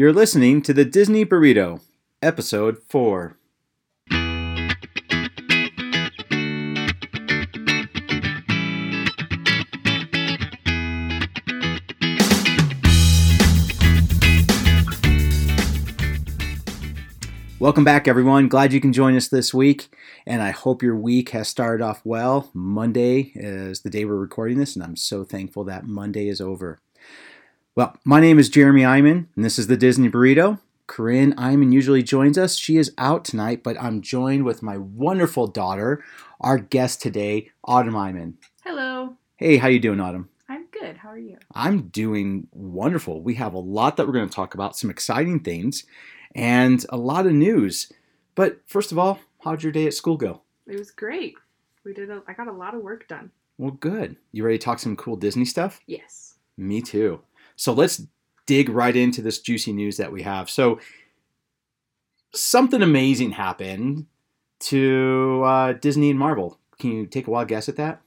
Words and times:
You're 0.00 0.14
listening 0.14 0.62
to 0.62 0.72
the 0.72 0.86
Disney 0.86 1.26
Burrito, 1.26 1.82
Episode 2.22 2.78
4. 2.88 3.36
Welcome 17.58 17.84
back, 17.84 18.08
everyone. 18.08 18.48
Glad 18.48 18.72
you 18.72 18.80
can 18.80 18.94
join 18.94 19.14
us 19.16 19.28
this 19.28 19.52
week, 19.52 19.94
and 20.24 20.40
I 20.40 20.50
hope 20.50 20.82
your 20.82 20.96
week 20.96 21.28
has 21.32 21.46
started 21.46 21.84
off 21.84 22.00
well. 22.04 22.48
Monday 22.54 23.32
is 23.34 23.82
the 23.82 23.90
day 23.90 24.06
we're 24.06 24.16
recording 24.16 24.56
this, 24.56 24.74
and 24.74 24.82
I'm 24.82 24.96
so 24.96 25.24
thankful 25.24 25.64
that 25.64 25.84
Monday 25.84 26.28
is 26.28 26.40
over. 26.40 26.80
Well, 27.76 27.96
my 28.04 28.18
name 28.18 28.40
is 28.40 28.48
Jeremy 28.48 28.84
Iman, 28.84 29.28
and 29.36 29.44
this 29.44 29.56
is 29.56 29.68
the 29.68 29.76
Disney 29.76 30.10
Burrito. 30.10 30.58
Corinne 30.88 31.34
Iman 31.38 31.70
usually 31.70 32.02
joins 32.02 32.36
us. 32.36 32.56
She 32.56 32.76
is 32.76 32.92
out 32.98 33.24
tonight, 33.24 33.62
but 33.62 33.80
I'm 33.80 34.00
joined 34.00 34.44
with 34.44 34.60
my 34.60 34.76
wonderful 34.76 35.46
daughter, 35.46 36.02
our 36.40 36.58
guest 36.58 37.00
today, 37.00 37.52
Autumn 37.62 37.94
Iman. 37.94 38.38
Hello. 38.64 39.14
Hey, 39.36 39.58
how 39.58 39.68
you 39.68 39.78
doing, 39.78 40.00
Autumn? 40.00 40.28
I'm 40.48 40.66
good. 40.72 40.96
How 40.96 41.10
are 41.10 41.18
you? 41.18 41.38
I'm 41.54 41.82
doing 41.82 42.48
wonderful. 42.50 43.22
We 43.22 43.34
have 43.36 43.54
a 43.54 43.60
lot 43.60 43.96
that 43.96 44.06
we're 44.08 44.14
going 44.14 44.28
to 44.28 44.34
talk 44.34 44.54
about, 44.54 44.76
some 44.76 44.90
exciting 44.90 45.38
things, 45.38 45.84
and 46.34 46.84
a 46.88 46.96
lot 46.96 47.26
of 47.26 47.32
news. 47.32 47.92
But 48.34 48.58
first 48.66 48.90
of 48.90 48.98
all, 48.98 49.20
how'd 49.44 49.62
your 49.62 49.70
day 49.70 49.86
at 49.86 49.94
school 49.94 50.16
go? 50.16 50.42
It 50.66 50.76
was 50.76 50.90
great. 50.90 51.36
We 51.84 51.94
did. 51.94 52.10
A, 52.10 52.20
I 52.26 52.32
got 52.32 52.48
a 52.48 52.52
lot 52.52 52.74
of 52.74 52.82
work 52.82 53.06
done. 53.06 53.30
Well, 53.58 53.70
good. 53.70 54.16
You 54.32 54.44
ready 54.44 54.58
to 54.58 54.64
talk 54.64 54.80
some 54.80 54.96
cool 54.96 55.14
Disney 55.14 55.44
stuff? 55.44 55.80
Yes. 55.86 56.34
Me 56.56 56.82
too. 56.82 57.20
So 57.60 57.74
let's 57.74 58.02
dig 58.46 58.70
right 58.70 58.96
into 58.96 59.20
this 59.20 59.38
juicy 59.38 59.74
news 59.74 59.98
that 59.98 60.10
we 60.10 60.22
have. 60.22 60.48
So 60.48 60.80
something 62.34 62.80
amazing 62.80 63.32
happened 63.32 64.06
to 64.60 65.42
uh, 65.44 65.72
Disney 65.74 66.08
and 66.08 66.18
Marvel. 66.18 66.58
Can 66.78 66.92
you 66.92 67.06
take 67.06 67.26
a 67.26 67.30
wild 67.30 67.48
guess 67.48 67.68
at 67.68 67.76
that? 67.76 68.00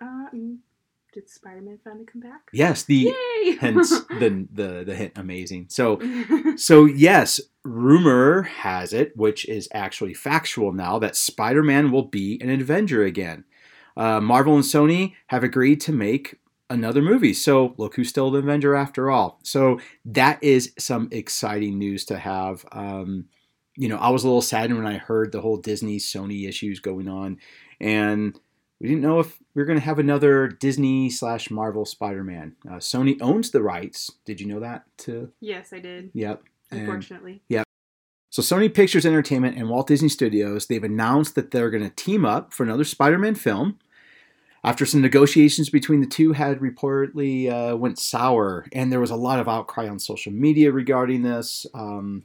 Um, 0.00 0.60
did 1.12 1.28
Spider-Man 1.28 1.78
finally 1.84 2.06
come 2.06 2.22
back? 2.22 2.48
Yes, 2.54 2.84
the 2.84 3.12
Yay! 3.14 3.56
hence 3.60 3.90
the 4.08 4.48
the 4.50 4.82
the 4.86 4.94
hint 4.94 5.12
amazing. 5.16 5.66
So 5.68 6.00
so 6.56 6.86
yes, 6.86 7.38
rumor 7.64 8.44
has 8.44 8.94
it, 8.94 9.14
which 9.14 9.46
is 9.46 9.68
actually 9.74 10.14
factual 10.14 10.72
now, 10.72 10.98
that 11.00 11.16
Spider-Man 11.16 11.90
will 11.90 12.06
be 12.06 12.40
an 12.40 12.48
Avenger 12.48 13.04
again. 13.04 13.44
Uh, 13.94 14.22
Marvel 14.22 14.54
and 14.54 14.64
Sony 14.64 15.16
have 15.26 15.44
agreed 15.44 15.82
to 15.82 15.92
make 15.92 16.38
another 16.70 17.02
movie. 17.02 17.34
So 17.34 17.74
look 17.76 17.94
who's 17.94 18.08
still 18.08 18.30
the 18.30 18.38
Avenger 18.38 18.74
after 18.74 19.10
all. 19.10 19.38
So 19.42 19.80
that 20.04 20.42
is 20.42 20.72
some 20.78 21.08
exciting 21.12 21.78
news 21.78 22.04
to 22.06 22.18
have. 22.18 22.64
Um, 22.72 23.26
you 23.76 23.88
know, 23.88 23.98
I 23.98 24.08
was 24.10 24.24
a 24.24 24.26
little 24.26 24.42
saddened 24.42 24.82
when 24.82 24.90
I 24.92 24.98
heard 24.98 25.32
the 25.32 25.40
whole 25.40 25.58
Disney 25.58 25.98
Sony 25.98 26.48
issues 26.48 26.80
going 26.80 27.08
on, 27.08 27.38
and 27.78 28.38
we 28.80 28.88
didn't 28.88 29.02
know 29.02 29.20
if 29.20 29.38
we 29.54 29.62
are 29.62 29.66
going 29.66 29.78
to 29.78 29.84
have 29.84 29.98
another 29.98 30.48
Disney 30.48 31.10
slash 31.10 31.50
Marvel 31.50 31.84
Spider-Man. 31.84 32.56
Uh, 32.66 32.74
Sony 32.76 33.16
owns 33.20 33.50
the 33.50 33.62
rights. 33.62 34.10
Did 34.24 34.40
you 34.40 34.46
know 34.46 34.60
that? 34.60 34.84
To 34.98 35.30
yes, 35.40 35.72
I 35.72 35.80
did. 35.80 36.10
yep. 36.14 36.42
And- 36.70 37.40
yep. 37.48 37.64
so 38.30 38.42
Sony 38.42 38.72
Pictures 38.72 39.06
Entertainment 39.06 39.56
and 39.56 39.68
Walt 39.68 39.86
Disney 39.86 40.08
Studios, 40.08 40.66
they've 40.66 40.82
announced 40.82 41.36
that 41.36 41.52
they're 41.52 41.70
going 41.70 41.84
to 41.84 41.94
team 41.94 42.24
up 42.24 42.52
for 42.52 42.64
another 42.64 42.84
Spider-Man 42.84 43.34
film. 43.36 43.78
After 44.66 44.84
some 44.84 45.00
negotiations 45.00 45.70
between 45.70 46.00
the 46.00 46.06
two 46.08 46.32
had 46.32 46.58
reportedly 46.58 47.48
uh, 47.50 47.76
went 47.76 47.98
sour, 48.00 48.66
and 48.72 48.90
there 48.92 49.00
was 49.00 49.12
a 49.12 49.16
lot 49.16 49.38
of 49.38 49.48
outcry 49.48 49.88
on 49.88 49.98
social 50.00 50.32
media 50.32 50.72
regarding 50.72 51.22
this. 51.22 51.64
Um, 51.72 52.24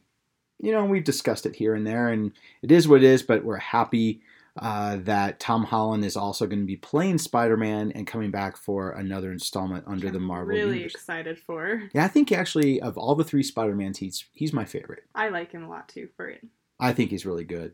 you 0.60 0.72
know, 0.72 0.84
we've 0.86 1.04
discussed 1.04 1.46
it 1.46 1.56
here 1.56 1.76
and 1.76 1.86
there, 1.86 2.10
and 2.10 2.32
it 2.64 2.72
is 2.72 2.88
what 2.88 3.04
it 3.04 3.06
is. 3.06 3.22
But 3.22 3.46
we're 3.46 3.58
happy 3.58 4.22
uh, 4.58 4.98
that 5.04 5.40
Tom 5.40 5.64
Holland 5.64 6.04
is 6.04 6.18
also 6.18 6.46
going 6.48 6.60
to 6.60 6.66
be 6.66 6.78
playing 6.78 7.20
Spider-Man 7.20 7.92
and 7.94 8.06
coming 8.08 8.32
back 8.32 8.58
for 8.58 8.92
another 8.92 9.32
installment 9.32 9.86
under 9.88 10.08
which 10.08 10.14
the 10.14 10.20
I'm 10.20 10.26
Marvel 10.26 10.48
Really 10.48 10.78
universe. 10.78 10.96
excited 10.96 11.40
for. 11.40 11.84
Yeah, 11.94 12.06
I 12.06 12.08
think 12.08 12.32
actually 12.32 12.82
of 12.82 12.98
all 12.98 13.16
the 13.16 13.24
three 13.24 13.44
Spider-Mans, 13.44 14.00
he's 14.00 14.26
he's 14.34 14.52
my 14.52 14.66
favorite. 14.66 15.04
I 15.16 15.30
like 15.30 15.52
him 15.52 15.64
a 15.64 15.70
lot 15.70 15.88
too 15.88 16.10
for 16.18 16.28
it. 16.28 16.46
I 16.80 16.92
think 16.92 17.12
he's 17.12 17.26
really 17.26 17.46
good. 17.46 17.74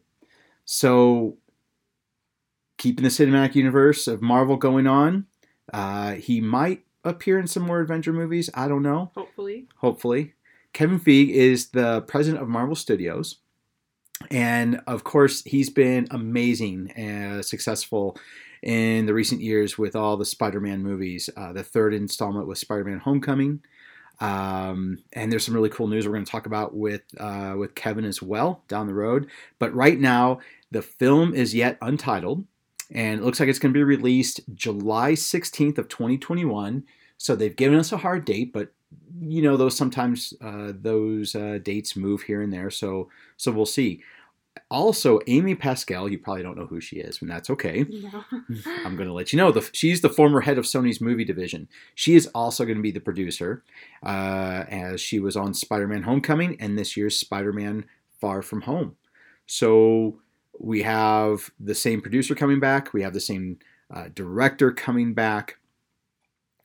So, 0.65 1.37
keeping 2.77 3.03
the 3.03 3.09
cinematic 3.09 3.55
universe 3.55 4.07
of 4.07 4.21
Marvel 4.21 4.57
going 4.57 4.87
on, 4.87 5.25
uh, 5.73 6.13
he 6.13 6.41
might 6.41 6.83
appear 7.03 7.39
in 7.39 7.47
some 7.47 7.63
more 7.63 7.79
adventure 7.79 8.13
movies. 8.13 8.49
I 8.53 8.67
don't 8.67 8.83
know. 8.83 9.11
Hopefully. 9.15 9.67
Hopefully, 9.77 10.33
Kevin 10.73 10.99
Feige 10.99 11.29
is 11.29 11.69
the 11.69 12.01
president 12.01 12.41
of 12.41 12.49
Marvel 12.49 12.75
Studios, 12.75 13.37
and 14.31 14.81
of 14.87 15.03
course, 15.03 15.43
he's 15.43 15.69
been 15.69 16.07
amazing 16.11 16.91
and 16.95 17.43
successful 17.43 18.17
in 18.61 19.05
the 19.05 19.13
recent 19.13 19.41
years 19.41 19.77
with 19.77 19.95
all 19.95 20.17
the 20.17 20.25
Spider-Man 20.25 20.81
movies. 20.81 21.29
Uh, 21.37 21.53
the 21.53 21.63
third 21.63 21.93
installment 21.93 22.47
was 22.47 22.59
Spider-Man: 22.59 22.99
Homecoming. 22.99 23.61
Um, 24.19 24.97
and 25.13 25.31
there's 25.31 25.45
some 25.45 25.53
really 25.53 25.69
cool 25.69 25.87
news 25.87 26.07
we're 26.07 26.13
going 26.13 26.25
to 26.25 26.31
talk 26.31 26.47
about 26.47 26.75
with 26.75 27.03
uh, 27.19 27.53
with 27.55 27.75
Kevin 27.75 28.03
as 28.03 28.19
well 28.19 28.63
down 28.67 28.87
the 28.87 28.93
road. 28.93 29.27
But 29.59 29.75
right 29.75 29.99
now, 29.99 30.39
the 30.71 30.81
film 30.81 31.35
is 31.35 31.53
yet 31.53 31.77
untitled, 31.83 32.43
and 32.91 33.19
it 33.19 33.23
looks 33.23 33.39
like 33.39 33.49
it's 33.49 33.59
going 33.59 33.73
to 33.73 33.77
be 33.77 33.83
released 33.83 34.41
July 34.53 35.13
16th 35.13 35.77
of 35.77 35.87
2021. 35.87 36.83
So 37.17 37.35
they've 37.35 37.55
given 37.55 37.79
us 37.79 37.91
a 37.91 37.97
hard 37.97 38.25
date, 38.25 38.53
but 38.53 38.71
you 39.19 39.41
know 39.41 39.57
those 39.57 39.75
sometimes 39.75 40.33
uh, 40.41 40.71
those 40.73 41.35
uh, 41.35 41.59
dates 41.61 41.95
move 41.95 42.21
here 42.21 42.41
and 42.41 42.53
there. 42.53 42.69
So 42.69 43.09
so 43.35 43.51
we'll 43.51 43.65
see. 43.65 44.03
Also, 44.69 45.19
Amy 45.27 45.55
Pascal, 45.55 46.09
you 46.09 46.17
probably 46.17 46.43
don't 46.43 46.57
know 46.57 46.65
who 46.65 46.81
she 46.81 46.97
is, 46.97 47.21
and 47.21 47.29
that's 47.29 47.49
okay. 47.49 47.85
No. 47.89 48.23
I'm 48.85 48.95
going 48.95 49.07
to 49.07 49.13
let 49.13 49.31
you 49.31 49.37
know. 49.37 49.51
The, 49.51 49.69
she's 49.71 50.01
the 50.01 50.09
former 50.09 50.41
head 50.41 50.57
of 50.57 50.65
Sony's 50.65 50.99
movie 50.99 51.23
division. 51.23 51.69
She 51.95 52.15
is 52.15 52.27
also 52.33 52.65
going 52.65 52.77
to 52.77 52.81
be 52.83 52.91
the 52.91 52.99
producer, 52.99 53.63
uh, 54.03 54.65
as 54.67 54.99
she 54.99 55.19
was 55.19 55.37
on 55.37 55.53
Spider 55.53 55.87
Man 55.87 56.03
Homecoming 56.03 56.57
and 56.59 56.77
this 56.77 56.97
year's 56.97 57.19
Spider 57.19 57.53
Man 57.53 57.85
Far 58.19 58.41
From 58.41 58.61
Home. 58.61 58.97
So 59.45 60.19
we 60.59 60.81
have 60.83 61.49
the 61.59 61.75
same 61.75 62.01
producer 62.01 62.35
coming 62.35 62.59
back, 62.59 62.93
we 62.93 63.01
have 63.01 63.13
the 63.13 63.19
same 63.19 63.59
uh, 63.93 64.09
director 64.13 64.71
coming 64.71 65.13
back, 65.13 65.57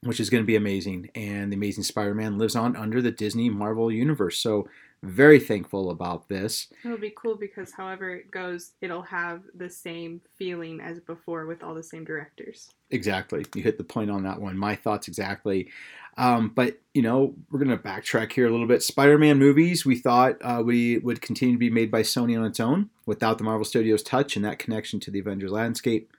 which 0.01 0.19
is 0.19 0.29
going 0.29 0.43
to 0.43 0.47
be 0.47 0.55
amazing. 0.55 1.09
And 1.15 1.51
the 1.51 1.57
Amazing 1.57 1.83
Spider 1.83 2.13
Man 2.13 2.37
lives 2.37 2.55
on 2.55 2.75
under 2.75 3.01
the 3.01 3.11
Disney 3.11 3.49
Marvel 3.49 3.91
universe. 3.91 4.37
So 4.39 4.67
very 5.03 5.39
thankful 5.39 5.91
about 5.91 6.29
this. 6.29 6.69
It'll 6.83 6.97
be 6.97 7.13
cool 7.15 7.35
because 7.35 7.71
however 7.71 8.15
it 8.15 8.31
goes, 8.31 8.71
it'll 8.81 9.01
have 9.03 9.43
the 9.53 9.69
same 9.69 10.21
feeling 10.37 10.79
as 10.79 11.01
before 11.01 11.45
with 11.45 11.61
all 11.61 11.75
the 11.75 11.83
same 11.83 12.05
directors. 12.05 12.69
Exactly. 12.89 13.45
You 13.53 13.61
hit 13.61 13.77
the 13.77 13.83
point 13.83 14.09
on 14.09 14.23
that 14.23 14.39
one. 14.39 14.57
My 14.57 14.75
thoughts 14.75 15.09
exactly. 15.09 15.69
Um, 16.15 16.53
but, 16.55 16.79
you 16.93 17.01
know, 17.01 17.35
we're 17.51 17.59
going 17.59 17.77
to 17.77 17.83
backtrack 17.83 18.31
here 18.31 18.47
a 18.47 18.51
little 18.51 18.67
bit. 18.67 18.81
Spider 18.81 19.17
Man 19.17 19.37
movies, 19.37 19.85
we 19.85 19.97
thought 19.97 20.37
uh, 20.41 20.61
we 20.63 20.99
would 20.99 21.21
continue 21.21 21.55
to 21.55 21.59
be 21.59 21.69
made 21.69 21.91
by 21.91 22.01
Sony 22.01 22.37
on 22.39 22.45
its 22.45 22.59
own 22.59 22.89
without 23.05 23.37
the 23.37 23.43
Marvel 23.43 23.65
Studios 23.65 24.03
touch 24.03 24.35
and 24.35 24.45
that 24.45 24.59
connection 24.59 24.99
to 25.01 25.11
the 25.11 25.19
Avengers 25.19 25.51
landscape. 25.51 26.13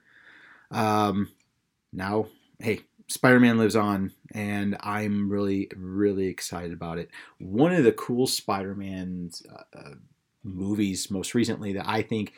Um, 0.69 1.31
now, 1.91 2.27
hey, 2.59 2.81
Spider 3.07 3.39
Man 3.39 3.57
lives 3.57 3.75
on, 3.75 4.11
and 4.33 4.77
I'm 4.81 5.29
really, 5.29 5.69
really 5.75 6.27
excited 6.27 6.73
about 6.73 6.97
it. 6.97 7.09
One 7.39 7.73
of 7.73 7.83
the 7.83 7.91
cool 7.91 8.27
Spider 8.27 8.75
Man 8.75 9.31
uh, 9.49 9.77
uh, 9.77 9.93
movies 10.43 11.09
most 11.11 11.33
recently 11.33 11.73
that 11.73 11.87
I 11.87 12.01
think 12.01 12.33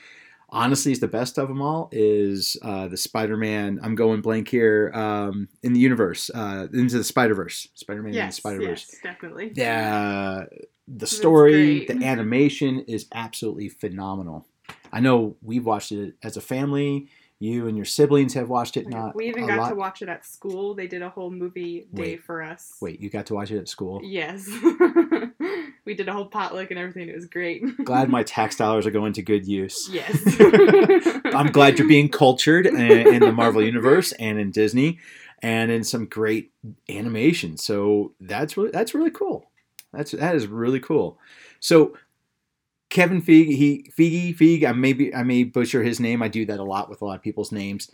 honestly 0.50 0.92
is 0.92 1.00
the 1.00 1.08
best 1.08 1.38
of 1.38 1.48
them 1.48 1.62
all 1.62 1.90
is 1.92 2.58
uh, 2.62 2.88
the 2.88 2.98
Spider-Man. 2.98 3.80
I'm 3.84 3.96
going 3.96 4.22
blank 4.22 4.48
here. 4.48 4.92
Um, 4.94 5.50
in 5.64 5.74
the 5.74 5.80
universe, 5.80 6.32
uh, 6.34 6.68
into 6.74 6.98
the 6.98 7.04
Spider-Verse. 7.04 7.70
Spider-Man 7.74 8.10
in 8.10 8.14
the 8.14 8.18
yes, 8.18 8.38
Spider-Verse. 8.38 8.88
yes, 8.92 9.02
definitely. 9.04 9.50
The 9.50 10.48
the 10.88 11.08
story, 11.08 11.86
the 11.86 12.02
animation 12.06 12.80
is 12.88 13.08
absolutely 13.14 13.68
phenomenal. 13.68 14.48
I 14.94 15.02
know 15.02 15.36
we've 15.42 15.66
watched 15.66 15.92
it 15.92 16.16
as 16.24 16.38
a 16.38 16.42
family. 16.42 17.10
You 17.40 17.68
and 17.68 17.78
your 17.78 17.86
siblings 17.86 18.34
have 18.34 18.50
watched 18.50 18.78
it. 18.78 18.88
Not 18.90 19.16
we 19.16 19.28
even 19.28 19.46
got 19.46 19.60
lot. 19.60 19.70
to 19.70 19.76
watch 19.76 20.02
it 20.02 20.10
at 20.10 20.26
school. 20.26 20.74
They 20.74 20.88
did 20.88 21.04
a 21.04 21.10
whole 21.10 21.30
movie 21.30 21.88
day 21.94 22.02
Wait. 22.02 22.24
for 22.24 22.42
us. 22.42 22.74
Wait, 22.82 23.00
you 23.00 23.12
got 23.12 23.28
to 23.28 23.36
watch 23.36 23.52
it 23.52 23.60
at 23.60 23.70
school. 23.70 24.02
Yes. 24.04 24.48
we 25.86 25.94
did 25.94 26.10
a 26.10 26.14
whole 26.14 26.26
potluck 26.26 26.72
and 26.72 26.80
everything. 26.80 27.10
It 27.10 27.16
was 27.16 27.28
great. 27.28 27.64
Glad 27.84 28.10
my 28.10 28.24
tax 28.24 28.56
dollars 28.56 28.88
are 28.88 28.92
going 28.92 29.14
to 29.14 29.22
good 29.22 29.48
use. 29.48 29.88
yes. 29.92 30.20
I'm 31.26 31.52
glad 31.52 31.78
you're 31.78 31.88
being 31.88 32.10
cultured 32.10 32.66
in, 32.66 32.76
in 33.14 33.20
the 33.20 33.32
Marvel 33.32 33.64
universe 33.64 34.14
and 34.14 34.40
in 34.40 34.50
Disney, 34.50 34.98
and 35.44 35.70
in 35.70 35.84
some 35.84 36.08
great 36.08 36.52
animation. 36.90 37.58
So 37.58 38.14
that's 38.20 38.58
really 38.58 38.72
that's 38.72 38.96
really 38.96 39.12
cool. 39.12 39.52
That's 39.94 40.12
that 40.12 40.36
is 40.36 40.48
really 40.48 40.80
cool. 40.80 41.20
So 41.60 41.94
Kevin 42.90 43.22
Feige, 43.22 43.56
he 43.56 43.92
Feige 43.98 44.36
Feige. 44.38 44.66
I 44.66 44.72
maybe 44.74 45.14
I 45.14 45.24
may 45.24 45.44
butcher 45.44 45.84
his 45.84 46.00
name. 46.00 46.22
I 46.24 46.28
do 46.30 46.46
that 46.46 46.60
a 46.60 46.64
lot 46.64 46.90
with 46.90 47.02
a 47.02 47.06
lot 47.06 47.16
of 47.18 47.22
people's 47.24 47.52
names. 47.52 47.92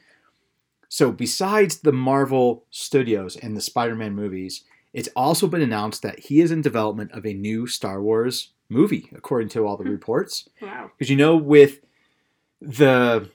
So 0.89 1.11
besides 1.11 1.79
the 1.79 1.91
Marvel 1.91 2.65
Studios 2.69 3.35
and 3.35 3.57
the 3.57 3.61
Spider-Man 3.61 4.13
movies, 4.15 4.63
It's 4.93 5.09
also 5.15 5.47
been 5.47 5.63
announced 5.63 6.03
that 6.03 6.19
he 6.19 6.39
is 6.39 6.51
in 6.51 6.61
development 6.61 7.11
of 7.13 7.25
a 7.25 7.33
new 7.33 7.65
Star 7.65 7.99
Wars 7.99 8.51
movie, 8.69 9.09
according 9.15 9.49
to 9.49 9.65
all 9.65 9.75
the 9.75 9.83
Hmm. 9.83 9.89
reports. 9.89 10.47
Wow. 10.61 10.91
Because 10.95 11.09
you 11.09 11.15
know, 11.17 11.35
with 11.35 11.79
the 12.61 13.29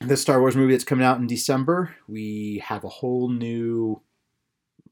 the 0.00 0.16
Star 0.16 0.40
Wars 0.40 0.56
movie 0.56 0.72
that's 0.72 0.84
coming 0.84 1.04
out 1.04 1.18
in 1.20 1.26
December, 1.28 1.94
we 2.08 2.60
have 2.64 2.82
a 2.84 2.88
whole 2.88 3.28
new, 3.28 4.00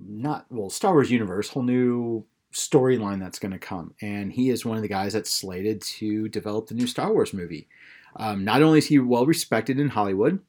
not 0.01 0.47
well, 0.51 0.71
Star 0.71 0.93
Wars 0.93 1.11
universe, 1.11 1.49
whole 1.49 1.63
new 1.65 2.25
storyline 2.53 3.21
that's 3.21 3.39
going 3.39 3.53
to 3.53 3.59
come, 3.59 3.95
and 4.01 4.33
he 4.33 4.51
is 4.51 4.65
one 4.65 4.77
of 4.77 4.83
the 4.83 4.89
guys 4.89 5.13
that's 5.13 5.31
slated 5.31 5.81
to 5.83 6.29
develop 6.29 6.67
the 6.67 6.75
new 6.75 6.87
Star 6.87 7.13
Wars 7.13 7.33
movie. 7.33 7.69
Um, 8.17 8.45
not 8.45 8.63
only 8.63 8.79
is 8.79 8.87
he 8.87 8.99
well 8.99 9.27
respected 9.27 9.79
in 9.79 9.91
Hollywood, 9.91 10.41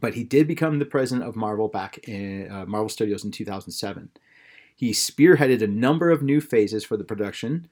but 0.00 0.14
he 0.14 0.24
did 0.24 0.46
become 0.46 0.78
the 0.78 0.84
president 0.84 1.26
of 1.26 1.36
Marvel 1.36 1.68
back 1.68 1.98
in 2.08 2.50
uh, 2.50 2.66
Marvel 2.66 2.88
Studios 2.88 3.24
in 3.24 3.30
2007. 3.30 4.10
He 4.76 4.90
spearheaded 4.90 5.62
a 5.62 5.66
number 5.66 6.10
of 6.10 6.22
new 6.22 6.40
phases 6.40 6.84
for 6.84 6.96
the 6.96 7.04
production, 7.04 7.68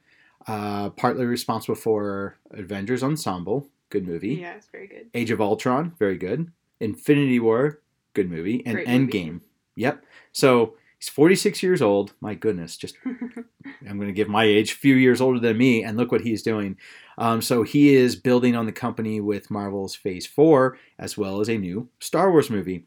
uh, 0.47 0.89
partly 0.91 1.25
responsible 1.25 1.75
for 1.75 2.37
Avengers 2.51 3.03
Assemble, 3.03 3.69
good 3.89 4.07
movie. 4.07 4.35
Yeah, 4.35 4.55
it's 4.55 4.67
very 4.67 4.87
good. 4.87 5.07
Age 5.13 5.31
of 5.31 5.39
Ultron, 5.39 5.93
very 5.99 6.17
good. 6.17 6.51
Infinity 6.79 7.39
War, 7.39 7.81
good 8.13 8.29
movie. 8.29 8.63
And 8.65 8.75
Great 8.75 8.87
movie. 8.87 9.07
Endgame. 9.07 9.41
Yep. 9.75 10.03
So 10.31 10.75
he's 10.99 11.09
46 11.09 11.61
years 11.63 11.81
old. 11.81 12.13
My 12.21 12.33
goodness, 12.33 12.77
just 12.77 12.95
I'm 13.05 13.97
going 13.97 14.07
to 14.07 14.13
give 14.13 14.29
my 14.29 14.43
age, 14.43 14.71
a 14.71 14.75
few 14.75 14.95
years 14.95 15.21
older 15.21 15.39
than 15.39 15.57
me, 15.57 15.83
and 15.83 15.97
look 15.97 16.11
what 16.11 16.21
he's 16.21 16.43
doing. 16.43 16.77
Um, 17.17 17.41
so 17.41 17.63
he 17.63 17.95
is 17.95 18.15
building 18.15 18.55
on 18.55 18.65
the 18.65 18.71
company 18.71 19.21
with 19.21 19.51
Marvel's 19.51 19.95
Phase 19.95 20.25
4, 20.25 20.77
as 20.99 21.17
well 21.17 21.39
as 21.39 21.49
a 21.49 21.57
new 21.57 21.89
Star 21.99 22.31
Wars 22.31 22.49
movie. 22.49 22.85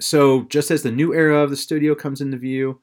So 0.00 0.42
just 0.44 0.70
as 0.70 0.82
the 0.82 0.92
new 0.92 1.14
era 1.14 1.42
of 1.42 1.50
the 1.50 1.56
studio 1.56 1.94
comes 1.94 2.20
into 2.20 2.36
view, 2.36 2.80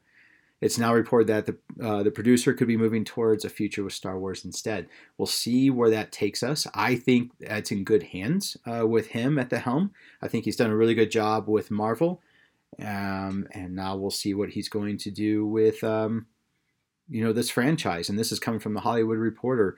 it's 0.62 0.80
now 0.80 0.94
reported 0.94 1.28
that 1.28 1.46
the 1.46 1.86
uh, 1.86 2.02
the 2.02 2.10
producer 2.10 2.54
could 2.54 2.68
be 2.68 2.78
moving 2.78 3.04
towards 3.04 3.44
a 3.44 3.50
future 3.50 3.84
with 3.84 3.94
Star 3.94 4.18
Wars 4.18 4.46
instead. 4.46 4.88
We'll 5.18 5.28
see 5.28 5.70
where 5.70 5.90
that 5.90 6.12
takes 6.12 6.42
us. 6.42 6.66
I 6.74 6.96
think 6.96 7.32
it's 7.42 7.72
in 7.72 7.84
good 7.84 8.04
hands 8.04 8.56
uh, 8.66 8.88
with 8.88 9.08
him 9.08 9.38
at 9.38 9.50
the 9.50 9.60
helm. 9.60 9.92
I 10.22 10.28
think 10.28 10.46
he's 10.46 10.56
done 10.56 10.72
a 10.72 10.76
really 10.76 10.96
good 10.96 11.12
job 11.12 11.50
with 11.50 11.72
Marvel, 11.72 12.22
um, 12.84 13.48
and 13.52 13.76
now 13.76 13.96
we'll 13.96 14.12
see 14.12 14.34
what 14.34 14.50
he's 14.50 14.70
going 14.70 14.98
to 15.00 15.12
do 15.12 15.46
with 15.46 15.84
um, 15.84 16.28
you 17.10 17.24
know 17.24 17.34
this 17.34 17.50
franchise. 17.50 18.10
And 18.10 18.18
this 18.18 18.32
is 18.32 18.40
coming 18.40 18.60
from 18.60 18.74
the 18.74 18.82
Hollywood 18.82 19.18
Reporter. 19.18 19.78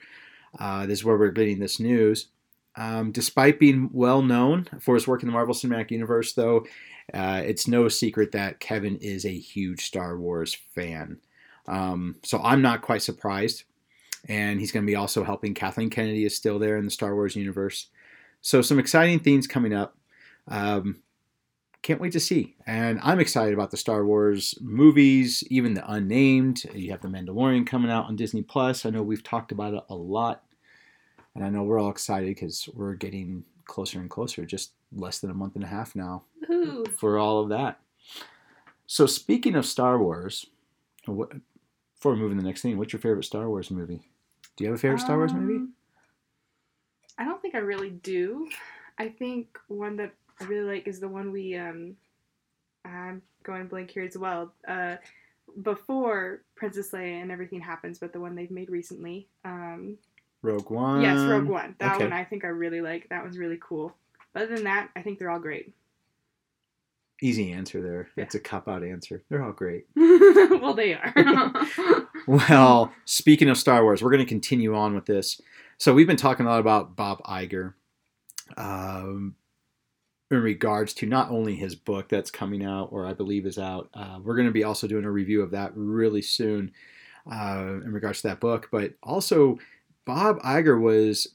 Uh, 0.58 0.86
this 0.86 1.00
is 1.00 1.04
where 1.04 1.16
we're 1.16 1.30
getting 1.30 1.58
this 1.58 1.78
news. 1.78 2.28
Um, 2.76 3.10
despite 3.10 3.58
being 3.58 3.90
well 3.92 4.22
known 4.22 4.68
for 4.80 4.94
his 4.94 5.06
work 5.06 5.22
in 5.22 5.28
the 5.28 5.32
Marvel 5.32 5.54
Cinematic 5.54 5.90
Universe, 5.90 6.32
though, 6.32 6.64
uh, 7.12 7.42
it's 7.44 7.66
no 7.66 7.88
secret 7.88 8.32
that 8.32 8.60
Kevin 8.60 8.96
is 8.98 9.24
a 9.24 9.36
huge 9.36 9.84
Star 9.84 10.16
Wars 10.16 10.54
fan. 10.54 11.18
Um, 11.66 12.16
so 12.22 12.40
I'm 12.42 12.62
not 12.62 12.82
quite 12.82 13.02
surprised. 13.02 13.64
And 14.28 14.60
he's 14.60 14.72
going 14.72 14.84
to 14.84 14.90
be 14.90 14.96
also 14.96 15.24
helping. 15.24 15.54
Kathleen 15.54 15.90
Kennedy 15.90 16.24
is 16.24 16.36
still 16.36 16.58
there 16.58 16.76
in 16.76 16.84
the 16.84 16.90
Star 16.90 17.14
Wars 17.14 17.36
universe. 17.36 17.88
So 18.40 18.62
some 18.62 18.78
exciting 18.78 19.20
things 19.20 19.46
coming 19.46 19.72
up. 19.72 19.96
Um, 20.48 21.02
can't 21.82 22.00
wait 22.00 22.12
to 22.12 22.20
see. 22.20 22.56
And 22.66 22.98
I'm 23.02 23.20
excited 23.20 23.54
about 23.54 23.70
the 23.70 23.76
Star 23.76 24.04
Wars 24.04 24.54
movies, 24.60 25.44
even 25.48 25.74
the 25.74 25.90
unnamed. 25.90 26.64
You 26.74 26.90
have 26.90 27.00
The 27.00 27.08
Mandalorian 27.08 27.66
coming 27.66 27.90
out 27.90 28.06
on 28.06 28.16
Disney 28.16 28.42
Plus. 28.42 28.84
I 28.84 28.90
know 28.90 29.02
we've 29.02 29.22
talked 29.22 29.52
about 29.52 29.74
it 29.74 29.84
a 29.88 29.94
lot. 29.94 30.44
And 31.34 31.44
I 31.44 31.50
know 31.50 31.62
we're 31.62 31.78
all 31.78 31.90
excited 31.90 32.28
because 32.28 32.68
we're 32.74 32.94
getting 32.94 33.44
closer 33.64 34.00
and 34.00 34.10
closer, 34.10 34.44
just 34.44 34.72
less 34.92 35.20
than 35.20 35.30
a 35.30 35.34
month 35.34 35.54
and 35.54 35.64
a 35.64 35.68
half 35.68 35.94
now 35.94 36.24
Ooh. 36.50 36.84
for 36.96 37.18
all 37.18 37.40
of 37.40 37.50
that. 37.50 37.80
So 38.86 39.06
speaking 39.06 39.54
of 39.54 39.64
Star 39.66 39.98
Wars, 39.98 40.46
what, 41.04 41.30
before 41.94 42.14
we 42.14 42.18
move 42.18 42.32
to 42.32 42.36
the 42.36 42.42
next 42.42 42.62
thing, 42.62 42.76
what's 42.78 42.92
your 42.92 43.00
favorite 43.00 43.24
Star 43.24 43.48
Wars 43.48 43.70
movie? 43.70 44.00
Do 44.56 44.64
you 44.64 44.70
have 44.70 44.78
a 44.78 44.80
favorite 44.80 45.00
Star 45.00 45.16
Wars 45.16 45.32
movie? 45.32 45.56
Um, 45.56 45.74
I 47.18 47.24
don't 47.24 47.40
think 47.40 47.54
I 47.54 47.58
really 47.58 47.90
do. 47.90 48.48
I 48.98 49.08
think 49.08 49.58
one 49.68 49.96
that 49.96 50.12
I 50.40 50.44
really 50.44 50.74
like 50.74 50.88
is 50.88 51.00
the 51.00 51.08
one 51.08 51.32
we 51.32 51.56
um 51.56 51.96
I'm 52.84 53.22
going 53.42 53.66
blank 53.66 53.90
here 53.90 54.04
as 54.04 54.16
well. 54.16 54.52
Uh 54.66 54.96
before 55.62 56.42
Princess 56.54 56.90
Leia 56.90 57.22
and 57.22 57.32
everything 57.32 57.60
happens, 57.60 57.98
but 57.98 58.12
the 58.12 58.20
one 58.20 58.34
they've 58.34 58.50
made 58.50 58.70
recently. 58.70 59.28
Um 59.44 59.98
Rogue 60.42 60.70
One. 60.70 61.02
yes, 61.02 61.18
Rogue 61.18 61.48
One. 61.48 61.74
That 61.78 61.96
okay. 61.96 62.04
one 62.04 62.12
I 62.12 62.24
think 62.24 62.44
I 62.44 62.48
really 62.48 62.80
like. 62.80 63.08
That 63.08 63.22
one's 63.22 63.38
really 63.38 63.58
cool. 63.60 63.94
Other 64.34 64.54
than 64.54 64.64
that, 64.64 64.90
I 64.94 65.02
think 65.02 65.18
they're 65.18 65.30
all 65.30 65.40
great. 65.40 65.74
Easy 67.20 67.52
answer 67.52 67.82
there. 67.82 68.08
That's 68.16 68.36
a 68.36 68.40
cop 68.40 68.68
out 68.68 68.84
answer. 68.84 69.24
They're 69.28 69.42
all 69.42 69.50
great. 69.50 69.86
well, 69.96 70.74
they 70.74 70.94
are. 70.94 71.12
Well, 72.28 72.92
speaking 73.06 73.48
of 73.48 73.56
Star 73.56 73.82
Wars, 73.82 74.02
we're 74.02 74.10
going 74.10 74.22
to 74.22 74.28
continue 74.28 74.76
on 74.76 74.94
with 74.94 75.06
this. 75.06 75.40
So 75.78 75.94
we've 75.94 76.06
been 76.06 76.18
talking 76.18 76.44
a 76.44 76.50
lot 76.50 76.60
about 76.60 76.94
Bob 76.94 77.22
Iger 77.22 77.72
um, 78.58 79.34
in 80.30 80.42
regards 80.42 80.92
to 80.94 81.06
not 81.06 81.30
only 81.30 81.56
his 81.56 81.74
book 81.74 82.08
that's 82.08 82.30
coming 82.30 82.64
out, 82.64 82.88
or 82.92 83.06
I 83.06 83.14
believe 83.14 83.46
is 83.46 83.58
out. 83.58 83.88
Uh, 83.94 84.18
we're 84.22 84.36
going 84.36 84.46
to 84.46 84.52
be 84.52 84.64
also 84.64 84.86
doing 84.86 85.04
a 85.04 85.10
review 85.10 85.42
of 85.42 85.50
that 85.52 85.72
really 85.74 86.22
soon 86.22 86.72
uh, 87.30 87.64
in 87.84 87.92
regards 87.92 88.20
to 88.22 88.28
that 88.28 88.40
book. 88.40 88.68
But 88.70 88.94
also, 89.02 89.58
Bob 90.04 90.40
Iger 90.42 90.80
was 90.80 91.28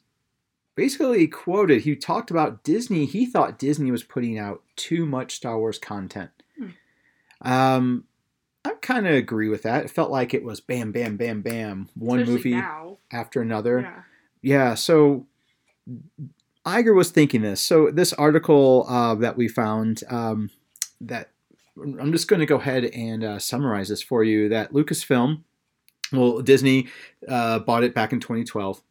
basically 0.75 1.27
quoted. 1.27 1.81
He 1.81 1.95
talked 1.95 2.29
about 2.31 2.63
Disney. 2.63 3.05
He 3.05 3.25
thought 3.25 3.59
Disney 3.59 3.91
was 3.91 4.03
putting 4.03 4.37
out 4.37 4.61
too 4.75 5.05
much 5.05 5.35
Star 5.35 5.57
Wars 5.57 5.79
content. 5.79 6.29
Um, 7.41 8.05
I 8.63 8.71
kind 8.81 9.05
of 9.05 9.13
agree 9.13 9.49
with 9.49 9.63
that. 9.63 9.83
It 9.85 9.91
felt 9.91 10.09
like 10.09 10.33
it 10.33 10.43
was 10.43 10.61
bam, 10.61 10.91
bam, 10.91 11.17
bam, 11.17 11.41
bam, 11.41 11.89
one 11.95 12.19
Especially 12.19 12.35
movie 12.35 12.55
now. 12.55 12.97
after 13.11 13.41
another. 13.41 13.81
Yeah. 13.81 14.01
Yeah, 14.45 14.73
so 14.75 15.25
Iger 16.65 16.95
was 16.95 17.11
thinking 17.11 17.41
this. 17.41 17.61
So 17.61 17.91
this 17.91 18.13
article 18.13 18.85
uh, 18.87 19.15
that 19.15 19.35
we 19.35 19.47
found 19.47 20.03
um, 20.09 20.49
that 21.01 21.31
I'm 21.77 22.11
just 22.11 22.27
going 22.27 22.39
to 22.39 22.45
go 22.45 22.57
ahead 22.57 22.85
and 22.85 23.23
uh, 23.23 23.39
summarize 23.39 23.89
this 23.89 24.01
for 24.01 24.23
you. 24.23 24.49
That 24.49 24.73
Lucasfilm, 24.73 25.41
well, 26.11 26.41
Disney 26.41 26.87
uh, 27.27 27.59
bought 27.59 27.83
it 27.83 27.95
back 27.95 28.13
in 28.13 28.19
2012. 28.19 28.81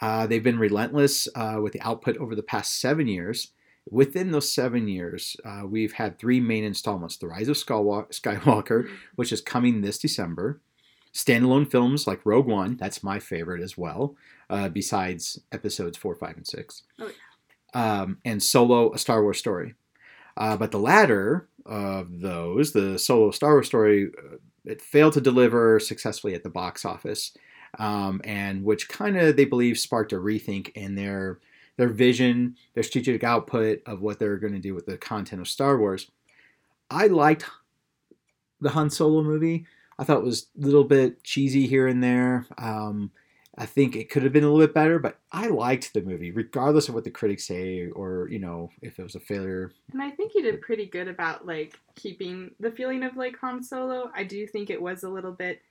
Uh, 0.00 0.26
they've 0.26 0.42
been 0.42 0.58
relentless 0.58 1.28
uh, 1.34 1.58
with 1.62 1.72
the 1.72 1.80
output 1.80 2.16
over 2.18 2.34
the 2.34 2.42
past 2.42 2.80
seven 2.80 3.06
years. 3.06 3.52
Within 3.90 4.32
those 4.32 4.52
seven 4.52 4.88
years, 4.88 5.36
uh, 5.44 5.62
we've 5.66 5.92
had 5.92 6.18
three 6.18 6.40
main 6.40 6.64
installments: 6.64 7.16
The 7.16 7.28
Rise 7.28 7.48
of 7.48 7.56
Skywalker, 7.56 8.08
Skywalker 8.08 8.88
which 9.14 9.32
is 9.32 9.40
coming 9.40 9.80
this 9.80 9.98
December. 9.98 10.60
Standalone 11.14 11.70
films 11.70 12.08
like 12.08 12.26
Rogue 12.26 12.46
One, 12.46 12.76
that's 12.76 13.04
my 13.04 13.20
favorite 13.20 13.62
as 13.62 13.78
well, 13.78 14.16
uh, 14.50 14.68
besides 14.68 15.40
episodes 15.52 15.96
four, 15.96 16.16
five, 16.16 16.36
and 16.36 16.46
six. 16.46 16.82
Oh, 16.98 17.10
um, 17.74 18.18
and 18.24 18.42
Solo, 18.42 18.92
a 18.92 18.98
Star 18.98 19.22
Wars 19.22 19.38
story. 19.38 19.74
Uh, 20.36 20.56
but 20.56 20.70
the 20.70 20.78
latter 20.78 21.48
of 21.66 22.20
those, 22.20 22.72
the 22.72 22.98
Solo 22.98 23.30
Star 23.30 23.52
Wars 23.52 23.66
story, 23.66 24.10
uh, 24.18 24.36
it 24.64 24.80
failed 24.80 25.12
to 25.14 25.20
deliver 25.20 25.78
successfully 25.78 26.34
at 26.34 26.42
the 26.42 26.50
box 26.50 26.84
office, 26.84 27.36
um, 27.78 28.20
and 28.24 28.64
which 28.64 28.88
kind 28.88 29.16
of 29.16 29.36
they 29.36 29.44
believe 29.44 29.78
sparked 29.78 30.12
a 30.12 30.16
rethink 30.16 30.70
in 30.70 30.94
their 30.94 31.40
their 31.76 31.88
vision, 31.88 32.56
their 32.74 32.84
strategic 32.84 33.24
output 33.24 33.82
of 33.84 34.00
what 34.00 34.20
they're 34.20 34.36
going 34.36 34.52
to 34.52 34.60
do 34.60 34.74
with 34.74 34.86
the 34.86 34.96
content 34.96 35.40
of 35.40 35.48
Star 35.48 35.76
Wars. 35.76 36.08
I 36.88 37.08
liked 37.08 37.46
the 38.60 38.70
Han 38.70 38.90
Solo 38.90 39.22
movie. 39.22 39.66
I 39.98 40.04
thought 40.04 40.18
it 40.18 40.24
was 40.24 40.46
a 40.56 40.64
little 40.64 40.84
bit 40.84 41.22
cheesy 41.24 41.66
here 41.66 41.88
and 41.88 42.02
there. 42.02 42.46
Um, 42.58 43.10
I 43.56 43.66
think 43.66 43.94
it 43.94 44.10
could 44.10 44.24
have 44.24 44.32
been 44.32 44.44
a 44.44 44.50
little 44.50 44.66
bit 44.66 44.74
better, 44.74 44.98
but 44.98 45.20
I 45.30 45.46
liked 45.46 45.94
the 45.94 46.02
movie, 46.02 46.32
regardless 46.32 46.88
of 46.88 46.94
what 46.94 47.04
the 47.04 47.10
critics 47.10 47.46
say 47.46 47.88
or 47.88 48.28
you 48.30 48.38
know 48.38 48.70
if 48.82 48.98
it 48.98 49.02
was 49.02 49.14
a 49.14 49.20
failure. 49.20 49.72
And 49.92 50.02
I 50.02 50.10
think 50.10 50.32
he 50.32 50.42
did 50.42 50.60
pretty 50.60 50.86
good 50.86 51.08
about 51.08 51.46
like 51.46 51.78
keeping 51.94 52.50
the 52.60 52.70
feeling 52.70 53.02
of 53.04 53.16
like 53.16 53.38
Han 53.38 53.62
Solo. 53.62 54.10
I 54.14 54.24
do 54.24 54.46
think 54.46 54.70
it 54.70 54.82
was 54.82 55.04
a 55.04 55.08
little 55.08 55.32
bit 55.32 55.62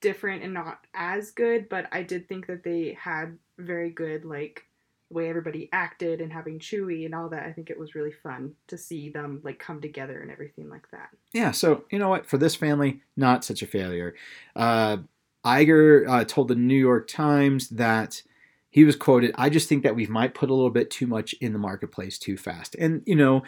different 0.00 0.42
and 0.42 0.54
not 0.54 0.80
as 0.94 1.30
good, 1.30 1.68
but 1.68 1.86
I 1.92 2.02
did 2.02 2.28
think 2.28 2.46
that 2.46 2.62
they 2.62 2.96
had 3.00 3.38
very 3.58 3.90
good 3.90 4.24
like 4.24 4.62
the 5.08 5.14
way 5.14 5.28
everybody 5.28 5.68
acted 5.72 6.20
and 6.20 6.32
having 6.32 6.58
Chewie 6.58 7.06
and 7.06 7.14
all 7.14 7.28
that. 7.30 7.44
I 7.44 7.52
think 7.52 7.70
it 7.70 7.78
was 7.78 7.94
really 7.94 8.12
fun 8.12 8.52
to 8.68 8.76
see 8.76 9.08
them 9.08 9.40
like 9.42 9.58
come 9.58 9.80
together 9.80 10.20
and 10.20 10.30
everything 10.30 10.68
like 10.68 10.90
that. 10.90 11.10
Yeah, 11.32 11.52
so 11.52 11.84
you 11.90 11.98
know 11.98 12.08
what? 12.08 12.26
For 12.26 12.38
this 12.38 12.54
family, 12.54 13.02
not 13.16 13.44
such 13.44 13.62
a 13.62 13.66
failure. 13.66 14.14
Uh, 14.54 14.98
Iger 15.46 16.08
uh, 16.08 16.24
told 16.24 16.48
the 16.48 16.56
New 16.56 16.74
York 16.74 17.06
Times 17.06 17.68
that 17.70 18.22
he 18.70 18.84
was 18.84 18.96
quoted, 18.96 19.32
I 19.36 19.48
just 19.48 19.68
think 19.68 19.84
that 19.84 19.94
we 19.94 20.06
might 20.06 20.34
put 20.34 20.50
a 20.50 20.54
little 20.54 20.70
bit 20.70 20.90
too 20.90 21.06
much 21.06 21.34
in 21.40 21.52
the 21.52 21.58
marketplace 21.58 22.18
too 22.18 22.36
fast. 22.36 22.74
And, 22.74 23.02
you 23.06 23.14
know, 23.14 23.42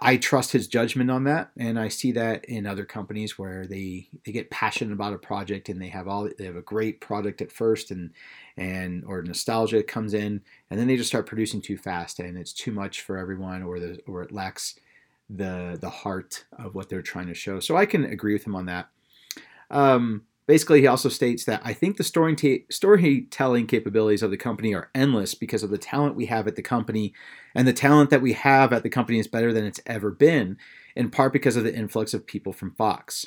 I- 0.00 0.18
trust 0.18 0.52
his 0.52 0.68
judgment 0.68 1.10
on 1.10 1.24
that. 1.24 1.50
And 1.56 1.78
I 1.80 1.88
see 1.88 2.12
that 2.12 2.44
in 2.44 2.66
other 2.66 2.84
companies 2.84 3.38
where 3.38 3.66
they, 3.66 4.06
they 4.24 4.32
get 4.32 4.50
passionate 4.50 4.92
about 4.92 5.14
a 5.14 5.18
project 5.18 5.68
and 5.68 5.80
they 5.82 5.88
have 5.88 6.06
all 6.06 6.28
they 6.38 6.44
have 6.44 6.56
a 6.56 6.62
great 6.62 7.00
product 7.00 7.42
at 7.42 7.50
first 7.50 7.90
and 7.90 8.10
and 8.56 9.04
or 9.06 9.22
nostalgia 9.22 9.82
comes 9.82 10.14
in 10.14 10.40
and 10.70 10.78
then 10.78 10.86
they 10.86 10.96
just 10.96 11.08
start 11.08 11.26
producing 11.26 11.60
too 11.60 11.76
fast 11.76 12.20
and 12.20 12.38
it's 12.38 12.52
too 12.52 12.70
much 12.70 13.00
for 13.00 13.18
everyone 13.18 13.64
or 13.64 13.80
the 13.80 13.98
or 14.06 14.22
it 14.22 14.30
lacks 14.30 14.78
the 15.28 15.76
the 15.80 15.90
heart 15.90 16.44
of 16.58 16.76
what 16.76 16.88
they're 16.88 17.02
trying 17.02 17.26
to 17.26 17.34
show. 17.34 17.58
So 17.58 17.76
I 17.76 17.86
can 17.86 18.04
agree 18.04 18.34
with 18.34 18.46
him 18.46 18.54
on 18.54 18.66
that. 18.66 18.88
Um, 19.70 20.22
basically, 20.46 20.80
he 20.80 20.86
also 20.86 21.08
states 21.08 21.44
that 21.44 21.62
I 21.64 21.72
think 21.72 21.96
the 21.96 22.64
storytelling 22.70 23.66
capabilities 23.66 24.22
of 24.22 24.30
the 24.30 24.36
company 24.36 24.74
are 24.74 24.90
endless 24.94 25.34
because 25.34 25.62
of 25.62 25.70
the 25.70 25.78
talent 25.78 26.16
we 26.16 26.26
have 26.26 26.46
at 26.46 26.56
the 26.56 26.62
company, 26.62 27.14
and 27.54 27.66
the 27.66 27.72
talent 27.72 28.10
that 28.10 28.22
we 28.22 28.32
have 28.34 28.72
at 28.72 28.82
the 28.82 28.90
company 28.90 29.18
is 29.18 29.28
better 29.28 29.52
than 29.52 29.64
it's 29.64 29.80
ever 29.86 30.10
been, 30.10 30.56
in 30.96 31.10
part 31.10 31.32
because 31.32 31.56
of 31.56 31.64
the 31.64 31.74
influx 31.74 32.14
of 32.14 32.26
people 32.26 32.52
from 32.52 32.74
Fox. 32.74 33.26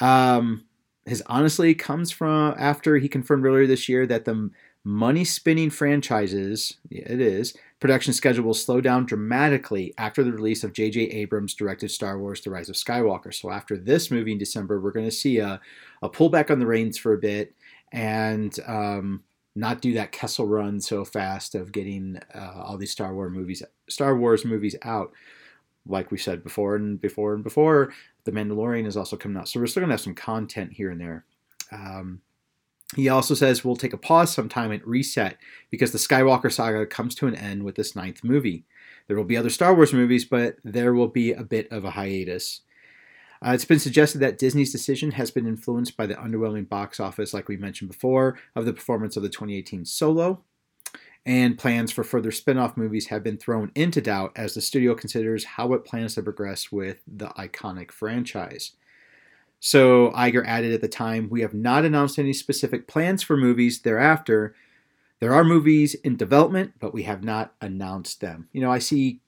Um, 0.00 0.64
his 1.06 1.22
honestly 1.26 1.74
comes 1.74 2.10
from 2.10 2.54
after 2.58 2.96
he 2.96 3.08
confirmed 3.08 3.44
earlier 3.44 3.66
this 3.66 3.88
year 3.88 4.06
that 4.06 4.24
the 4.24 4.50
money 4.84 5.24
spinning 5.24 5.70
franchises, 5.70 6.76
yeah, 6.90 7.04
it 7.06 7.20
is, 7.20 7.56
production 7.80 8.12
schedule 8.12 8.44
will 8.44 8.54
slow 8.54 8.80
down 8.80 9.06
dramatically 9.06 9.94
after 9.96 10.22
the 10.22 10.32
release 10.32 10.62
of 10.62 10.74
J.J. 10.74 11.00
Abrams' 11.00 11.54
directed 11.54 11.90
Star 11.90 12.18
Wars 12.18 12.42
The 12.42 12.50
Rise 12.50 12.68
of 12.68 12.76
Skywalker. 12.76 13.32
So, 13.32 13.50
after 13.50 13.78
this 13.78 14.10
movie 14.10 14.32
in 14.32 14.38
December, 14.38 14.80
we're 14.80 14.92
going 14.92 15.06
to 15.06 15.10
see 15.10 15.38
a, 15.38 15.60
a 16.02 16.10
pullback 16.10 16.50
on 16.50 16.58
the 16.58 16.66
reins 16.66 16.98
for 16.98 17.14
a 17.14 17.18
bit 17.18 17.54
and 17.92 18.54
um, 18.66 19.22
not 19.56 19.80
do 19.80 19.94
that 19.94 20.12
Kessel 20.12 20.46
run 20.46 20.80
so 20.80 21.04
fast 21.04 21.54
of 21.54 21.72
getting 21.72 22.18
uh, 22.34 22.62
all 22.62 22.76
these 22.76 22.92
Star 22.92 23.14
Wars 23.14 23.32
movies, 23.32 23.62
Star 23.88 24.16
Wars 24.16 24.44
movies 24.44 24.76
out. 24.82 25.12
Like 25.86 26.10
we 26.10 26.16
said 26.16 26.42
before 26.42 26.76
and 26.76 26.98
before 26.98 27.34
and 27.34 27.44
before, 27.44 27.92
The 28.24 28.32
Mandalorian 28.32 28.86
is 28.86 28.96
also 28.96 29.16
coming 29.16 29.38
out. 29.38 29.48
So, 29.48 29.60
we're 29.60 29.66
still 29.66 29.80
going 29.80 29.88
to 29.88 29.94
have 29.94 30.00
some 30.00 30.14
content 30.14 30.72
here 30.72 30.90
and 30.90 31.00
there. 31.00 31.24
Um, 31.72 32.20
he 32.96 33.08
also 33.08 33.34
says 33.34 33.64
we'll 33.64 33.76
take 33.76 33.92
a 33.92 33.98
pause 33.98 34.32
sometime 34.32 34.70
and 34.70 34.86
reset 34.86 35.36
because 35.70 35.92
the 35.92 35.98
Skywalker 35.98 36.52
saga 36.52 36.86
comes 36.86 37.14
to 37.16 37.26
an 37.26 37.34
end 37.34 37.64
with 37.64 37.74
this 37.74 37.96
ninth 37.96 38.22
movie. 38.22 38.64
There 39.06 39.16
will 39.16 39.24
be 39.24 39.36
other 39.36 39.50
Star 39.50 39.74
Wars 39.74 39.92
movies, 39.92 40.24
but 40.24 40.56
there 40.64 40.94
will 40.94 41.08
be 41.08 41.32
a 41.32 41.42
bit 41.42 41.70
of 41.70 41.84
a 41.84 41.90
hiatus. 41.90 42.60
Uh, 43.44 43.52
it's 43.52 43.64
been 43.64 43.78
suggested 43.80 44.18
that 44.18 44.38
Disney's 44.38 44.72
decision 44.72 45.12
has 45.12 45.30
been 45.30 45.46
influenced 45.46 45.96
by 45.96 46.06
the 46.06 46.14
underwhelming 46.14 46.68
box 46.68 46.98
office, 46.98 47.34
like 47.34 47.48
we 47.48 47.56
mentioned 47.56 47.90
before, 47.90 48.38
of 48.54 48.64
the 48.64 48.72
performance 48.72 49.16
of 49.16 49.22
the 49.22 49.28
2018 49.28 49.84
Solo. 49.84 50.42
And 51.26 51.58
plans 51.58 51.90
for 51.90 52.04
further 52.04 52.30
spin 52.30 52.58
off 52.58 52.76
movies 52.76 53.08
have 53.08 53.22
been 53.22 53.38
thrown 53.38 53.72
into 53.74 54.00
doubt 54.00 54.32
as 54.36 54.54
the 54.54 54.60
studio 54.60 54.94
considers 54.94 55.44
how 55.44 55.72
it 55.72 55.84
plans 55.84 56.14
to 56.14 56.22
progress 56.22 56.70
with 56.70 56.98
the 57.06 57.28
iconic 57.28 57.90
franchise. 57.90 58.72
So 59.64 60.10
Iger 60.10 60.46
added 60.46 60.74
at 60.74 60.82
the 60.82 60.88
time, 60.88 61.30
we 61.30 61.40
have 61.40 61.54
not 61.54 61.86
announced 61.86 62.18
any 62.18 62.34
specific 62.34 62.86
plans 62.86 63.22
for 63.22 63.34
movies 63.34 63.80
thereafter. 63.80 64.54
There 65.20 65.32
are 65.32 65.42
movies 65.42 65.94
in 65.94 66.18
development, 66.18 66.74
but 66.80 66.92
we 66.92 67.04
have 67.04 67.24
not 67.24 67.54
announced 67.62 68.20
them. 68.20 68.46
You 68.52 68.60
know, 68.60 68.70
I 68.70 68.78
see 68.78 69.20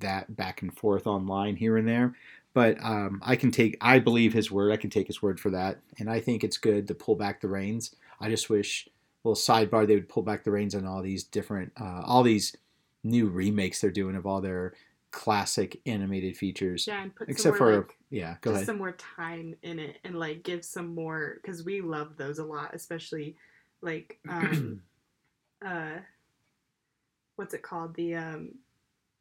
that 0.00 0.36
back 0.36 0.60
and 0.60 0.76
forth 0.76 1.06
online 1.06 1.56
here 1.56 1.78
and 1.78 1.88
there, 1.88 2.14
but 2.52 2.76
um, 2.84 3.22
I 3.24 3.36
can 3.36 3.50
take, 3.50 3.78
I 3.80 4.00
believe 4.00 4.34
his 4.34 4.50
word. 4.50 4.70
I 4.70 4.76
can 4.76 4.90
take 4.90 5.06
his 5.06 5.22
word 5.22 5.40
for 5.40 5.48
that. 5.48 5.78
And 5.98 6.10
I 6.10 6.20
think 6.20 6.44
it's 6.44 6.58
good 6.58 6.86
to 6.88 6.94
pull 6.94 7.14
back 7.14 7.40
the 7.40 7.48
reins. 7.48 7.96
I 8.20 8.28
just 8.28 8.50
wish, 8.50 8.86
little 9.24 9.34
sidebar, 9.34 9.86
they 9.86 9.94
would 9.94 10.10
pull 10.10 10.22
back 10.22 10.44
the 10.44 10.50
reins 10.50 10.74
on 10.74 10.84
all 10.84 11.00
these 11.00 11.24
different, 11.24 11.72
uh, 11.80 12.02
all 12.04 12.22
these 12.22 12.54
new 13.02 13.28
remakes 13.28 13.80
they're 13.80 13.90
doing 13.90 14.14
of 14.14 14.26
all 14.26 14.42
their 14.42 14.74
classic 15.12 15.80
animated 15.86 16.36
features. 16.36 16.86
Yeah, 16.86 17.02
and 17.02 17.14
put 17.14 17.28
Except 17.28 17.42
some 17.52 17.58
more, 17.58 17.58
for, 17.58 17.76
like, 17.76 17.98
yeah, 18.10 18.36
go 18.42 18.52
just 18.52 18.54
ahead. 18.54 18.66
some 18.66 18.78
more 18.78 18.92
time 18.92 19.56
in 19.62 19.78
it 19.78 19.98
and 20.04 20.18
like 20.18 20.42
give 20.42 20.64
some 20.64 20.94
more 20.94 21.36
because 21.42 21.64
we 21.64 21.80
love 21.80 22.16
those 22.16 22.38
a 22.38 22.44
lot, 22.44 22.74
especially 22.74 23.36
like 23.82 24.20
um 24.28 24.80
uh 25.64 25.98
what's 27.36 27.54
it 27.54 27.62
called 27.62 27.94
the 27.94 28.14
um 28.14 28.58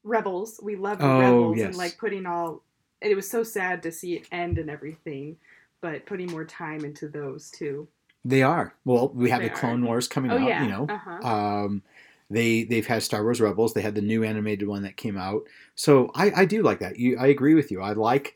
rebels. 0.03 0.59
We 0.63 0.75
love 0.75 1.03
the 1.03 1.11
Oh, 1.11 1.11
rebels 1.11 1.57
yes. 1.57 1.65
and 1.65 1.77
like 1.77 1.97
putting 1.99 2.27
all. 2.27 2.63
It 3.01 3.15
was 3.15 3.29
so 3.29 3.43
sad 3.43 3.83
to 3.83 3.91
see 3.91 4.15
it 4.17 4.27
end 4.31 4.57
and 4.59 4.69
everything, 4.69 5.37
but 5.81 6.05
putting 6.05 6.31
more 6.31 6.45
time 6.45 6.85
into 6.85 7.09
those 7.09 7.51
too. 7.51 7.89
They 8.25 8.43
are. 8.43 8.75
Well, 8.85 9.09
we 9.09 9.29
have 9.29 9.41
They 9.41 9.43
the 9.43 9.49
Clone 9.49 9.81
are. 9.81 9.85
Wars 9.85 10.07
coming 10.07 10.31
Oh 10.31 10.37
out, 10.37 10.49
yeah, 10.49 10.59
you 10.59 10.67
know. 10.67 10.93
uh 10.93 10.97
huh. 10.97 11.25
Um, 11.27 11.83
they 12.29 12.63
they've 12.63 12.85
had 12.85 13.03
Star 13.03 13.23
Wars 13.23 13.41
Rebels. 13.41 13.73
They 13.73 13.81
had 13.81 13.95
the 13.95 14.01
new 14.01 14.23
animated 14.23 14.67
one 14.67 14.83
that 14.83 14.97
came 14.97 15.17
out. 15.17 15.43
So 15.75 16.11
I, 16.13 16.31
I 16.41 16.45
do 16.45 16.61
like 16.61 16.79
that. 16.79 16.97
You, 16.97 17.17
I 17.17 17.27
agree 17.27 17.55
with 17.55 17.71
you. 17.71 17.81
I 17.81 17.93
like 17.93 18.35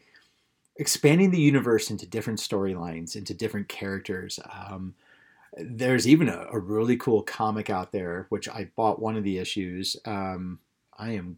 expanding 0.77 1.31
the 1.31 1.39
universe 1.39 1.91
into 1.91 2.07
different 2.07 2.39
storylines, 2.39 3.15
into 3.15 3.33
different 3.33 3.69
characters. 3.69 4.39
Um, 4.51 4.95
there's 5.55 6.07
even 6.07 6.29
a, 6.29 6.47
a 6.51 6.57
really 6.57 6.97
cool 6.97 7.21
comic 7.21 7.69
out 7.69 7.91
there, 7.91 8.25
which 8.29 8.49
I 8.49 8.69
bought 8.75 8.99
one 8.99 9.15
of 9.15 9.23
the 9.23 9.37
issues. 9.37 9.95
Um, 10.05 10.59
I 10.97 11.11
am 11.11 11.37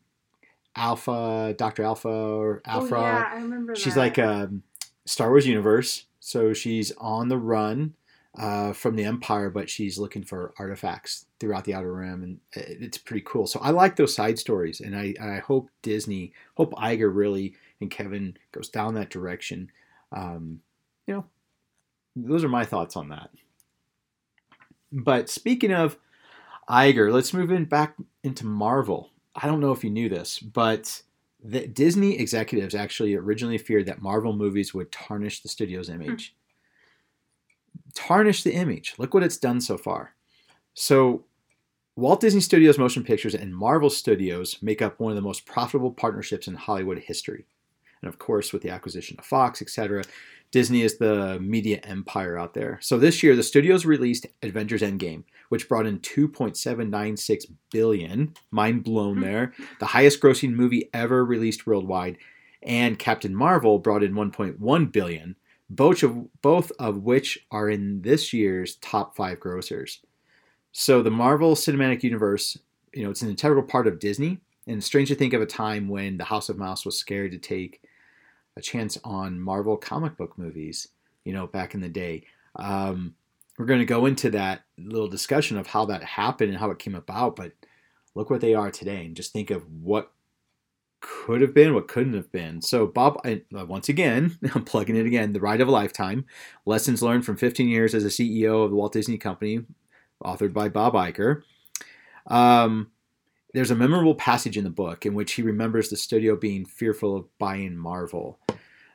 Alpha, 0.76 1.54
Doctor 1.58 1.84
Aphra 1.84 2.12
or 2.12 2.62
Alpha. 2.66 2.96
Oh 2.96 3.02
yeah, 3.02 3.30
I 3.34 3.36
remember. 3.42 3.76
She's 3.76 3.96
that. 3.96 4.00
like 4.00 4.20
um, 4.20 4.64
Star 5.06 5.30
Wars 5.30 5.46
universe, 5.46 6.06
so 6.22 6.54
she's 6.54 6.94
on 6.94 7.28
the 7.28 7.38
run 7.38 7.96
uh, 8.38 8.74
from 8.74 8.96
the 8.96 9.06
Empire, 9.06 9.50
but 9.50 9.70
she's 9.70 9.98
looking 9.98 10.24
for 10.24 10.54
artifacts 10.60 11.26
throughout 11.40 11.64
the 11.64 11.74
Outer 11.74 11.94
Rim, 11.94 12.24
and 12.24 12.40
it's 12.54 12.98
pretty 12.98 13.24
cool. 13.26 13.48
So 13.48 13.60
I 13.62 13.72
like 13.72 13.96
those 13.96 14.16
side 14.16 14.38
stories, 14.38 14.82
and 14.82 14.96
I, 14.96 15.14
I 15.22 15.38
hope 15.38 15.70
Disney, 15.82 16.34
hope 16.56 16.74
Iger 16.74 17.14
really 17.14 17.56
and 17.82 17.92
Kevin 17.92 18.38
goes 18.52 18.70
down 18.70 18.94
that 18.96 19.10
direction. 19.10 19.72
Um, 20.12 20.62
you 21.08 21.14
know, 21.14 21.26
those 22.16 22.44
are 22.44 22.50
my 22.50 22.66
thoughts 22.66 22.96
on 22.96 23.10
that. 23.10 23.30
But 24.92 25.30
speaking 25.30 25.74
of 25.74 25.98
Iger, 26.70 27.12
let's 27.12 27.34
move 27.34 27.52
in 27.52 27.66
back 27.66 27.96
into 28.24 28.46
Marvel. 28.46 29.12
I 29.36 29.48
don't 29.48 29.60
know 29.60 29.72
if 29.72 29.84
you 29.84 29.90
knew 29.90 30.10
this, 30.10 30.40
but 30.40 31.02
the 31.44 31.68
Disney 31.68 32.18
executives 32.18 32.74
actually 32.74 33.16
originally 33.16 33.58
feared 33.58 33.86
that 33.88 34.02
Marvel 34.02 34.34
movies 34.34 34.74
would 34.74 34.92
tarnish 34.92 35.42
the 35.42 35.50
studio's 35.50 35.90
image. 35.90 36.36
Tarnish 37.96 38.44
the 38.44 38.54
image. 38.54 38.94
Look 38.98 39.14
what 39.14 39.24
it's 39.24 39.38
done 39.38 39.60
so 39.62 39.78
far. 39.78 40.14
So, 40.74 41.24
Walt 41.96 42.20
Disney 42.20 42.42
Studios 42.42 42.78
Motion 42.78 43.04
Pictures 43.04 43.36
and 43.36 43.56
Marvel 43.56 43.90
Studios 43.90 44.58
make 44.62 44.82
up 44.82 45.00
one 45.00 45.12
of 45.12 45.16
the 45.16 45.22
most 45.22 45.46
profitable 45.46 45.92
partnerships 45.92 46.48
in 46.48 46.56
Hollywood 46.56 47.00
history. 47.00 47.46
And 48.02 48.10
of 48.10 48.20
course, 48.20 48.52
with 48.52 48.62
the 48.62 48.70
acquisition 48.70 49.16
of 49.18 49.26
Fox, 49.26 49.62
etc., 49.62 50.04
Disney 50.52 50.82
is 50.82 50.98
the 50.98 51.40
media 51.40 51.80
empire 51.84 52.38
out 52.38 52.54
there. 52.54 52.78
So 52.82 52.98
this 52.98 53.24
year, 53.24 53.36
the 53.36 53.44
studios 53.44 53.86
released 53.86 54.28
Avengers 54.44 54.82
Endgame, 54.82 55.24
which 55.50 55.68
brought 55.68 55.86
in 55.86 56.00
2.796 56.00 57.46
billion, 57.72 58.34
mind 58.52 58.84
blown 58.84 59.16
Hmm. 59.16 59.22
there, 59.22 59.54
the 59.80 59.86
highest 59.86 60.22
grossing 60.22 60.54
movie 60.54 60.90
ever 60.94 61.26
released 61.26 61.66
worldwide, 61.66 62.18
and 62.62 63.00
Captain 63.00 63.36
Marvel 63.36 63.80
brought 63.80 64.04
in 64.04 64.14
1.1 64.14 64.92
billion, 64.92 65.36
both 65.70 66.04
of 66.04 66.42
both 66.42 66.72
of 66.80 67.04
which 67.04 67.46
are 67.52 67.70
in 67.70 68.02
this 68.02 68.34
year's 68.34 68.76
top 68.78 69.16
5 69.16 69.40
grossers. 69.40 69.98
So 70.72 71.02
the 71.02 71.12
Marvel 71.12 71.56
Cinematic 71.56 72.04
Universe, 72.04 72.58
you 72.94 73.04
know, 73.04 73.10
it's 73.10 73.22
an 73.22 73.30
integral 73.30 73.64
part 73.64 73.88
of 73.88 74.00
Disney, 74.00 74.40
and 74.68 74.84
strange 74.84 75.10
to 75.10 75.16
think 75.16 75.34
of 75.34 75.42
a 75.42 75.46
time 75.46 75.88
when 75.88 76.18
the 76.18 76.26
House 76.26 76.50
of 76.50 76.58
Mouse 76.58 76.86
was 76.86 76.98
scared 76.98 77.32
to 77.32 77.38
take 77.38 77.82
a 78.58 78.62
chance 78.62 78.98
on 79.04 79.40
Marvel 79.40 79.78
comic 79.78 80.18
book 80.18 80.38
movies, 80.38 80.88
you 81.24 81.34
know, 81.34 81.48
back 81.48 81.74
in 81.74 81.82
the 81.82 81.90
day. 81.90 82.24
Um, 82.56 83.16
we're 83.58 83.66
going 83.66 83.80
to 83.80 83.86
go 83.86 84.06
into 84.06 84.30
that 84.32 84.64
little 84.78 85.08
discussion 85.08 85.58
of 85.58 85.68
how 85.68 85.86
that 85.86 86.04
happened 86.04 86.50
and 86.50 86.60
how 86.60 86.72
it 86.72 86.80
came 86.80 86.96
about, 86.96 87.36
but 87.36 87.54
look 88.14 88.30
what 88.30 88.42
they 88.42 88.54
are 88.54 88.72
today 88.72 89.06
and 89.06 89.16
just 89.16 89.34
think 89.34 89.52
of 89.52 89.64
what 89.82 90.12
could 91.06 91.42
have 91.42 91.54
been, 91.54 91.76
what 91.76 91.88
couldn't 91.88 92.16
have 92.16 92.32
been. 92.32 92.62
So, 92.62 92.88
Bob, 92.88 93.22
I, 93.24 93.44
uh, 93.56 93.66
once 93.66 93.90
again, 93.90 94.38
I'm 94.56 94.66
plugging 94.66 94.96
it 94.96 95.06
again 95.06 95.34
The 95.34 95.40
Ride 95.40 95.62
of 95.62 95.68
a 95.68 95.72
Lifetime 95.72 96.26
Lessons 96.66 97.04
Learned 97.04 97.26
from 97.26 97.38
15 97.38 97.68
Years 97.68 97.94
as 97.94 98.04
a 98.04 98.10
CEO 98.10 98.64
of 98.64 98.72
the 98.72 98.76
Walt 98.76 98.94
Disney 98.94 99.18
Company, 99.18 99.62
authored 100.24 100.54
by 100.54 100.70
Bob 100.70 100.94
Iger. 100.94 101.44
Um, 102.28 102.92
there's 103.54 103.72
a 103.72 103.76
memorable 103.76 104.16
passage 104.16 104.58
in 104.58 104.64
the 104.64 104.70
book 104.70 105.06
in 105.06 105.14
which 105.14 105.34
he 105.34 105.42
remembers 105.42 105.90
the 105.90 105.96
studio 105.96 106.36
being 106.36 106.66
fearful 106.66 107.16
of 107.16 107.38
buying 107.38 107.78
Marvel. 107.78 108.40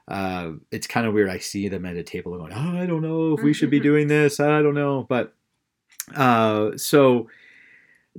Uh, 0.09 0.53
it's 0.73 0.89
kind 0.89 1.07
of 1.07 1.15
weird. 1.15 1.31
I 1.31 1.39
see 1.39 1.69
them 1.69 1.87
at 1.87 1.97
a 1.97 2.03
table 2.03 2.37
going, 2.37 2.53
oh, 2.53 2.79
I 2.79 2.87
don't 2.87 3.03
know 3.03 3.35
if 3.35 3.43
we 3.43 3.55
should 3.55 3.71
be 3.71 3.81
doing 3.81 4.09
this. 4.09 4.41
I 4.41 4.61
don't 4.61 4.75
know. 4.75 5.07
But 5.09 5.33
uh, 6.15 6.77
so 6.77 7.29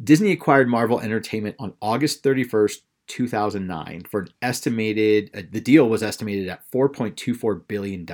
Disney 0.01 0.31
acquired 0.31 0.69
Marvel 0.69 1.01
Entertainment 1.01 1.57
on 1.59 1.73
August 1.81 2.23
31st, 2.23 2.77
2009 3.11 4.03
for 4.09 4.21
an 4.21 4.29
estimated, 4.41 5.29
uh, 5.35 5.41
the 5.51 5.59
deal 5.59 5.89
was 5.89 6.01
estimated 6.01 6.47
at 6.47 6.69
$4.24 6.71 7.67
billion. 7.67 8.07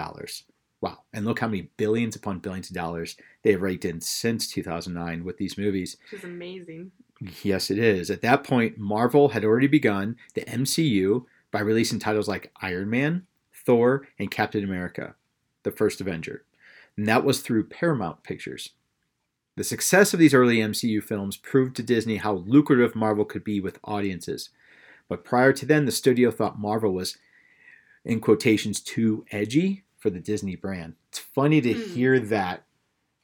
Wow. 0.81 0.99
And 1.13 1.25
look 1.25 1.39
how 1.39 1.47
many 1.47 1.69
billions 1.77 2.15
upon 2.15 2.39
billions 2.39 2.69
of 2.69 2.75
dollars 2.75 3.15
they 3.43 3.51
have 3.51 3.61
raked 3.61 3.85
in 3.85 4.01
since 4.01 4.47
2009 4.47 5.23
with 5.23 5.37
these 5.37 5.57
movies. 5.57 5.97
which 6.11 6.21
is 6.21 6.25
amazing. 6.25 6.91
Yes, 7.43 7.69
it 7.69 7.77
is. 7.77 8.09
At 8.09 8.21
that 8.21 8.43
point, 8.43 8.77
Marvel 8.77 9.29
had 9.29 9.45
already 9.45 9.67
begun 9.67 10.17
the 10.33 10.41
MCU 10.41 11.25
by 11.51 11.59
releasing 11.59 11.99
titles 11.99 12.27
like 12.27 12.51
Iron 12.61 12.89
Man, 12.89 13.25
Thor, 13.53 14.07
and 14.19 14.31
Captain 14.31 14.63
America, 14.63 15.15
the 15.63 15.71
first 15.71 16.01
Avenger. 16.01 16.43
And 16.95 17.07
that 17.07 17.23
was 17.23 17.41
through 17.41 17.67
Paramount 17.67 18.23
Pictures. 18.23 18.71
The 19.55 19.63
success 19.63 20.13
of 20.13 20.19
these 20.19 20.35
early 20.35 20.57
MCU 20.57 21.03
films 21.03 21.37
proved 21.37 21.75
to 21.75 21.83
Disney 21.83 22.17
how 22.17 22.33
lucrative 22.33 22.95
Marvel 22.95 23.25
could 23.25 23.43
be 23.43 23.59
with 23.59 23.79
audiences. 23.83 24.49
But 25.09 25.23
prior 25.23 25.53
to 25.53 25.65
then, 25.65 25.85
the 25.85 25.91
studio 25.91 26.31
thought 26.31 26.59
Marvel 26.59 26.93
was, 26.93 27.17
in 28.03 28.19
quotations, 28.19 28.79
too 28.81 29.25
edgy 29.31 29.83
for 29.97 30.09
the 30.09 30.19
Disney 30.19 30.55
brand. 30.55 30.95
it's 31.09 31.19
funny 31.19 31.61
to 31.61 31.73
Hmm. 31.73 31.93
hear 31.93 32.19
that. 32.19 32.63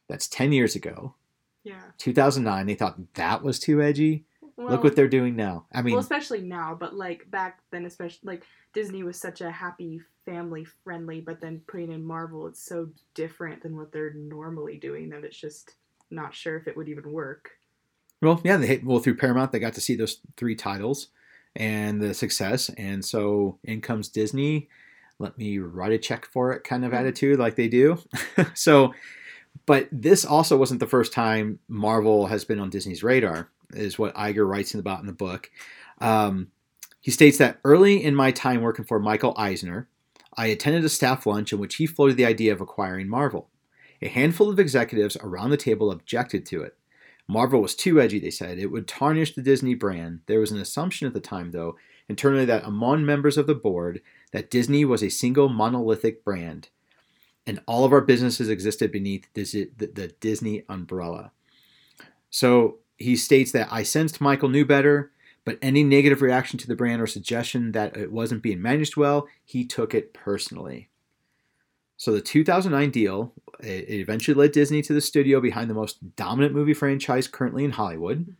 That's 0.10 0.28
ten 0.28 0.52
years 0.52 0.76
ago, 0.76 1.16
Yeah. 1.64 1.82
2009. 1.98 2.66
They 2.66 2.76
thought 2.76 3.14
that 3.16 3.42
was 3.44 3.60
too 3.60 3.82
edgy. 3.82 4.26
Well, 4.58 4.70
Look 4.70 4.84
what 4.84 4.96
they're 4.96 5.08
doing 5.08 5.36
now. 5.36 5.66
I 5.74 5.82
mean, 5.82 5.94
well, 5.94 6.02
especially 6.02 6.42
now, 6.42 6.76
but 6.76 6.94
like 6.96 7.30
back 7.32 7.60
then, 7.72 7.86
especially 7.86 8.28
like 8.28 8.44
Disney 8.74 9.02
was 9.04 9.20
such 9.20 9.42
a 9.42 9.50
happy, 9.52 10.02
family 10.26 10.64
friendly, 10.66 11.22
but 11.22 11.40
then 11.42 11.62
putting 11.68 11.92
in 11.92 12.04
Marvel, 12.04 12.48
it's 12.48 12.62
so 12.64 12.90
different 13.14 13.62
than 13.64 13.76
what 13.76 13.92
they're 13.92 14.14
normally 14.14 14.78
doing 14.78 15.10
that 15.10 15.24
it's 15.24 15.38
just 15.40 15.76
not 16.12 16.34
sure 16.36 16.56
if 16.58 16.68
it 16.68 16.78
would 16.78 16.88
even 16.90 17.12
work. 17.12 17.52
Well, 18.22 18.40
yeah, 18.44 18.58
they 18.58 18.68
hit, 18.68 18.84
well 18.86 19.00
through 19.00 19.16
Paramount, 19.18 19.52
they 19.52 19.60
got 19.60 19.74
to 19.74 19.82
see 19.82 19.96
those 19.96 20.20
three 20.38 20.56
titles 20.56 21.08
and 21.56 22.02
the 22.02 22.14
success, 22.14 22.70
and 22.78 23.04
so 23.04 23.60
in 23.64 23.82
comes 23.82 24.10
Disney. 24.10 24.70
Let 25.20 25.38
me 25.38 25.60
write 25.60 25.92
a 25.92 25.98
check 25.98 26.26
for 26.26 26.52
it, 26.52 26.64
kind 26.64 26.84
of 26.84 26.92
Mhm. 26.92 26.98
attitude, 27.00 27.40
like 27.40 27.56
they 27.56 27.68
do. 27.68 28.00
so, 28.56 28.94
but 29.66 29.88
this 29.92 30.26
also 30.26 30.58
wasn't 30.58 30.80
the 30.80 30.88
first 30.88 31.14
time 31.14 31.60
Marvel 31.68 32.28
has 32.28 32.44
been 32.44 32.60
on 32.60 32.70
Disney's 32.70 33.04
radar, 33.04 33.50
is 33.74 34.00
what 34.00 34.16
Iger 34.16 34.48
writes 34.50 34.74
about 34.74 35.00
in 35.02 35.06
the 35.06 35.14
book. 35.14 35.52
Um, 36.00 36.48
he 37.00 37.12
states 37.12 37.38
that 37.38 37.60
early 37.64 38.04
in 38.04 38.16
my 38.16 38.32
time 38.32 38.62
working 38.62 38.86
for 38.86 39.00
Michael 39.00 39.36
Eisner, 39.38 39.88
I 40.36 40.48
attended 40.48 40.84
a 40.84 40.90
staff 40.90 41.28
lunch 41.28 41.54
in 41.54 41.60
which 41.60 41.76
he 41.76 41.86
floated 41.86 42.18
the 42.18 42.26
idea 42.26 42.52
of 42.52 42.62
acquiring 42.62 43.08
Marvel. 43.08 43.50
A 44.02 44.08
handful 44.08 44.50
of 44.50 44.60
executives 44.60 45.16
around 45.22 45.52
the 45.52 45.58
table 45.58 45.92
objected 45.92 46.46
to 46.48 46.64
it. 46.64 46.76
Marvel 47.28 47.62
was 47.62 47.76
too 47.76 48.02
edgy, 48.02 48.20
they 48.20 48.30
said. 48.30 48.60
It 48.60 48.68
would 48.68 48.88
tarnish 48.88 49.34
the 49.34 49.42
Disney 49.42 49.76
brand. 49.76 50.22
There 50.26 50.40
was 50.40 50.52
an 50.52 50.60
assumption 50.60 51.08
at 51.08 51.14
the 51.14 51.20
time, 51.20 51.52
though, 51.52 51.78
internally 52.10 52.46
that 52.46 52.66
among 52.66 53.06
members 53.06 53.38
of 53.38 53.48
the 53.48 53.56
board, 53.56 54.02
that 54.32 54.50
Disney 54.50 54.84
was 54.84 55.02
a 55.02 55.10
single 55.10 55.50
monolithic 55.50 56.24
brand, 56.26 56.70
and 57.48 57.62
all 57.66 57.86
of 57.86 57.94
our 57.94 58.02
businesses 58.02 58.50
existed 58.50 58.92
beneath 58.92 59.28
the, 59.34 60.14
Disney 60.20 60.64
umbrella. 60.68 61.32
So 62.30 62.80
he 62.98 63.16
states 63.16 63.52
that 63.52 63.68
I 63.72 63.84
sensed 63.84 64.22
Michael 64.22 64.50
knew 64.50 64.66
better, 64.66 65.12
but 65.46 65.60
any 65.62 65.84
negative 65.84 66.22
reaction 66.22 66.58
to 66.60 66.68
the 66.68 66.76
brand 66.76 67.02
or 67.02 67.08
suggestion 67.08 67.74
that 67.74 67.98
it 67.98 68.12
wasn't 68.12 68.44
being 68.44 68.62
managed 68.62 68.96
well, 68.96 69.28
he 69.44 69.66
took 69.66 69.94
it 69.94 70.14
personally. 70.14 70.90
So 72.04 72.12
the 72.12 72.20
2009 72.20 72.90
deal, 72.90 73.32
it 73.62 73.88
it 73.88 74.02
eventually 74.02 74.36
led 74.36 74.52
Disney 74.52 74.82
to 74.82 74.92
the 74.92 75.00
studio 75.00 75.40
behind 75.40 75.70
the 75.70 75.74
most 75.74 76.18
dominant 76.18 76.54
movie 76.54 76.74
franchise 76.74 77.30
currently 77.30 77.64
in 77.64 77.72
Hollywood. 77.72 78.36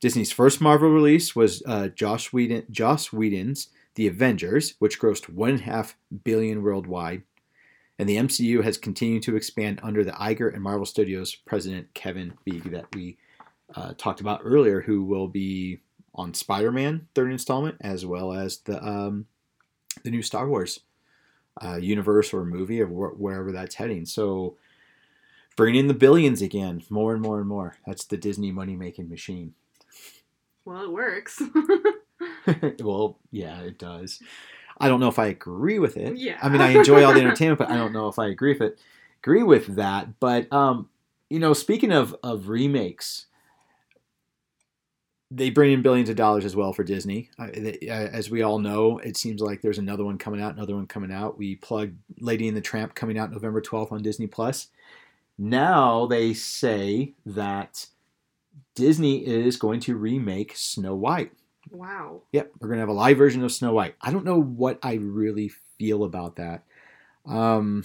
Disney's 0.00 0.32
first 0.32 0.60
Marvel 0.60 0.90
release 0.90 1.36
was 1.36 1.62
uh, 1.64 1.86
Josh 1.86 2.32
Whedon, 2.32 2.64
Joss 2.68 3.12
Whedon's 3.12 3.68
The 3.94 4.08
Avengers, 4.08 4.74
which 4.80 4.98
grossed 4.98 5.28
one 5.28 5.50
and 5.50 5.60
a 5.60 5.62
half 5.62 5.96
billion 6.24 6.60
worldwide, 6.60 7.22
and 8.00 8.08
the 8.08 8.16
MCU 8.16 8.64
has 8.64 8.78
continued 8.78 9.22
to 9.22 9.36
expand 9.36 9.78
under 9.84 10.02
the 10.02 10.10
Iger 10.10 10.52
and 10.52 10.60
Marvel 10.60 10.86
Studios 10.86 11.36
president 11.36 11.94
Kevin 11.94 12.34
Feige 12.44 12.72
that 12.72 12.92
we 12.96 13.16
uh, 13.76 13.92
talked 13.96 14.20
about 14.20 14.40
earlier, 14.42 14.80
who 14.80 15.04
will 15.04 15.28
be 15.28 15.78
on 16.16 16.34
Spider-Man 16.34 17.06
third 17.14 17.30
installment 17.30 17.76
as 17.80 18.04
well 18.04 18.32
as 18.32 18.58
the 18.58 18.84
um, 18.84 19.26
the 20.02 20.10
new 20.10 20.20
Star 20.20 20.48
Wars 20.48 20.80
uh, 21.62 21.76
universe 21.76 22.32
or 22.32 22.44
movie 22.44 22.80
or 22.80 22.86
wh- 22.86 23.20
wherever 23.20 23.52
that's 23.52 23.76
heading. 23.76 24.04
So 24.06 24.56
bringing 25.56 25.80
in 25.80 25.88
the 25.88 25.94
billions 25.94 26.42
again, 26.42 26.82
more 26.90 27.12
and 27.12 27.22
more 27.22 27.38
and 27.38 27.48
more. 27.48 27.76
That's 27.86 28.04
the 28.04 28.16
Disney 28.16 28.52
money 28.52 28.76
making 28.76 29.08
machine. 29.08 29.54
Well, 30.64 30.84
it 30.84 30.92
works. 30.92 31.42
well, 32.80 33.18
yeah, 33.30 33.60
it 33.60 33.78
does. 33.78 34.20
I 34.78 34.88
don't 34.88 35.00
know 35.00 35.08
if 35.08 35.18
I 35.18 35.26
agree 35.26 35.78
with 35.78 35.96
it. 35.96 36.16
Yeah. 36.16 36.38
I 36.42 36.48
mean, 36.48 36.60
I 36.60 36.70
enjoy 36.70 37.04
all 37.04 37.14
the 37.14 37.20
entertainment, 37.22 37.58
but 37.58 37.70
I 37.70 37.76
don't 37.76 37.92
know 37.92 38.08
if 38.08 38.18
I 38.18 38.26
agree 38.26 38.52
with 38.52 38.62
it. 38.62 38.78
Agree 39.22 39.42
with 39.42 39.76
that. 39.76 40.20
But 40.20 40.52
um, 40.52 40.88
you 41.30 41.38
know, 41.38 41.52
speaking 41.52 41.92
of 41.92 42.14
of 42.22 42.48
remakes, 42.48 43.26
they 45.30 45.50
bring 45.50 45.72
in 45.72 45.82
billions 45.82 46.08
of 46.08 46.16
dollars 46.16 46.44
as 46.44 46.54
well 46.54 46.72
for 46.72 46.84
Disney. 46.84 47.30
Uh, 47.38 47.48
they, 47.52 47.78
uh, 47.90 48.08
as 48.12 48.30
we 48.30 48.42
all 48.42 48.58
know, 48.58 48.98
it 48.98 49.16
seems 49.16 49.40
like 49.40 49.60
there's 49.60 49.78
another 49.78 50.04
one 50.04 50.18
coming 50.18 50.40
out, 50.40 50.54
another 50.54 50.76
one 50.76 50.86
coming 50.86 51.12
out. 51.12 51.36
We 51.36 51.56
plugged 51.56 51.96
Lady 52.20 52.46
and 52.48 52.56
the 52.56 52.60
Tramp 52.60 52.94
coming 52.94 53.18
out 53.18 53.32
November 53.32 53.60
12th 53.60 53.92
on 53.92 54.02
Disney 54.02 54.26
Plus. 54.26 54.68
Now 55.36 56.06
they 56.06 56.32
say 56.32 57.14
that 57.26 57.86
Disney 58.74 59.26
is 59.26 59.56
going 59.56 59.80
to 59.80 59.96
remake 59.96 60.56
Snow 60.56 60.94
White. 60.94 61.32
wow. 61.70 62.22
Yep, 62.32 62.52
we're 62.60 62.68
gonna 62.68 62.80
have 62.80 62.88
a 62.88 62.92
live 62.92 63.18
version 63.18 63.42
of 63.42 63.52
Snow 63.52 63.72
White. 63.72 63.96
I 64.00 64.12
don't 64.12 64.24
know 64.24 64.40
what 64.40 64.78
I 64.82 64.94
really 64.94 65.50
feel 65.78 66.04
about 66.04 66.36
that. 66.36 66.62
Um, 67.26 67.84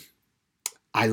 I 0.93 1.11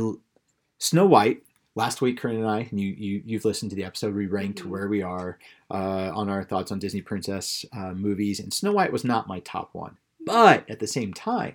Snow 0.78 1.06
White 1.06 1.42
last 1.78 2.00
week, 2.02 2.18
Corinne 2.18 2.36
and 2.38 2.46
I, 2.50 2.66
and 2.70 2.78
you, 2.80 2.88
you 2.88 3.22
you've 3.24 3.44
listened 3.44 3.70
to 3.70 3.76
the 3.76 3.84
episode. 3.84 4.14
We 4.14 4.26
ranked 4.26 4.64
Mhm. 4.64 4.66
where 4.66 4.88
we 4.88 5.00
are 5.00 5.38
uh, 5.70 6.10
on 6.12 6.28
our 6.28 6.42
thoughts 6.42 6.72
on 6.72 6.78
Disney 6.80 7.00
princess 7.00 7.64
uh, 7.72 7.92
movies, 7.94 8.40
and 8.40 8.52
Snow 8.52 8.72
White 8.72 8.92
was 8.92 9.04
not 9.04 9.28
my 9.28 9.38
top 9.40 9.70
one. 9.72 9.96
But 10.26 10.68
at 10.68 10.80
the 10.80 10.86
same 10.88 11.14
time, 11.14 11.54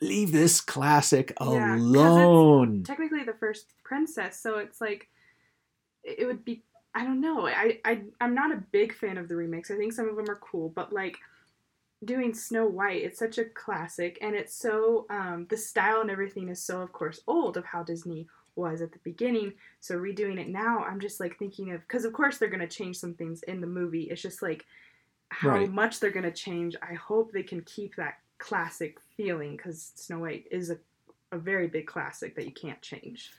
leave 0.00 0.32
this 0.32 0.60
classic 0.60 1.32
Yeah, 1.40 1.74
alone. 1.76 2.84
Technically, 2.84 3.24
the 3.24 3.34
first 3.34 3.66
princess, 3.82 4.38
so 4.40 4.58
it's 4.58 4.80
like 4.80 5.08
it 6.04 6.20
it 6.20 6.26
would 6.26 6.44
be. 6.44 6.62
I 6.94 7.04
don't 7.04 7.20
know. 7.22 7.46
I, 7.46 7.80
I 7.84 8.02
I'm 8.20 8.34
not 8.34 8.52
a 8.52 8.62
big 8.70 8.94
fan 8.94 9.16
of 9.18 9.26
the 9.28 9.34
remakes. 9.36 9.70
I 9.70 9.76
think 9.76 9.92
some 9.92 10.08
of 10.08 10.16
them 10.16 10.28
are 10.30 10.36
cool, 10.36 10.68
but 10.68 10.92
like 10.92 11.16
doing 12.04 12.34
Snow 12.34 12.66
White, 12.66 13.02
it's 13.02 13.18
such 13.18 13.38
a 13.38 13.44
classic, 13.46 14.18
and 14.20 14.34
it's 14.36 14.54
so 14.54 15.06
um, 15.10 15.46
the 15.48 15.56
style 15.56 16.00
and 16.02 16.10
everything 16.10 16.48
is 16.48 16.60
so, 16.60 16.80
of 16.82 16.92
course, 16.92 17.20
old 17.26 17.56
of 17.56 17.64
how 17.64 17.82
Disney 17.82 18.28
was 18.56 18.82
at 18.82 18.92
the 18.92 18.98
beginning. 19.04 19.52
So 19.80 19.96
redoing 19.96 20.38
it 20.38 20.48
now, 20.48 20.80
I'm 20.84 21.00
just 21.00 21.20
like 21.20 21.38
thinking 21.38 21.72
of 21.72 21.80
because 21.82 22.04
of 22.04 22.12
course 22.12 22.38
they're 22.38 22.48
gonna 22.48 22.66
change 22.68 22.98
some 22.98 23.14
things 23.14 23.42
in 23.44 23.60
the 23.60 23.66
movie. 23.66 24.02
It's 24.04 24.22
just 24.22 24.42
like 24.42 24.64
how 25.30 25.50
Right. 25.50 25.70
much 25.72 26.00
they're 26.00 26.10
gonna 26.10 26.30
change. 26.32 26.76
I 26.82 26.94
hope 26.94 27.32
they 27.32 27.42
can 27.42 27.62
keep 27.62 27.96
that 27.96 28.14
classic 28.38 28.98
feeling 29.16 29.56
because 29.56 29.92
Snow 29.94 30.20
White 30.20 30.46
is 30.50 30.70
a 30.70 30.78
a 31.32 31.38
very 31.38 31.66
big 31.66 31.86
classic 31.86 32.34
that 32.36 32.44
you 32.44 32.52
can't 32.52 32.82
change. 32.82 33.30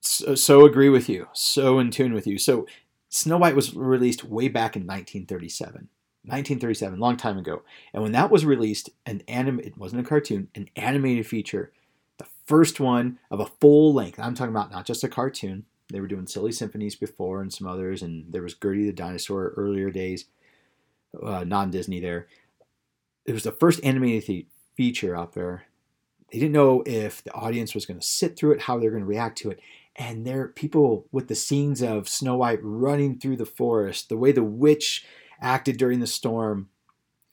so, 0.00 0.32
uh, 0.32 0.36
so 0.36 0.64
agree 0.64 0.88
with 0.88 1.08
you. 1.10 1.28
So 1.34 1.78
in 1.78 1.90
tune 1.90 2.14
with 2.14 2.26
you. 2.26 2.38
So 2.38 2.66
Snow 3.10 3.36
White 3.36 3.54
was 3.54 3.76
released 3.76 4.24
way 4.24 4.48
back 4.48 4.76
in 4.76 4.82
1937. 4.86 5.88
1937, 6.24 6.98
long 6.98 7.16
time 7.16 7.36
ago. 7.36 7.62
And 7.92 8.02
when 8.02 8.12
that 8.12 8.30
was 8.30 8.46
released, 8.46 8.90
an 9.06 9.22
anim 9.28 9.60
it 9.60 9.76
wasn't 9.76 10.06
a 10.06 10.08
cartoon, 10.08 10.48
an 10.54 10.70
animated 10.76 11.26
feature, 11.26 11.72
first 12.46 12.80
one 12.80 13.18
of 13.30 13.40
a 13.40 13.46
full 13.46 13.92
length. 13.92 14.18
I'm 14.18 14.34
talking 14.34 14.54
about 14.54 14.70
not 14.70 14.86
just 14.86 15.04
a 15.04 15.08
cartoon. 15.08 15.64
They 15.90 16.00
were 16.00 16.08
doing 16.08 16.26
Silly 16.26 16.52
Symphonies 16.52 16.96
before 16.96 17.42
and 17.42 17.52
some 17.52 17.66
others, 17.66 18.02
and 18.02 18.32
there 18.32 18.42
was 18.42 18.54
Gertie 18.54 18.86
the 18.86 18.92
Dinosaur 18.92 19.52
earlier 19.56 19.90
days, 19.90 20.26
uh, 21.22 21.44
non-Disney 21.44 22.00
there. 22.00 22.28
It 23.26 23.32
was 23.32 23.42
the 23.42 23.52
first 23.52 23.80
animated 23.84 24.24
fe- 24.24 24.46
feature 24.74 25.14
out 25.14 25.34
there. 25.34 25.64
They 26.32 26.38
didn't 26.38 26.52
know 26.52 26.82
if 26.86 27.22
the 27.22 27.32
audience 27.34 27.74
was 27.74 27.84
going 27.84 28.00
to 28.00 28.06
sit 28.06 28.36
through 28.36 28.52
it, 28.52 28.62
how 28.62 28.78
they're 28.78 28.90
going 28.90 29.02
to 29.02 29.08
react 29.08 29.36
to 29.38 29.50
it 29.50 29.60
and 29.96 30.26
there 30.26 30.48
people 30.48 31.06
with 31.12 31.28
the 31.28 31.34
scenes 31.34 31.82
of 31.82 32.08
Snow 32.08 32.36
White 32.36 32.60
running 32.62 33.18
through 33.18 33.36
the 33.36 33.46
forest, 33.46 34.08
the 34.08 34.16
way 34.16 34.32
the 34.32 34.42
witch 34.42 35.04
acted 35.40 35.76
during 35.76 36.00
the 36.00 36.06
storm, 36.06 36.68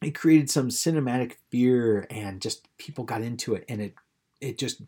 it 0.01 0.15
created 0.15 0.49
some 0.49 0.69
cinematic 0.69 1.35
fear, 1.49 2.05
and 2.09 2.41
just 2.41 2.67
people 2.77 3.03
got 3.03 3.21
into 3.21 3.53
it, 3.53 3.65
and 3.69 3.81
it 3.81 3.93
it 4.41 4.57
just 4.57 4.81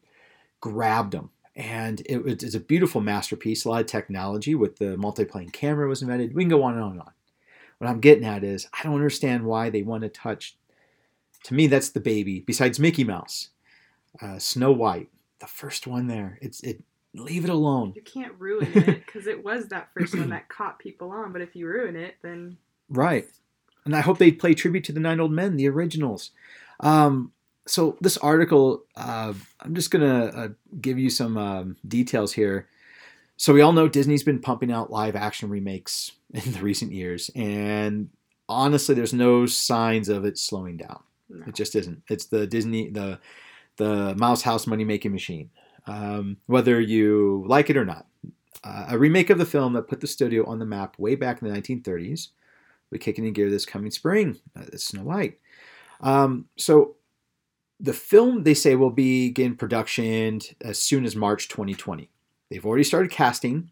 grabbed 0.61 1.11
them. 1.13 1.31
And 1.55 2.01
it 2.05 2.23
was 2.23 2.43
it's 2.43 2.55
a 2.55 2.59
beautiful 2.59 3.01
masterpiece. 3.01 3.65
A 3.65 3.69
lot 3.69 3.81
of 3.81 3.87
technology 3.87 4.55
with 4.55 4.77
the 4.77 4.95
multiplane 4.95 5.51
camera 5.51 5.87
was 5.87 6.01
invented. 6.01 6.33
We 6.33 6.43
can 6.43 6.49
go 6.49 6.63
on 6.63 6.75
and 6.75 6.83
on 6.83 6.91
and 6.91 7.01
on. 7.01 7.11
What 7.77 7.89
I'm 7.89 7.99
getting 7.99 8.25
at 8.25 8.43
is 8.43 8.67
I 8.73 8.83
don't 8.83 8.95
understand 8.95 9.43
why 9.43 9.69
they 9.69 9.81
want 9.81 10.03
to 10.03 10.09
touch. 10.09 10.55
To 11.45 11.53
me, 11.53 11.67
that's 11.67 11.89
the 11.89 11.99
baby. 11.99 12.39
Besides 12.39 12.79
Mickey 12.79 13.03
Mouse, 13.03 13.49
uh, 14.21 14.39
Snow 14.39 14.71
White, 14.71 15.09
the 15.39 15.47
first 15.47 15.87
one 15.87 16.07
there. 16.07 16.37
It's 16.41 16.61
it 16.61 16.83
leave 17.13 17.43
it 17.43 17.49
alone. 17.49 17.91
You 17.95 18.01
can't 18.01 18.33
ruin 18.39 18.71
it 18.73 18.85
because 19.05 19.27
it 19.27 19.43
was 19.43 19.67
that 19.67 19.89
first 19.93 20.15
one 20.17 20.29
that 20.29 20.47
caught 20.47 20.79
people 20.79 21.11
on. 21.11 21.33
But 21.33 21.41
if 21.41 21.55
you 21.55 21.67
ruin 21.67 21.97
it, 21.97 22.15
then 22.21 22.57
Right. 22.89 23.25
And 23.85 23.95
I 23.95 24.01
hope 24.01 24.19
they 24.19 24.31
play 24.31 24.53
tribute 24.53 24.83
to 24.85 24.91
the 24.91 24.99
Nine 24.99 25.19
Old 25.19 25.31
Men, 25.31 25.57
the 25.57 25.67
originals. 25.67 26.31
Um, 26.81 27.31
so 27.67 27.97
this 28.01 28.17
article, 28.17 28.83
uh, 28.95 29.33
I'm 29.59 29.75
just 29.75 29.91
gonna 29.91 30.25
uh, 30.25 30.47
give 30.79 30.97
you 30.97 31.09
some 31.09 31.37
um, 31.37 31.77
details 31.87 32.33
here. 32.33 32.67
So 33.37 33.53
we 33.53 33.61
all 33.61 33.73
know 33.73 33.87
Disney's 33.87 34.23
been 34.23 34.39
pumping 34.39 34.71
out 34.71 34.91
live 34.91 35.15
action 35.15 35.49
remakes 35.49 36.11
in 36.33 36.51
the 36.51 36.61
recent 36.61 36.91
years, 36.91 37.29
and 37.35 38.09
honestly, 38.49 38.95
there's 38.95 39.13
no 39.13 39.45
signs 39.45 40.09
of 40.09 40.25
it 40.25 40.37
slowing 40.37 40.77
down. 40.77 41.03
no. 41.29 41.45
It 41.47 41.55
just 41.55 41.75
isn't. 41.75 42.03
It's 42.09 42.25
the 42.25 42.47
Disney 42.47 42.89
the 42.89 43.19
the 43.77 44.15
Mouse 44.15 44.41
House 44.41 44.67
money 44.67 44.83
making 44.83 45.11
machine. 45.11 45.49
Um, 45.87 46.37
whether 46.45 46.79
you 46.79 47.43
like 47.47 47.69
it 47.69 47.77
or 47.77 47.85
not, 47.85 48.05
uh, 48.63 48.87
a 48.89 48.97
remake 48.97 49.29
of 49.29 49.39
the 49.39 49.45
film 49.45 49.73
that 49.73 49.87
put 49.87 50.01
the 50.01 50.07
studio 50.07 50.45
on 50.45 50.59
the 50.59 50.65
map 50.65 50.97
way 50.99 51.15
back 51.15 51.41
in 51.41 51.47
the 51.47 51.59
1930s. 51.59 52.29
We 52.91 52.99
kick 52.99 53.17
it 53.17 53.23
in 53.23 53.33
gear 53.33 53.49
this 53.49 53.65
coming 53.65 53.89
spring. 53.89 54.37
Uh, 54.55 54.65
it's 54.73 54.85
Snow 54.85 55.03
White. 55.03 55.39
Um, 56.01 56.45
so 56.57 56.95
the 57.81 57.93
film 57.93 58.43
they 58.43 58.53
say 58.53 58.75
will 58.75 58.91
begin 58.91 59.55
production 59.55 60.39
as 60.61 60.77
soon 60.77 61.03
as 61.03 61.15
March 61.15 61.49
2020. 61.49 62.09
They've 62.49 62.65
already 62.65 62.83
started 62.83 63.11
casting, 63.11 63.71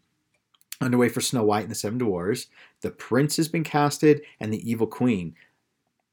underway 0.80 1.08
for 1.08 1.20
Snow 1.20 1.44
White 1.44 1.62
and 1.62 1.70
the 1.70 1.76
Seven 1.76 1.98
Dwarfs. 1.98 2.46
The 2.80 2.90
Prince 2.90 3.36
has 3.36 3.46
been 3.46 3.62
casted, 3.62 4.22
and 4.40 4.52
the 4.52 4.68
Evil 4.68 4.86
Queen. 4.86 5.34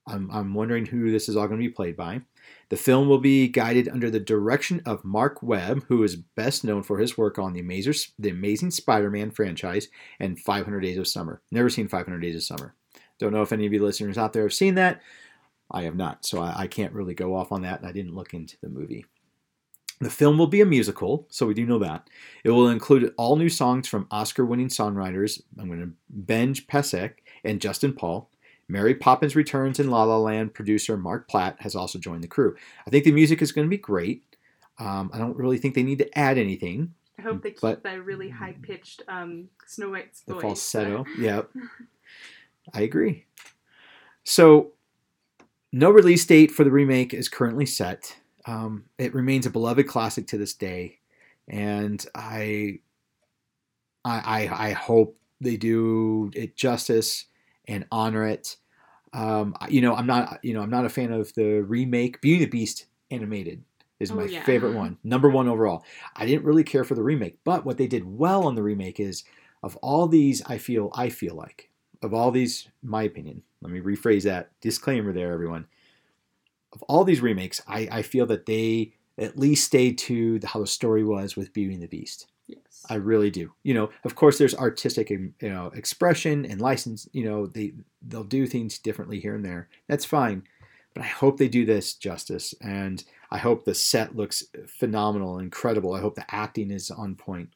I'm, 0.05 0.29
I'm 0.31 0.53
wondering 0.53 0.85
who 0.85 1.11
this 1.11 1.27
is 1.27 1.35
all 1.35 1.47
going 1.47 1.59
to 1.59 1.67
be 1.67 1.73
played 1.73 1.97
by. 1.97 2.21
The 2.69 2.77
film 2.77 3.09
will 3.09 3.19
be 3.19 3.47
guided 3.47 3.89
under 3.89 4.09
the 4.09 4.19
direction 4.19 4.81
of 4.85 5.03
Marc 5.03 5.41
Webb, 5.41 5.83
who 5.87 6.03
is 6.03 6.15
best 6.15 6.63
known 6.63 6.83
for 6.83 6.99
his 6.99 7.17
work 7.17 7.39
on 7.39 7.53
the, 7.53 7.59
Amazing, 7.59 7.93
the 8.19 8.29
Amazing 8.29 8.71
Spider-Man 8.71 9.31
franchise 9.31 9.87
and 10.19 10.39
500 10.39 10.81
Days 10.81 10.97
of 10.97 11.07
Summer. 11.07 11.41
Never 11.51 11.69
seen 11.69 11.87
500 11.87 12.19
Days 12.19 12.35
of 12.35 12.43
Summer. 12.43 12.75
Don't 13.19 13.33
know 13.33 13.41
if 13.41 13.51
any 13.51 13.65
of 13.65 13.73
you 13.73 13.83
listeners 13.83 14.17
out 14.17 14.33
there 14.33 14.43
have 14.43 14.53
seen 14.53 14.75
that. 14.75 15.01
I 15.71 15.83
have 15.83 15.95
not, 15.95 16.25
so 16.25 16.41
I, 16.41 16.61
I 16.61 16.67
can't 16.67 16.93
really 16.93 17.13
go 17.13 17.35
off 17.35 17.51
on 17.51 17.61
that. 17.63 17.83
I 17.83 17.91
didn't 17.91 18.15
look 18.15 18.33
into 18.33 18.57
the 18.61 18.69
movie. 18.69 19.05
The 19.99 20.09
film 20.09 20.37
will 20.37 20.47
be 20.47 20.61
a 20.61 20.65
musical, 20.65 21.25
so 21.29 21.47
we 21.47 21.55
do 21.55 21.65
know 21.65 21.79
that. 21.79 22.07
It 22.43 22.51
will 22.51 22.69
include 22.69 23.13
all 23.17 23.35
new 23.35 23.49
songs 23.49 23.87
from 23.87 24.07
Oscar 24.11 24.45
winning 24.45 24.67
songwriters 24.69 25.41
I'm 25.59 25.67
going 25.67 25.81
to 25.81 25.91
Benj 26.09 26.67
Pasek 26.67 27.13
and 27.43 27.59
Justin 27.59 27.93
Paul. 27.93 28.29
Mary 28.69 28.93
Poppins 28.93 29.35
Returns 29.35 29.79
and 29.79 29.89
La 29.89 30.03
La 30.03 30.17
Land 30.17 30.53
producer 30.53 30.97
Marc 30.97 31.27
Platt 31.27 31.55
has 31.61 31.73
also 31.75 31.97
joined 31.97 32.23
the 32.23 32.27
crew. 32.27 32.55
I 32.85 32.89
think 32.89 33.05
the 33.05 33.11
music 33.11 33.41
is 33.41 33.51
going 33.51 33.65
to 33.65 33.69
be 33.69 33.77
great. 33.77 34.23
Um, 34.77 35.09
I 35.13 35.17
don't 35.17 35.37
really 35.37 35.57
think 35.57 35.73
they 35.73 35.83
need 35.83 35.99
to 35.99 36.19
add 36.19 36.37
anything. 36.37 36.93
I 37.17 37.23
hope 37.23 37.41
they 37.41 37.51
keep 37.51 37.81
that 37.81 38.03
really 38.05 38.29
high 38.29 38.55
pitched 38.61 39.01
um, 39.07 39.47
Snow 39.65 39.89
White's 39.89 40.19
The 40.21 40.33
voice. 40.33 40.41
falsetto. 40.43 41.05
Yep. 41.17 41.49
I 42.73 42.81
agree. 42.81 43.25
So, 44.23 44.73
no 45.71 45.89
release 45.91 46.25
date 46.25 46.51
for 46.51 46.63
the 46.63 46.71
remake 46.71 47.13
is 47.13 47.29
currently 47.29 47.65
set. 47.65 48.15
Um, 48.45 48.85
it 48.97 49.13
remains 49.13 49.45
a 49.45 49.49
beloved 49.49 49.87
classic 49.87 50.27
to 50.27 50.37
this 50.37 50.53
day, 50.53 50.99
and 51.47 52.05
I, 52.15 52.79
I, 54.05 54.47
I, 54.49 54.67
I 54.69 54.71
hope 54.71 55.17
they 55.41 55.57
do 55.57 56.31
it 56.33 56.55
justice 56.55 57.25
and 57.67 57.85
honor 57.91 58.25
it. 58.25 58.57
Um, 59.13 59.55
you 59.69 59.81
know, 59.81 59.95
I'm 59.95 60.07
not, 60.07 60.39
you 60.43 60.53
know, 60.53 60.61
I'm 60.61 60.69
not 60.69 60.85
a 60.85 60.89
fan 60.89 61.11
of 61.11 61.33
the 61.33 61.61
remake. 61.61 62.21
Beauty 62.21 62.43
and 62.43 62.51
the 62.51 62.57
Beast 62.57 62.85
animated 63.11 63.63
is 63.99 64.11
Oh, 64.11 64.15
my 64.15 64.27
yeah. 64.27 64.43
favorite 64.43 64.73
one, 64.73 64.97
number 65.03 65.29
one 65.29 65.47
overall. 65.47 65.83
I 66.15 66.25
didn't 66.25 66.45
really 66.45 66.63
care 66.63 66.83
for 66.83 66.95
the 66.95 67.03
remake, 67.03 67.39
but 67.43 67.65
what 67.65 67.77
they 67.77 67.87
did 67.87 68.05
well 68.05 68.45
on 68.45 68.55
the 68.55 68.63
remake 68.63 68.99
is 68.99 69.23
of 69.63 69.75
all 69.77 70.07
these, 70.07 70.41
I 70.45 70.57
feel, 70.57 70.91
I 70.93 71.09
feel 71.09 71.35
like 71.35 71.69
of 72.03 72.13
all 72.13 72.31
these, 72.31 72.67
my 72.83 73.03
opinion. 73.03 73.43
Let 73.61 73.71
me 73.71 73.79
rephrase 73.79 74.23
that 74.23 74.51
disclaimer 74.61 75.13
there, 75.13 75.33
everyone. 75.33 75.65
Of 76.73 76.83
all 76.83 77.03
these 77.03 77.21
remakes, 77.21 77.61
I, 77.67 77.87
I 77.91 78.01
feel 78.01 78.25
that 78.27 78.45
they 78.45 78.93
at 79.17 79.37
least 79.37 79.65
stayed 79.65 79.97
to 79.97 80.39
the, 80.39 80.47
how 80.47 80.59
the 80.59 80.67
story 80.67 81.03
was 81.03 81.35
with 81.35 81.53
Beauty 81.53 81.73
and 81.73 81.83
the 81.83 81.87
Beast. 81.87 82.27
Yes. 82.47 82.85
I 82.89 82.95
really 82.95 83.29
do. 83.29 83.51
You 83.63 83.73
know, 83.73 83.89
of 84.03 84.15
course, 84.15 84.37
there's 84.37 84.55
artistic, 84.55 85.09
you 85.09 85.33
know, 85.41 85.71
expression 85.75 86.45
and 86.45 86.61
license. 86.61 87.09
You 87.11 87.25
know, 87.25 87.47
they 87.47 87.73
they'll 88.07 88.23
do 88.23 88.47
things 88.47 88.77
differently 88.79 89.19
here 89.19 89.35
and 89.35 89.43
there. 89.43 89.67
That's 89.87 90.05
fine, 90.05 90.43
but 90.93 91.03
I 91.03 91.07
hope 91.07 91.37
they 91.37 91.49
do 91.49 91.65
this 91.65 91.93
justice, 91.95 92.53
and 92.61 93.03
I 93.31 93.37
hope 93.39 93.65
the 93.65 93.75
set 93.75 94.15
looks 94.15 94.45
phenomenal, 94.67 95.39
incredible. 95.39 95.93
I 95.93 95.99
hope 95.99 96.15
the 96.15 96.33
acting 96.33 96.71
is 96.71 96.89
on 96.89 97.15
point. 97.15 97.49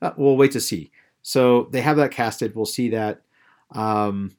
Uh, 0.00 0.12
we'll 0.16 0.36
wait 0.36 0.52
to 0.52 0.60
see. 0.60 0.90
So 1.20 1.68
they 1.70 1.82
have 1.82 1.98
that 1.98 2.10
casted. 2.10 2.56
We'll 2.56 2.64
see 2.64 2.88
that. 2.90 3.22
Um, 3.72 4.32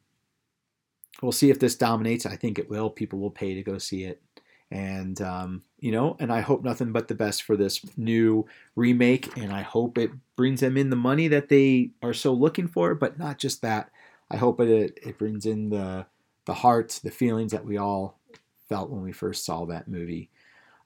we'll 1.24 1.32
see 1.32 1.50
if 1.50 1.60
this 1.60 1.76
dominates. 1.76 2.26
I 2.26 2.36
think 2.36 2.60
it 2.60 2.70
will. 2.70 2.90
People 2.90 3.20
will 3.20 3.32
pay 3.32 3.56
to 3.56 3.64
go 3.64 3.78
see 3.78 4.04
it, 4.04 4.22
and 4.70 5.20
um, 5.22 5.64
you 5.80 5.92
know, 5.92 6.18
and 6.20 6.32
I 6.32 6.42
hope 6.42 6.64
nothing 6.64 6.92
but 6.92 7.08
the 7.08 7.16
best 7.16 7.44
for 7.44 7.56
this 7.56 7.82
new 7.98 8.46
remake, 8.76 9.36
and 9.38 9.52
I 9.52 9.62
hope 9.62 9.98
it 9.98 10.12
brings 10.36 10.60
them 10.60 10.78
in 10.78 10.90
the 10.90 10.96
money 10.96 11.28
that 11.30 11.50
they 11.50 11.92
are 12.04 12.14
so 12.14 12.34
looking 12.34 12.68
for. 12.68 12.94
But 12.94 13.18
not 13.18 13.40
just 13.40 13.62
that. 13.62 13.90
I 14.30 14.38
hope 14.38 14.60
it 14.60 15.00
it 15.02 15.18
brings 15.18 15.46
in 15.46 15.70
the 15.70 16.06
the 16.46 16.54
heart, 16.54 17.00
the 17.04 17.12
feelings 17.12 17.54
that 17.54 17.66
we 17.66 17.78
all 17.78 18.20
felt 18.68 18.90
when 18.90 19.02
we 19.02 19.14
first 19.14 19.46
saw 19.46 19.66
that 19.66 19.88
movie. 19.88 20.30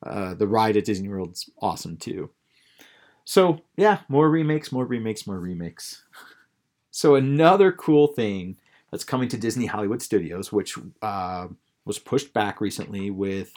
Uh, 0.04 0.36
the 0.36 0.48
ride 0.48 0.78
at 0.78 0.86
Disney 0.86 1.10
World's 1.10 1.50
awesome 1.60 1.98
too. 1.98 2.30
So 3.26 3.62
yeah, 3.76 4.00
more 4.08 4.30
remakes, 4.30 4.72
more 4.72 4.86
remakes, 4.86 5.28
more 5.28 5.40
remakes. 5.40 6.04
So 6.90 7.14
another 7.14 7.72
cool 7.72 8.08
thing 8.08 8.58
that's 8.92 9.04
coming 9.04 9.30
to 9.30 9.38
Disney 9.38 9.66
Hollywood 9.66 10.02
Studios, 10.02 10.52
which 10.52 10.78
uh, 11.02 11.48
was 11.86 12.00
pushed 12.00 12.34
back 12.34 12.62
recently 12.62 13.10
with 13.12 13.54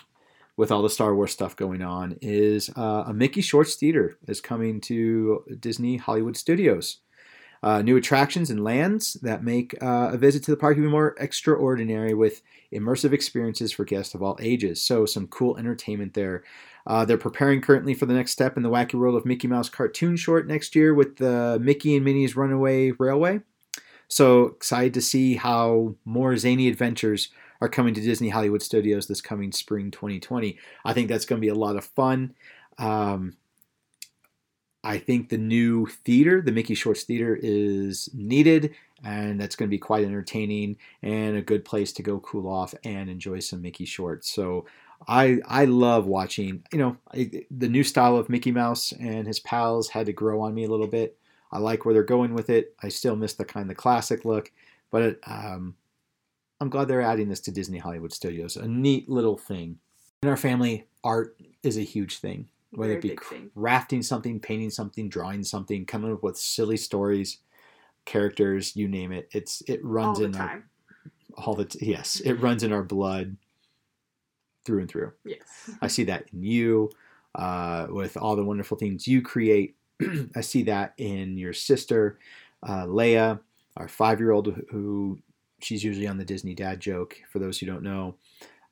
with 0.57 0.71
all 0.71 0.83
the 0.83 0.91
Star 0.91 1.15
Wars 1.15 1.33
stuff 1.33 1.57
going 1.57 1.81
on, 1.81 2.19
is 2.21 2.69
uh, 2.77 3.05
a 3.07 3.15
Mickey 3.15 3.41
Shorts 3.41 3.77
Theater 3.77 4.19
is 4.29 4.43
coming 4.43 4.81
to 4.83 5.43
Disney 5.59 5.97
Hollywood 5.97 6.37
Studios. 6.37 6.99
Uh, 7.63 7.83
new 7.83 7.97
attractions 7.97 8.51
and 8.51 8.65
lands 8.65 9.15
that 9.23 9.45
make 9.45 9.75
uh, 9.83 10.11
a 10.13 10.19
visit 10.19 10.43
to 10.43 10.51
the 10.51 10.57
park 10.57 10.79
even 10.79 10.91
more 10.91 11.15
extraordinary 11.19 12.15
with 12.15 12.41
immersive 12.73 13.13
experiences 13.13 13.71
for 13.71 13.85
guests 13.85 14.15
of 14.15 14.23
all 14.23 14.39
ages. 14.41 14.83
So, 14.83 15.05
some 15.07 15.27
cool 15.29 15.57
entertainment 15.59 16.15
there. 16.15 16.43
Uh, 16.87 17.05
they're 17.05 17.19
preparing 17.19 17.61
currently 17.61 17.93
for 17.93 18.07
the 18.07 18.15
next 18.15 18.33
step 18.33 18.57
in 18.57 18.63
the 18.63 18.71
wacky 18.71 18.95
world 18.95 19.15
of 19.15 19.27
Mickey 19.27 19.47
Mouse 19.47 19.69
cartoon 19.69 20.17
short 20.17 20.47
next 20.47 20.75
year 20.75 20.95
with 20.95 21.17
the 21.17 21.59
Mickey 21.61 21.97
and 21.97 22.05
Minnie's 22.05 22.35
Runaway 22.35 22.93
Railway. 22.93 23.41
So 24.11 24.47
excited 24.47 24.93
to 24.95 25.01
see 25.01 25.37
how 25.37 25.95
more 26.05 26.37
zany 26.37 26.69
adventures 26.69 27.29
are 27.61 27.69
coming 27.69 27.95
to 27.95 28.01
Disney 28.01 28.29
Hollywood 28.29 28.63
Studios 28.63 29.07
this 29.07 29.21
coming 29.21 29.53
spring 29.53 29.91
2020. 29.91 30.59
I 30.85 30.93
think 30.93 31.09
that's 31.09 31.25
going 31.25 31.41
to 31.41 31.45
be 31.45 31.51
a 31.51 31.55
lot 31.55 31.77
of 31.77 31.85
fun. 31.85 32.35
Um, 32.79 33.37
I 34.83 34.99
think 34.99 35.29
the 35.29 35.39
new 35.39 35.87
theater, 35.87 36.41
the 36.41 36.53
Mickey 36.53 36.75
Shorts 36.75 37.05
Theater, 37.05 37.39
is 37.41 38.09
needed, 38.15 38.75
and 39.05 39.39
that's 39.39 39.55
going 39.55 39.69
to 39.69 39.75
be 39.75 39.79
quite 39.79 40.05
entertaining 40.05 40.77
and 41.03 41.37
a 41.37 41.43
good 41.43 41.65
place 41.65 41.93
to 41.93 42.03
go 42.03 42.19
cool 42.21 42.51
off 42.51 42.75
and 42.85 43.11
enjoy 43.11 43.41
some 43.41 43.63
Mickey 43.63 43.85
Shorts. 43.85 44.33
So 44.33 44.65
I 45.07 45.41
I 45.47 45.67
love 45.67 46.07
watching. 46.07 46.65
You 46.73 46.79
know, 46.79 46.97
I, 47.15 47.45
the 47.51 47.69
new 47.69 47.85
style 47.85 48.17
of 48.17 48.31
Mickey 48.31 48.53
Mouse 48.53 48.93
and 48.93 49.27
his 49.27 49.41
pals 49.41 49.91
had 49.91 50.07
to 50.07 50.13
grow 50.13 50.41
on 50.41 50.55
me 50.55 50.65
a 50.65 50.71
little 50.71 50.87
bit. 50.87 51.19
I 51.53 51.59
like 51.59 51.85
where 51.85 51.95
they're 51.95 52.03
going 52.03 52.35
with 52.35 52.51
it. 52.51 52.75
I 52.83 52.89
still 52.89 53.17
miss 53.17 53.35
the 53.35 53.45
kind 53.45 53.71
of 53.71 53.77
classic 53.77 54.25
look, 54.25 54.53
but 54.91 55.03
it, 55.03 55.21
um, 55.27 55.75
I'm 56.61 56.69
glad 56.69 56.89
they're 56.89 57.03
adding 57.03 57.29
this 57.29 57.41
to 57.41 57.51
Disney 57.51 57.79
Hollywood 57.79 58.13
Studios. 58.13 58.57
A 58.57 58.69
neat 58.69 59.09
little 59.09 59.37
thing. 59.37 59.79
In 60.23 60.29
our 60.29 60.37
family, 60.37 60.87
art 61.03 61.37
is 61.63 61.77
a 61.77 61.83
huge 61.83 62.19
thing. 62.19 62.49
Whether 62.73 63.01
Very 63.01 63.15
it 63.15 63.21
be 63.21 63.37
crafting 63.57 64.05
something, 64.05 64.39
painting 64.39 64.71
something, 64.71 65.09
drawing 65.09 65.43
something, 65.43 65.87
coming 65.87 66.13
up 66.13 66.23
with 66.23 66.37
silly 66.37 66.77
stories, 66.77 67.39
characters, 68.05 68.77
you 68.77 68.87
name 68.87 69.11
it. 69.11 69.29
It's 69.33 69.63
it 69.67 69.81
all 69.83 69.91
runs 69.91 70.19
the 70.19 70.25
in 70.27 70.33
time. 70.33 70.49
our 70.49 71.45
all 71.47 71.55
the 71.55 71.65
t- 71.65 71.87
yes, 71.87 72.21
it 72.21 72.35
runs 72.35 72.63
in 72.63 72.73
our 72.73 72.83
blood 72.83 73.37
through 74.65 74.81
and 74.81 74.89
through. 74.89 75.13
Yes. 75.25 75.71
I 75.81 75.89
see 75.89 76.05
that 76.05 76.27
in 76.33 76.43
you, 76.43 76.91
uh, 77.35 77.87
with 77.91 78.17
all 78.17 78.37
the 78.37 78.45
wonderful 78.45 78.77
things 78.77 79.09
you 79.09 79.23
create. 79.23 79.77
I 80.37 80.41
see 80.41 80.63
that 80.65 80.95
in 80.99 81.37
your 81.39 81.53
sister, 81.53 82.19
uh, 82.63 82.85
Leia, 82.85 83.41
our 83.77 83.89
five-year-old, 83.89 84.63
who 84.71 85.19
she's 85.61 85.85
usually 85.85 86.07
on 86.07 86.19
the 86.19 86.25
Disney 86.25 86.55
dad 86.55 86.81
joke. 86.81 87.17
For 87.31 87.39
those 87.39 87.59
who 87.59 87.67
don't 87.67 87.83
know, 87.83 88.17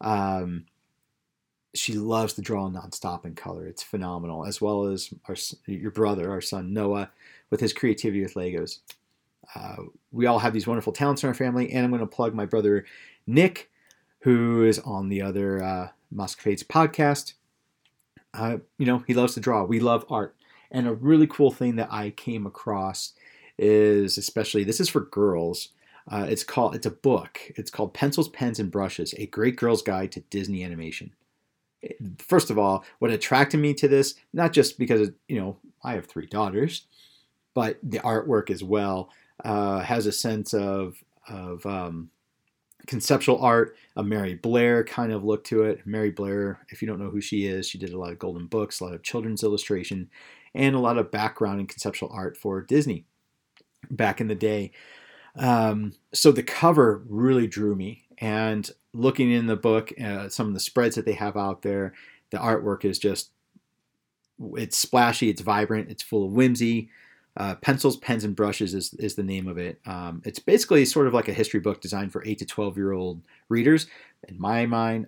um, 0.00 0.66
she 1.74 1.94
loves 1.94 2.34
to 2.34 2.42
draw 2.42 2.68
nonstop 2.68 3.24
in 3.24 3.34
color. 3.34 3.66
It's 3.66 3.82
phenomenal, 3.82 4.46
as 4.46 4.60
well 4.60 4.84
as 4.84 5.12
our 5.28 5.36
your 5.66 5.90
brother, 5.90 6.30
our 6.30 6.40
son 6.40 6.72
Noah, 6.72 7.10
with 7.50 7.60
his 7.60 7.72
creativity 7.72 8.22
with 8.22 8.34
Legos. 8.34 8.78
Uh, 9.54 9.76
we 10.12 10.26
all 10.26 10.38
have 10.38 10.52
these 10.52 10.66
wonderful 10.66 10.92
talents 10.92 11.22
in 11.22 11.28
our 11.28 11.34
family, 11.34 11.72
and 11.72 11.84
I'm 11.84 11.90
going 11.90 12.00
to 12.00 12.06
plug 12.06 12.34
my 12.34 12.46
brother 12.46 12.84
Nick, 13.26 13.70
who 14.20 14.64
is 14.64 14.78
on 14.80 15.08
the 15.08 15.22
other 15.22 15.62
uh, 15.62 15.88
Moscapades 16.10 16.62
podcast. 16.62 17.34
Uh, 18.34 18.58
you 18.78 18.86
know, 18.86 19.02
he 19.06 19.14
loves 19.14 19.34
to 19.34 19.40
draw. 19.40 19.64
We 19.64 19.80
love 19.80 20.04
art. 20.10 20.34
And 20.70 20.86
a 20.86 20.94
really 20.94 21.26
cool 21.26 21.50
thing 21.50 21.76
that 21.76 21.92
I 21.92 22.10
came 22.10 22.46
across 22.46 23.14
is, 23.58 24.18
especially 24.18 24.64
this 24.64 24.80
is 24.80 24.88
for 24.88 25.00
girls. 25.00 25.70
Uh, 26.10 26.26
it's 26.28 26.44
called 26.44 26.74
it's 26.74 26.86
a 26.86 26.90
book. 26.90 27.40
It's 27.56 27.70
called 27.70 27.94
Pencils, 27.94 28.28
Pens, 28.28 28.58
and 28.58 28.70
Brushes: 28.70 29.14
A 29.18 29.26
Great 29.26 29.56
Girl's 29.56 29.82
Guide 29.82 30.12
to 30.12 30.20
Disney 30.20 30.64
Animation. 30.64 31.12
First 32.18 32.50
of 32.50 32.58
all, 32.58 32.84
what 32.98 33.10
attracted 33.10 33.58
me 33.58 33.72
to 33.74 33.88
this, 33.88 34.14
not 34.32 34.52
just 34.52 34.78
because 34.78 35.10
you 35.28 35.38
know 35.38 35.56
I 35.82 35.92
have 35.94 36.06
three 36.06 36.26
daughters, 36.26 36.86
but 37.54 37.78
the 37.82 37.98
artwork 37.98 38.50
as 38.50 38.62
well 38.64 39.10
uh, 39.44 39.80
has 39.80 40.06
a 40.06 40.12
sense 40.12 40.54
of 40.54 41.02
of 41.28 41.64
um, 41.66 42.10
conceptual 42.86 43.38
art, 43.40 43.76
a 43.96 44.02
Mary 44.02 44.34
Blair 44.34 44.82
kind 44.82 45.12
of 45.12 45.24
look 45.24 45.44
to 45.44 45.64
it. 45.64 45.86
Mary 45.86 46.10
Blair, 46.10 46.58
if 46.70 46.80
you 46.80 46.88
don't 46.88 46.98
know 46.98 47.10
who 47.10 47.20
she 47.20 47.46
is, 47.46 47.68
she 47.68 47.78
did 47.78 47.92
a 47.92 47.98
lot 47.98 48.12
of 48.12 48.18
golden 48.18 48.46
books, 48.46 48.80
a 48.80 48.84
lot 48.84 48.94
of 48.94 49.02
children's 49.02 49.44
illustration, 49.44 50.08
and 50.54 50.74
a 50.74 50.80
lot 50.80 50.98
of 50.98 51.10
background 51.10 51.60
and 51.60 51.68
conceptual 51.68 52.10
art 52.12 52.36
for 52.36 52.60
Disney 52.60 53.04
back 53.90 54.20
in 54.20 54.28
the 54.28 54.34
day. 54.34 54.72
Um, 55.36 55.94
so 56.12 56.32
the 56.32 56.42
cover 56.42 57.02
really 57.08 57.46
drew 57.46 57.74
me, 57.74 58.04
and 58.18 58.68
looking 58.92 59.30
in 59.30 59.46
the 59.46 59.56
book, 59.56 59.92
uh, 60.00 60.28
some 60.28 60.48
of 60.48 60.54
the 60.54 60.60
spreads 60.60 60.96
that 60.96 61.04
they 61.04 61.12
have 61.12 61.36
out 61.36 61.62
there, 61.62 61.94
the 62.30 62.38
artwork 62.38 62.84
is 62.84 62.98
just 62.98 63.30
it's 64.54 64.76
splashy, 64.76 65.28
it's 65.30 65.40
vibrant, 65.40 65.90
it's 65.90 66.02
full 66.02 66.26
of 66.26 66.32
whimsy. 66.32 66.90
Uh, 67.36 67.54
Pencils, 67.56 67.96
Pens, 67.96 68.24
and 68.24 68.34
Brushes 68.34 68.74
is, 68.74 68.94
is 68.94 69.14
the 69.14 69.22
name 69.22 69.46
of 69.46 69.58
it. 69.58 69.80
Um, 69.86 70.22
it's 70.24 70.40
basically 70.40 70.84
sort 70.84 71.06
of 71.06 71.14
like 71.14 71.28
a 71.28 71.32
history 71.32 71.60
book 71.60 71.80
designed 71.80 72.10
for 72.10 72.24
8 72.24 72.38
to 72.38 72.44
12 72.44 72.76
year 72.76 72.92
old 72.92 73.22
readers. 73.48 73.86
In 74.26 74.40
my 74.40 74.66
mind, 74.66 75.06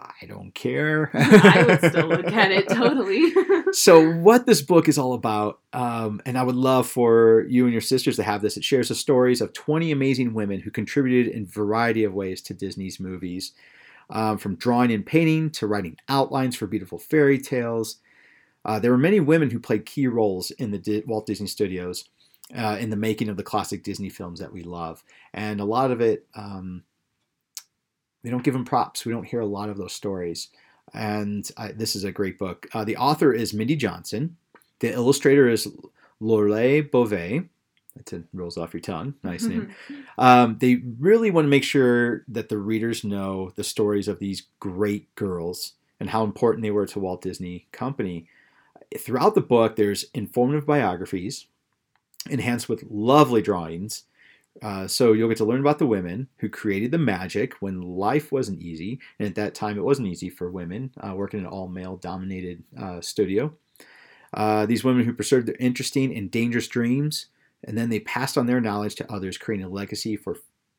I 0.00 0.26
don't 0.26 0.54
care. 0.54 1.10
I 1.14 1.64
would 1.66 1.90
still 1.90 2.08
look 2.08 2.32
at 2.32 2.50
it 2.50 2.68
totally. 2.70 3.32
so, 3.72 4.10
what 4.12 4.46
this 4.46 4.62
book 4.62 4.88
is 4.88 4.98
all 4.98 5.12
about, 5.12 5.60
um, 5.72 6.20
and 6.24 6.38
I 6.38 6.42
would 6.42 6.56
love 6.56 6.88
for 6.88 7.44
you 7.48 7.64
and 7.64 7.72
your 7.72 7.80
sisters 7.80 8.16
to 8.16 8.22
have 8.22 8.42
this, 8.42 8.56
it 8.56 8.64
shares 8.64 8.88
the 8.88 8.94
stories 8.94 9.40
of 9.40 9.52
20 9.52 9.92
amazing 9.92 10.34
women 10.34 10.60
who 10.60 10.70
contributed 10.70 11.32
in 11.34 11.42
a 11.42 11.46
variety 11.46 12.04
of 12.04 12.14
ways 12.14 12.40
to 12.42 12.54
Disney's 12.54 13.00
movies. 13.00 13.52
Um, 14.12 14.38
from 14.38 14.56
drawing 14.56 14.90
and 14.90 15.06
painting 15.06 15.50
to 15.50 15.68
writing 15.68 15.96
outlines 16.08 16.56
for 16.56 16.66
beautiful 16.66 16.98
fairy 16.98 17.38
tales. 17.38 17.98
Uh, 18.64 18.80
there 18.80 18.90
were 18.90 18.98
many 18.98 19.20
women 19.20 19.50
who 19.50 19.60
played 19.60 19.86
key 19.86 20.08
roles 20.08 20.50
in 20.50 20.72
the 20.72 20.78
Di- 20.78 21.04
Walt 21.06 21.26
Disney 21.26 21.46
Studios 21.46 22.08
uh, 22.56 22.76
in 22.80 22.90
the 22.90 22.96
making 22.96 23.28
of 23.28 23.36
the 23.36 23.42
classic 23.42 23.82
Disney 23.82 24.08
films 24.08 24.40
that 24.40 24.52
we 24.52 24.62
love. 24.62 25.04
And 25.32 25.60
a 25.60 25.64
lot 25.64 25.90
of 25.90 26.00
it, 26.00 26.26
um, 26.34 26.82
they 28.22 28.30
don't 28.30 28.44
give 28.44 28.54
them 28.54 28.64
props. 28.64 29.04
We 29.04 29.12
don't 29.12 29.24
hear 29.24 29.40
a 29.40 29.46
lot 29.46 29.68
of 29.68 29.76
those 29.76 29.92
stories. 29.92 30.48
And 30.92 31.48
I, 31.56 31.72
this 31.72 31.94
is 31.94 32.04
a 32.04 32.12
great 32.12 32.38
book. 32.38 32.66
Uh, 32.72 32.84
the 32.84 32.96
author 32.96 33.32
is 33.32 33.54
Mindy 33.54 33.76
Johnson. 33.76 34.36
The 34.80 34.92
illustrator 34.92 35.48
is 35.48 35.68
Lorelay 36.20 36.90
Bové. 36.90 37.48
That 37.96 38.24
rolls 38.32 38.56
off 38.56 38.72
your 38.72 38.80
tongue. 38.80 39.14
Nice 39.22 39.44
name. 39.44 39.74
um, 40.18 40.56
they 40.60 40.82
really 40.98 41.30
want 41.30 41.44
to 41.44 41.50
make 41.50 41.64
sure 41.64 42.24
that 42.28 42.48
the 42.48 42.58
readers 42.58 43.04
know 43.04 43.52
the 43.56 43.64
stories 43.64 44.08
of 44.08 44.18
these 44.18 44.44
great 44.58 45.12
girls 45.16 45.74
and 45.98 46.08
how 46.08 46.24
important 46.24 46.62
they 46.62 46.70
were 46.70 46.86
to 46.86 47.00
Walt 47.00 47.22
Disney 47.22 47.66
Company. 47.72 48.26
Throughout 48.98 49.34
the 49.34 49.40
book, 49.40 49.76
there's 49.76 50.06
informative 50.14 50.66
biographies 50.66 51.46
enhanced 52.28 52.68
with 52.68 52.84
lovely 52.88 53.42
drawings 53.42 54.04
uh, 54.62 54.86
so 54.86 55.12
you'll 55.12 55.28
get 55.28 55.38
to 55.38 55.44
learn 55.44 55.60
about 55.60 55.78
the 55.78 55.86
women 55.86 56.28
who 56.38 56.48
created 56.48 56.90
the 56.90 56.98
magic 56.98 57.54
when 57.60 57.80
life 57.80 58.30
wasn't 58.30 58.60
easy, 58.60 59.00
and 59.18 59.28
at 59.28 59.34
that 59.34 59.54
time 59.54 59.78
it 59.78 59.84
wasn't 59.84 60.08
easy 60.08 60.28
for 60.28 60.50
women 60.50 60.90
uh, 61.00 61.14
working 61.14 61.40
in 61.40 61.46
an 61.46 61.52
all-male 61.52 61.96
dominated 61.96 62.62
uh, 62.78 63.00
studio. 63.00 63.52
Uh, 64.32 64.66
these 64.66 64.84
women 64.84 65.04
who 65.04 65.12
pursued 65.12 65.46
their 65.46 65.56
interesting 65.58 66.14
and 66.16 66.30
dangerous 66.30 66.68
dreams, 66.68 67.26
and 67.64 67.76
then 67.76 67.88
they 67.88 68.00
passed 68.00 68.38
on 68.38 68.46
their 68.46 68.60
knowledge 68.60 68.94
to 68.94 69.12
others, 69.12 69.38
creating 69.38 69.66
a 69.66 69.68
legacy 69.68 70.16
for 70.16 70.36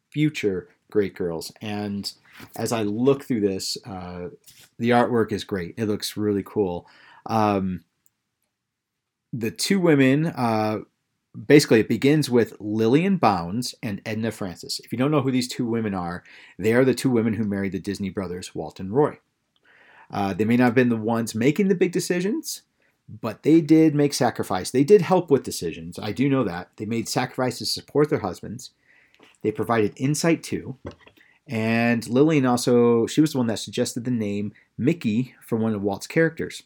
future 0.09 0.69
great 0.89 1.15
girls. 1.15 1.51
And 1.61 2.11
as 2.55 2.71
I 2.71 2.83
look 2.83 3.23
through 3.23 3.41
this, 3.41 3.77
uh, 3.85 4.29
the 4.77 4.91
artwork 4.91 5.31
is 5.31 5.43
great. 5.43 5.75
It 5.77 5.85
looks 5.85 6.17
really 6.17 6.43
cool. 6.45 6.87
Um, 7.25 7.83
the 9.33 9.51
two 9.51 9.79
women 9.79 10.27
uh, 10.27 10.79
basically 11.47 11.79
it 11.79 11.89
begins 11.89 12.29
with 12.29 12.55
Lillian 12.59 13.17
Bounds 13.17 13.75
and 13.81 14.01
Edna 14.05 14.31
Francis. 14.31 14.79
If 14.79 14.91
you 14.91 14.97
don't 14.97 15.11
know 15.11 15.21
who 15.21 15.31
these 15.31 15.47
two 15.47 15.65
women 15.65 15.93
are, 15.93 16.23
they 16.57 16.73
are 16.73 16.85
the 16.85 16.93
two 16.93 17.09
women 17.09 17.33
who 17.33 17.43
married 17.43 17.71
the 17.71 17.79
Disney 17.79 18.09
brothers 18.09 18.53
Walt 18.53 18.79
and 18.79 18.93
Roy. 18.93 19.19
Uh, 20.09 20.33
they 20.33 20.45
may 20.45 20.57
not 20.57 20.65
have 20.65 20.75
been 20.75 20.89
the 20.89 20.97
ones 20.97 21.33
making 21.33 21.69
the 21.69 21.75
big 21.75 21.93
decisions, 21.93 22.63
but 23.07 23.43
they 23.43 23.61
did 23.61 23.95
make 23.95 24.13
sacrifice. 24.13 24.71
They 24.71 24.83
did 24.83 25.01
help 25.01 25.31
with 25.31 25.43
decisions. 25.43 25.97
I 25.97 26.11
do 26.11 26.29
know 26.29 26.43
that. 26.43 26.69
They 26.75 26.85
made 26.85 27.07
sacrifices 27.07 27.73
to 27.73 27.81
support 27.81 28.09
their 28.09 28.19
husbands. 28.19 28.71
They 29.41 29.51
provided 29.51 29.93
insight 29.95 30.43
too. 30.43 30.77
And 31.47 32.07
Lillian 32.07 32.45
also, 32.45 33.07
she 33.07 33.21
was 33.21 33.31
the 33.31 33.37
one 33.37 33.47
that 33.47 33.59
suggested 33.59 34.05
the 34.05 34.11
name 34.11 34.53
Mickey 34.77 35.35
from 35.45 35.61
one 35.61 35.73
of 35.73 35.81
Walt's 35.81 36.07
characters. 36.07 36.63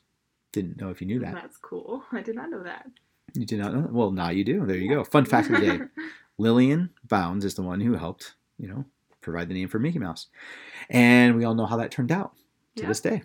Didn't 0.51 0.80
know 0.80 0.89
if 0.89 1.01
you 1.01 1.08
knew 1.08 1.19
that. 1.19 1.34
That's 1.34 1.58
cool. 1.58 2.04
I 2.12 2.21
did 2.21 2.36
not 2.36 2.49
know 2.49 2.63
that. 2.63 2.88
You 3.33 3.45
did 3.45 3.59
not 3.59 3.73
know? 3.73 3.88
Well, 3.91 4.11
now 4.11 4.29
you 4.29 4.43
do. 4.43 4.65
There 4.65 4.77
you 4.77 4.89
go. 4.89 5.03
Fun 5.03 5.25
fact 5.25 5.49
of 5.49 5.59
the 5.59 5.65
day. 5.65 5.79
Lillian 6.38 6.89
Bounds 7.07 7.45
is 7.45 7.55
the 7.55 7.61
one 7.61 7.81
who 7.81 7.95
helped, 7.95 8.35
you 8.57 8.67
know, 8.67 8.85
provide 9.21 9.49
the 9.49 9.53
name 9.53 9.67
for 9.67 9.79
Mickey 9.79 9.99
Mouse. 9.99 10.27
And 10.89 11.35
we 11.35 11.43
all 11.43 11.55
know 11.55 11.65
how 11.65 11.77
that 11.77 11.91
turned 11.91 12.11
out 12.11 12.33
to 12.75 12.83
yeah. 12.83 12.88
this 12.88 13.01
day. 13.01 13.23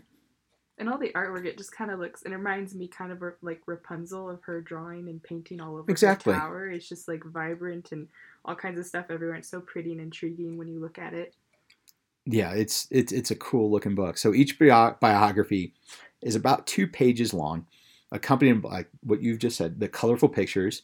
And 0.78 0.88
all 0.88 0.98
the 0.98 1.12
artwork, 1.14 1.44
it 1.44 1.58
just 1.58 1.72
kind 1.72 1.90
of 1.90 1.98
looks, 1.98 2.22
and 2.22 2.32
it 2.32 2.38
reminds 2.38 2.74
me 2.74 2.88
kind 2.88 3.12
of 3.12 3.22
like 3.42 3.60
Rapunzel 3.66 4.30
of 4.30 4.42
her 4.44 4.62
drawing 4.62 5.08
and 5.08 5.22
painting 5.22 5.60
all 5.60 5.76
over 5.76 5.90
exactly. 5.90 6.32
the 6.32 6.38
tower. 6.38 6.70
It's 6.70 6.88
just 6.88 7.06
like 7.06 7.22
vibrant 7.22 7.92
and 7.92 8.08
all 8.46 8.54
kinds 8.54 8.78
of 8.78 8.86
stuff 8.86 9.06
everywhere. 9.10 9.36
It's 9.36 9.50
so 9.50 9.60
pretty 9.60 9.92
and 9.92 10.00
intriguing 10.00 10.56
when 10.56 10.68
you 10.68 10.80
look 10.80 10.98
at 10.98 11.12
it. 11.12 11.34
Yeah, 12.24 12.52
it's 12.52 12.86
it's 12.90 13.12
it's 13.12 13.30
a 13.30 13.36
cool 13.36 13.70
looking 13.70 13.94
book. 13.94 14.16
So 14.16 14.32
each 14.32 14.58
bi- 14.58 14.94
biography 15.00 15.74
is 16.22 16.34
about 16.34 16.66
two 16.66 16.86
pages 16.86 17.34
long 17.34 17.66
accompanied 18.12 18.62
by 18.62 18.86
what 19.02 19.22
you've 19.22 19.38
just 19.38 19.56
said 19.56 19.80
the 19.80 19.88
colorful 19.88 20.28
pictures. 20.28 20.82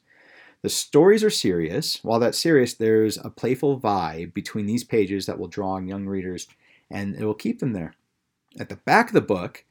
The 0.62 0.69
stories 0.69 1.23
are 1.23 1.31
serious. 1.31 2.03
While 2.03 2.19
that's 2.19 2.39
serious, 2.39 2.75
there's 2.75 3.19
a 3.19 3.31
playful 3.31 3.79
vibe 3.79 4.35
between 4.35 4.67
these 4.67 4.85
pages 4.85 5.27
that 5.27 5.39
will 5.39 5.49
draw 5.49 5.73
on 5.73 5.87
young 5.87 6.07
readers 6.07 6.49
and 6.91 7.15
it 7.15 7.25
will 7.25 7.35
keep 7.35 7.61
them 7.61 7.73
there. 7.73 7.95
At 8.59 8.69
the 8.69 8.77
back 8.77 9.09
of 9.09 9.12
the 9.12 9.21
book, 9.21 9.65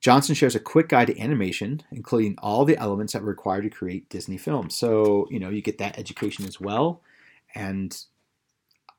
Johnson 0.00 0.34
shares 0.34 0.54
a 0.54 0.60
quick 0.60 0.88
guide 0.88 1.08
to 1.08 1.18
animation, 1.18 1.82
including 1.90 2.36
all 2.38 2.64
the 2.64 2.76
elements 2.76 3.12
that 3.12 3.22
were 3.22 3.30
required 3.30 3.62
to 3.62 3.70
create 3.70 4.08
Disney 4.08 4.36
films. 4.36 4.76
So, 4.76 5.26
you 5.30 5.40
know, 5.40 5.48
you 5.48 5.62
get 5.62 5.78
that 5.78 5.98
education 5.98 6.44
as 6.44 6.60
well. 6.60 7.00
And 7.54 7.98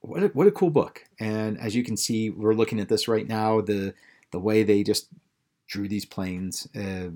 what 0.01 0.23
a, 0.23 0.27
what 0.27 0.47
a 0.47 0.51
cool 0.51 0.71
book. 0.71 1.05
And 1.19 1.59
as 1.59 1.75
you 1.75 1.83
can 1.83 1.95
see, 1.95 2.29
we're 2.29 2.53
looking 2.53 2.79
at 2.79 2.89
this 2.89 3.07
right 3.07 3.27
now, 3.27 3.61
the, 3.61 3.93
the 4.31 4.39
way 4.39 4.63
they 4.63 4.83
just 4.83 5.07
drew 5.67 5.87
these 5.87 6.05
planes. 6.05 6.67
Uh, 6.75 7.09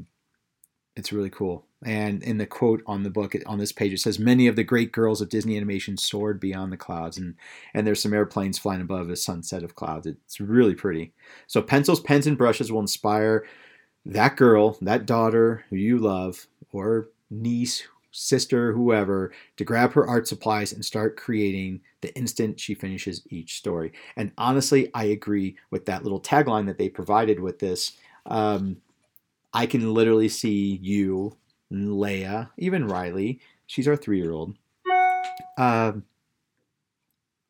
it's 0.95 1.13
really 1.13 1.29
cool. 1.29 1.65
And 1.83 2.21
in 2.21 2.37
the 2.37 2.45
quote 2.45 2.83
on 2.85 3.03
the 3.03 3.09
book 3.09 3.33
on 3.45 3.57
this 3.57 3.71
page, 3.71 3.93
it 3.93 3.99
says, 3.99 4.19
"Many 4.19 4.47
of 4.47 4.55
the 4.55 4.63
great 4.63 4.91
girls 4.91 5.21
of 5.21 5.29
Disney 5.29 5.57
animation 5.57 5.97
soared 5.97 6.39
beyond 6.39 6.71
the 6.71 6.77
clouds," 6.77 7.17
and 7.17 7.35
and 7.73 7.87
there's 7.87 8.01
some 8.01 8.13
airplanes 8.13 8.59
flying 8.59 8.81
above 8.81 9.09
a 9.09 9.15
sunset 9.15 9.63
of 9.63 9.75
clouds. 9.75 10.05
It's 10.05 10.39
really 10.39 10.75
pretty. 10.75 11.13
So 11.47 11.61
pencils, 11.61 11.99
pens, 12.01 12.27
and 12.27 12.37
brushes 12.37 12.71
will 12.71 12.81
inspire 12.81 13.45
that 14.05 14.35
girl, 14.37 14.77
that 14.81 15.05
daughter 15.05 15.65
who 15.69 15.75
you 15.75 15.97
love, 15.97 16.47
or 16.71 17.07
niece, 17.29 17.87
sister, 18.11 18.73
whoever, 18.73 19.31
to 19.57 19.63
grab 19.63 19.93
her 19.93 20.05
art 20.07 20.27
supplies 20.27 20.73
and 20.73 20.83
start 20.83 21.17
creating 21.17 21.81
the 22.01 22.13
instant 22.15 22.59
she 22.59 22.73
finishes 22.73 23.23
each 23.29 23.57
story. 23.57 23.91
And 24.15 24.31
honestly, 24.37 24.89
I 24.93 25.05
agree 25.05 25.55
with 25.69 25.85
that 25.85 26.03
little 26.03 26.19
tagline 26.19 26.65
that 26.67 26.77
they 26.77 26.89
provided 26.89 27.39
with 27.39 27.59
this. 27.59 27.93
Um, 28.25 28.77
I 29.53 29.65
can 29.65 29.93
literally 29.93 30.29
see 30.29 30.79
you, 30.81 31.37
Leia, 31.71 32.49
even 32.57 32.87
Riley. 32.87 33.39
She's 33.67 33.87
our 33.87 33.95
three 33.95 34.19
year 34.19 34.31
old. 34.31 34.55
Um, 35.57 36.05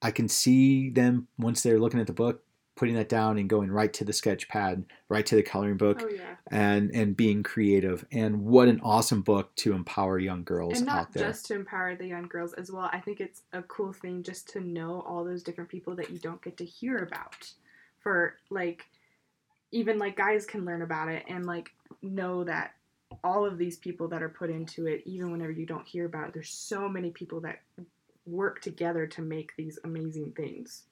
I 0.02 0.12
can 0.12 0.28
see 0.28 0.90
them 0.90 1.28
once 1.38 1.62
they're 1.62 1.80
looking 1.80 2.00
at 2.00 2.08
the 2.08 2.14
book, 2.14 2.44
putting 2.76 2.96
that 2.96 3.10
down 3.10 3.38
and 3.38 3.48
going 3.48 3.70
right 3.70 3.94
to 3.94 4.04
the 4.04 4.14
sketch 4.14 4.48
pad, 4.48 4.86
right 5.10 5.26
to 5.26 5.36
the 5.36 5.44
coloring 5.44 5.78
book, 5.78 6.02
oh, 6.04 6.10
yeah. 6.10 6.36
and 6.50 6.90
and 6.96 7.16
being 7.16 7.44
creative. 7.44 8.06
And 8.12 8.44
what 8.46 8.68
an 8.68 8.82
awesome 8.84 9.22
book 9.22 9.54
to 9.58 9.74
empower 9.74 10.18
young 10.18 10.44
girls 10.44 10.80
and 10.80 10.88
not 10.88 10.98
out 10.98 11.14
there. 11.14 11.28
just 11.28 11.46
to 11.48 11.56
empower 11.56 11.96
the 11.96 12.08
young 12.08 12.28
girls 12.28 12.54
as 12.54 12.72
well. 12.72 12.90
I 12.92 13.00
think 13.00 13.22
it's 13.22 13.44
a 13.54 13.62
cool 13.62 13.94
thing 13.94 14.24
just 14.24 14.50
to 14.50 14.60
know 14.60 15.02
all 15.02 15.24
those 15.24 15.44
different 15.44 15.70
people 15.70 15.96
that 15.96 16.10
you 16.10 16.18
don't 16.18 16.42
get 16.42 16.58
to 16.58 16.66
hear 16.66 16.98
about. 16.98 17.52
For 18.00 18.38
like, 18.50 18.88
even 19.72 19.98
like 19.98 20.16
guys 20.18 20.46
can 20.46 20.66
learn 20.66 20.82
about 20.82 21.10
it, 21.10 21.24
and 21.28 21.46
like 21.46 21.70
know 22.02 22.44
that 22.44 22.74
all 23.24 23.46
of 23.46 23.58
these 23.58 23.78
people 23.78 24.08
that 24.08 24.24
are 24.24 24.30
put 24.30 24.50
into 24.50 24.88
it, 24.88 25.04
even 25.06 25.32
whenever 25.32 25.52
you 25.52 25.66
don't 25.66 25.88
hear 25.88 26.06
about 26.06 26.30
it, 26.30 26.34
there's 26.34 26.50
so 26.50 26.88
many 26.88 27.12
people 27.12 27.42
that 27.42 27.60
work 28.26 28.62
together 28.62 29.08
to 29.08 29.22
make 29.22 29.54
these 29.58 29.80
amazing 29.84 30.32
things. 30.32 30.84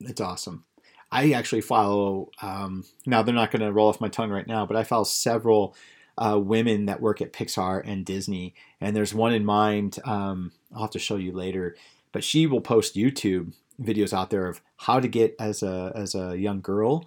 It's 0.00 0.20
awesome. 0.20 0.64
I 1.10 1.32
actually 1.32 1.62
follow, 1.62 2.30
um, 2.42 2.84
now 3.06 3.22
they're 3.22 3.34
not 3.34 3.50
going 3.50 3.62
to 3.62 3.72
roll 3.72 3.88
off 3.88 4.00
my 4.00 4.08
tongue 4.08 4.30
right 4.30 4.46
now, 4.46 4.66
but 4.66 4.76
I 4.76 4.84
follow 4.84 5.04
several 5.04 5.74
uh, 6.16 6.38
women 6.38 6.86
that 6.86 7.00
work 7.00 7.20
at 7.20 7.32
Pixar 7.32 7.82
and 7.84 8.04
Disney. 8.04 8.54
And 8.80 8.94
there's 8.94 9.14
one 9.14 9.32
in 9.32 9.44
mind, 9.44 9.98
um, 10.04 10.52
I'll 10.74 10.82
have 10.82 10.90
to 10.90 10.98
show 10.98 11.16
you 11.16 11.32
later, 11.32 11.76
but 12.12 12.22
she 12.22 12.46
will 12.46 12.60
post 12.60 12.94
YouTube 12.94 13.54
videos 13.80 14.12
out 14.12 14.30
there 14.30 14.46
of 14.46 14.60
how 14.76 15.00
to 15.00 15.08
get 15.08 15.34
as 15.40 15.62
a, 15.62 15.92
as 15.94 16.14
a 16.14 16.36
young 16.36 16.60
girl, 16.60 17.06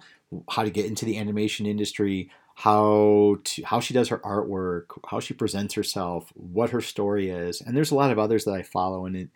how 0.50 0.62
to 0.62 0.70
get 0.70 0.86
into 0.86 1.04
the 1.04 1.18
animation 1.18 1.66
industry, 1.66 2.30
how 2.54 3.38
to, 3.44 3.62
how 3.62 3.80
she 3.80 3.94
does 3.94 4.08
her 4.08 4.18
artwork, 4.18 4.86
how 5.08 5.20
she 5.20 5.34
presents 5.34 5.74
herself, 5.74 6.32
what 6.34 6.70
her 6.70 6.80
story 6.80 7.30
is, 7.30 7.60
and 7.60 7.76
there's 7.76 7.90
a 7.90 7.96
lot 7.96 8.10
of 8.10 8.18
others 8.18 8.44
that 8.44 8.54
I 8.54 8.62
follow, 8.62 9.06
and 9.06 9.16
it 9.16 9.30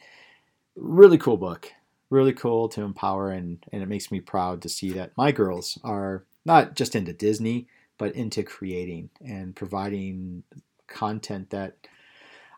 really 0.74 1.18
cool 1.18 1.36
book, 1.36 1.72
really 2.10 2.32
cool 2.32 2.68
to 2.70 2.82
empower, 2.82 3.30
and 3.30 3.64
and 3.72 3.82
it 3.82 3.88
makes 3.88 4.10
me 4.10 4.20
proud 4.20 4.62
to 4.62 4.68
see 4.68 4.90
that 4.92 5.16
my 5.16 5.32
girls 5.32 5.78
are 5.82 6.24
not 6.44 6.76
just 6.76 6.94
into 6.94 7.12
Disney, 7.12 7.68
but 7.98 8.14
into 8.14 8.42
creating 8.42 9.10
and 9.20 9.56
providing 9.56 10.42
content 10.86 11.50
that 11.50 11.76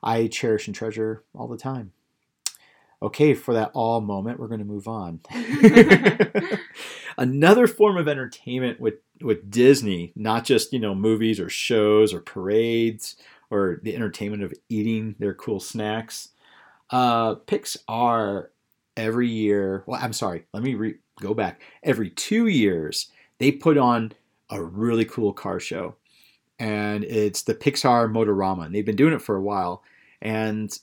I 0.02 0.26
cherish 0.26 0.66
and 0.66 0.74
treasure 0.74 1.24
all 1.34 1.48
the 1.48 1.56
time. 1.56 1.92
Okay, 3.00 3.34
for 3.34 3.54
that 3.54 3.70
all 3.74 4.00
moment, 4.00 4.40
we're 4.40 4.48
going 4.48 4.58
to 4.58 4.64
move 4.64 4.88
on. 4.88 5.20
Another 7.18 7.66
form 7.68 7.96
of 7.96 8.08
entertainment 8.08 8.80
with 8.80 8.94
with 9.20 9.50
Disney, 9.50 10.12
not 10.16 10.44
just 10.44 10.72
you 10.72 10.80
know 10.80 10.94
movies 10.94 11.38
or 11.38 11.48
shows 11.48 12.12
or 12.12 12.20
parades 12.20 13.16
or 13.50 13.80
the 13.82 13.94
entertainment 13.94 14.42
of 14.42 14.52
eating 14.68 15.14
their 15.18 15.34
cool 15.34 15.60
snacks. 15.60 16.30
Uh, 16.90 17.36
Pixar 17.36 18.48
every 18.96 19.28
year. 19.28 19.84
Well, 19.86 20.00
I'm 20.02 20.12
sorry. 20.12 20.44
Let 20.52 20.62
me 20.62 20.74
re- 20.74 20.98
go 21.20 21.34
back. 21.34 21.62
Every 21.82 22.10
two 22.10 22.46
years, 22.46 23.10
they 23.38 23.52
put 23.52 23.78
on 23.78 24.12
a 24.50 24.62
really 24.62 25.04
cool 25.04 25.32
car 25.32 25.60
show, 25.60 25.94
and 26.58 27.04
it's 27.04 27.42
the 27.42 27.54
Pixar 27.54 28.10
Motorama. 28.10 28.66
And 28.66 28.74
they've 28.74 28.84
been 28.84 28.96
doing 28.96 29.14
it 29.14 29.22
for 29.22 29.36
a 29.36 29.42
while. 29.42 29.82
And 30.20 30.76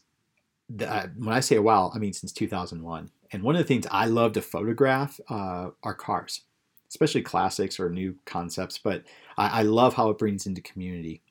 the, 0.70 0.92
uh, 0.92 1.08
when 1.18 1.34
I 1.34 1.40
say 1.40 1.56
a 1.56 1.62
while, 1.62 1.92
I 1.96 2.00
mean 2.00 2.14
since 2.14 2.32
2001. 2.32 3.10
And 3.32 3.44
one 3.44 3.56
of 3.56 3.60
the 3.60 3.68
things 3.68 3.88
I 3.92 4.06
love 4.06 4.34
to 4.34 4.42
photograph 4.42 5.20
uh, 5.30 5.70
are 5.84 5.94
cars, 5.94 6.42
especially 6.90 7.22
classics 7.22 7.80
or 7.80 7.90
new 7.90 8.16
concepts. 8.26 8.78
But 8.78 9.04
I, 9.38 9.60
I 9.60 9.62
love 9.64 9.96
how 9.96 10.10
it 10.10 10.18
brings 10.18 10.46
into 10.46 10.62
community. 10.62 11.22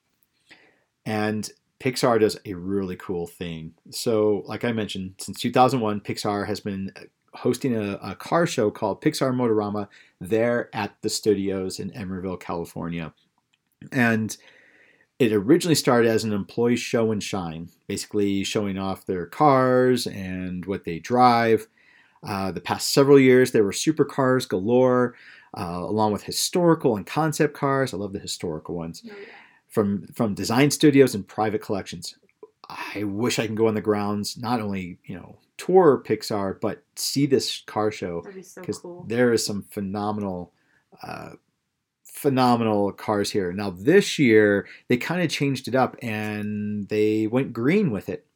And 1.07 1.49
Pixar 1.81 2.20
does 2.20 2.38
a 2.44 2.55
really 2.55 2.97
cool 2.97 3.27
thing. 3.27 3.75
So, 3.90 4.42
like 4.47 4.64
I 4.64 4.73
mentioned, 4.73 5.14
since 5.18 5.40
2001, 5.40 6.01
Pixar 6.01 6.47
has 6.47 6.61
been 6.61 6.92
hosting 7.35 7.77
a, 7.77 7.99
a, 8.03 8.14
car 8.14 8.47
show 8.47 8.70
called 8.70 9.03
Pixar 9.03 9.35
Motorama 9.35 9.88
there 10.20 10.70
at 10.73 10.94
the 11.03 11.11
studios 11.11 11.81
in 11.81 11.90
Emeryville, 11.90 12.40
California. 12.40 13.12
And 13.92 14.37
it 15.18 15.33
originally 15.33 15.74
started 15.74 16.09
as 16.09 16.24
an 16.24 16.33
employee 16.33 16.77
show 16.77 17.12
and 17.12 17.22
shine, 17.22 17.68
basically 17.87 18.44
showing 18.44 18.79
off 18.79 19.07
their 19.07 19.27
cars 19.27 20.07
and 20.07 20.66
what 20.66 20.85
they 20.85 20.98
drive. 20.98 21.66
Uh, 22.22 22.50
the 22.50 22.61
past 22.61 22.92
several 22.92 23.20
years, 23.20 23.53
there 23.53 23.64
were 23.64 23.70
supercars 23.70 24.48
galore, 24.48 25.14
uh, 25.57 25.81
along 25.83 26.12
with 26.12 26.24
historical 26.24 26.96
and 26.96 27.07
concept 27.07 27.55
cars. 27.55 27.92
I 27.92 27.98
love 27.98 28.12
the 28.12 28.18
historical 28.18 28.74
ones. 28.74 29.03
Oh, 29.05 29.14
yeah 29.18 29.27
from 29.74 30.07
from 30.14 30.35
design 30.35 30.70
studios 30.70 31.16
and 31.16 31.27
private 31.27 31.61
collections. 31.61 32.14
I 32.94 33.03
wish 33.03 33.38
I 33.40 33.46
can 33.46 33.57
go 33.57 33.66
on 33.66 33.74
the 33.74 33.81
grounds, 33.81 34.38
not 34.38 34.61
only 34.61 34.98
you 35.05 35.16
know 35.16 35.37
tour 35.59 36.03
Pixar, 36.07 36.61
but 36.61 36.85
see 36.94 37.27
this 37.27 37.61
car 37.66 37.90
show 37.90 38.22
because 38.22 38.77
so 38.77 38.83
cool. 38.83 39.05
there 39.09 39.33
is 39.33 39.44
some 39.44 39.62
phenomenal, 39.70 40.53
uh, 41.03 41.31
phenomenal 42.24 42.90
cars 42.90 43.32
here. 43.32 43.52
Now 43.52 43.68
this 43.68 44.18
year 44.18 44.66
they 44.88 44.96
kind 44.96 45.20
of 45.20 45.28
changed 45.28 45.68
it 45.68 45.74
up 45.74 45.94
and 46.00 46.88
they 46.88 47.26
went 47.26 47.52
green 47.52 47.90
with 47.90 48.08
it. 48.08 48.26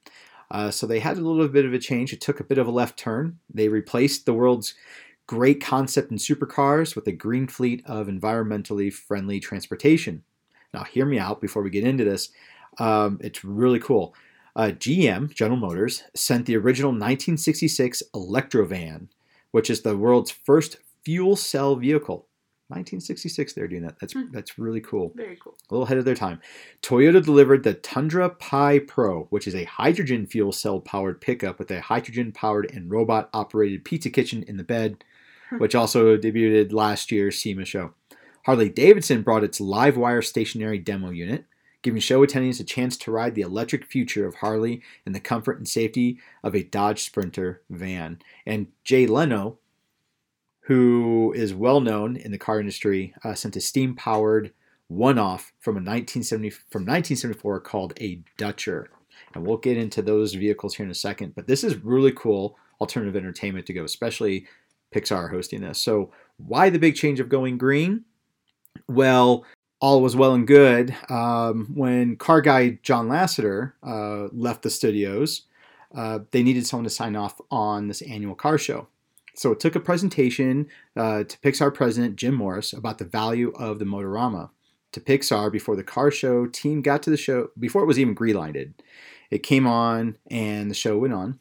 Uh, 0.50 0.70
so 0.70 0.86
they 0.86 0.98
had 0.98 1.16
a 1.16 1.22
little 1.22 1.48
bit 1.48 1.64
of 1.64 1.72
a 1.72 1.78
change. 1.78 2.12
It 2.12 2.20
took 2.20 2.38
a 2.38 2.44
bit 2.44 2.58
of 2.58 2.66
a 2.66 2.70
left 2.70 2.98
turn. 2.98 3.38
They 3.48 3.68
replaced 3.68 4.26
the 4.26 4.34
world's 4.34 4.74
great 5.26 5.62
concept 5.62 6.10
in 6.10 6.18
supercars 6.18 6.94
with 6.94 7.06
a 7.06 7.12
green 7.12 7.48
fleet 7.48 7.82
of 7.86 8.08
environmentally 8.08 8.92
friendly 8.92 9.40
transportation. 9.40 10.22
Now, 10.74 10.84
hear 10.84 11.06
me 11.06 11.18
out 11.18 11.40
before 11.40 11.62
we 11.62 11.70
get 11.70 11.84
into 11.84 12.04
this. 12.04 12.28
Um, 12.76 13.18
it's 13.22 13.42
really 13.42 13.80
cool. 13.80 14.14
Uh, 14.54 14.72
GM, 14.72 15.34
General 15.34 15.60
Motors, 15.60 16.02
sent 16.14 16.44
the 16.44 16.58
original 16.58 16.90
1966 16.90 18.02
Electrovan, 18.14 19.08
which 19.50 19.70
is 19.70 19.80
the 19.80 19.96
world's 19.96 20.30
first 20.30 20.76
fuel 21.04 21.36
cell 21.36 21.74
vehicle. 21.76 22.26
1966, 22.68 23.54
they're 23.54 23.66
doing 23.66 23.82
that. 23.82 23.98
That's 23.98 24.12
hmm. 24.12 24.30
that's 24.30 24.58
really 24.58 24.80
cool. 24.80 25.12
Very 25.14 25.36
cool. 25.36 25.56
A 25.70 25.74
little 25.74 25.86
ahead 25.86 25.96
of 25.96 26.04
their 26.04 26.14
time. 26.14 26.40
Toyota 26.82 27.24
delivered 27.24 27.64
the 27.64 27.74
Tundra 27.74 28.28
PIE 28.28 28.80
Pro, 28.80 29.24
which 29.30 29.46
is 29.46 29.54
a 29.54 29.64
hydrogen 29.64 30.26
fuel 30.26 30.52
cell 30.52 30.78
powered 30.78 31.20
pickup 31.20 31.58
with 31.58 31.70
a 31.70 31.80
hydrogen 31.80 32.30
powered 32.30 32.70
and 32.70 32.90
robot 32.90 33.30
operated 33.32 33.84
pizza 33.84 34.10
kitchen 34.10 34.42
in 34.42 34.58
the 34.58 34.64
bed, 34.64 35.02
which 35.56 35.74
also 35.74 36.18
debuted 36.18 36.72
last 36.72 37.10
year's 37.10 37.40
SEMA 37.40 37.64
show. 37.64 37.94
Harley 38.44 38.68
Davidson 38.68 39.22
brought 39.22 39.44
its 39.44 39.60
Livewire 39.60 40.24
stationary 40.24 40.78
demo 40.78 41.10
unit, 41.10 41.46
giving 41.82 42.00
show 42.00 42.24
attendees 42.26 42.60
a 42.60 42.64
chance 42.64 42.96
to 42.98 43.10
ride 43.10 43.34
the 43.34 43.42
electric 43.42 43.84
future 43.86 44.26
of 44.26 44.36
Harley 44.36 44.82
in 45.06 45.12
the 45.12 45.20
comfort 45.20 45.58
and 45.58 45.68
safety 45.68 46.18
of 46.42 46.54
a 46.54 46.62
Dodge 46.62 47.02
Sprinter 47.02 47.62
van. 47.70 48.18
And 48.46 48.68
Jay 48.84 49.06
Leno, 49.06 49.58
who 50.68 51.32
is 51.34 51.54
well 51.54 51.80
known 51.80 52.14
in 52.14 52.30
the 52.30 52.36
car 52.36 52.60
industry, 52.60 53.14
uh, 53.24 53.32
sent 53.34 53.56
a 53.56 53.60
steam 53.60 53.94
powered 53.94 54.52
one 54.88 55.18
off 55.18 55.50
from 55.60 55.76
a 55.76 55.80
1970 55.80 56.50
from 56.50 56.82
1974 56.82 57.60
called 57.60 57.94
a 57.98 58.20
Dutcher. 58.36 58.90
And 59.34 59.46
we'll 59.46 59.56
get 59.56 59.78
into 59.78 60.02
those 60.02 60.34
vehicles 60.34 60.74
here 60.74 60.84
in 60.84 60.92
a 60.92 60.94
second. 60.94 61.34
But 61.34 61.46
this 61.46 61.64
is 61.64 61.76
really 61.76 62.12
cool 62.12 62.58
alternative 62.82 63.16
entertainment 63.16 63.64
to 63.64 63.72
go, 63.72 63.82
especially 63.84 64.46
Pixar 64.94 65.30
hosting 65.30 65.62
this. 65.62 65.80
So 65.80 66.12
why 66.36 66.68
the 66.68 66.78
big 66.78 66.96
change 66.96 67.18
of 67.18 67.30
going 67.30 67.56
green? 67.56 68.04
Well, 68.86 69.46
all 69.80 70.02
was 70.02 70.16
well 70.16 70.34
and 70.34 70.46
good 70.46 70.94
um, 71.08 71.68
when 71.74 72.16
car 72.16 72.42
guy 72.42 72.78
John 72.82 73.08
Lasseter 73.08 73.72
uh, 73.82 74.28
left 74.32 74.64
the 74.64 74.70
studios. 74.70 75.44
Uh, 75.94 76.18
they 76.30 76.42
needed 76.42 76.66
someone 76.66 76.84
to 76.84 76.90
sign 76.90 77.16
off 77.16 77.40
on 77.50 77.88
this 77.88 78.02
annual 78.02 78.34
car 78.34 78.58
show. 78.58 78.88
So 79.38 79.52
it 79.52 79.60
took 79.60 79.76
a 79.76 79.80
presentation 79.80 80.66
uh, 80.96 81.22
to 81.22 81.38
Pixar 81.38 81.72
president 81.72 82.16
Jim 82.16 82.34
Morris 82.34 82.72
about 82.72 82.98
the 82.98 83.04
value 83.04 83.52
of 83.52 83.78
the 83.78 83.84
Motorama 83.84 84.50
to 84.90 85.00
Pixar 85.00 85.52
before 85.52 85.76
the 85.76 85.84
car 85.84 86.10
show 86.10 86.46
team 86.46 86.82
got 86.82 87.04
to 87.04 87.10
the 87.10 87.16
show, 87.16 87.50
before 87.56 87.82
it 87.82 87.86
was 87.86 88.00
even 88.00 88.16
greenlighted. 88.16 88.72
It 89.30 89.44
came 89.44 89.64
on 89.64 90.16
and 90.28 90.68
the 90.68 90.74
show 90.74 90.98
went 90.98 91.14
on 91.14 91.38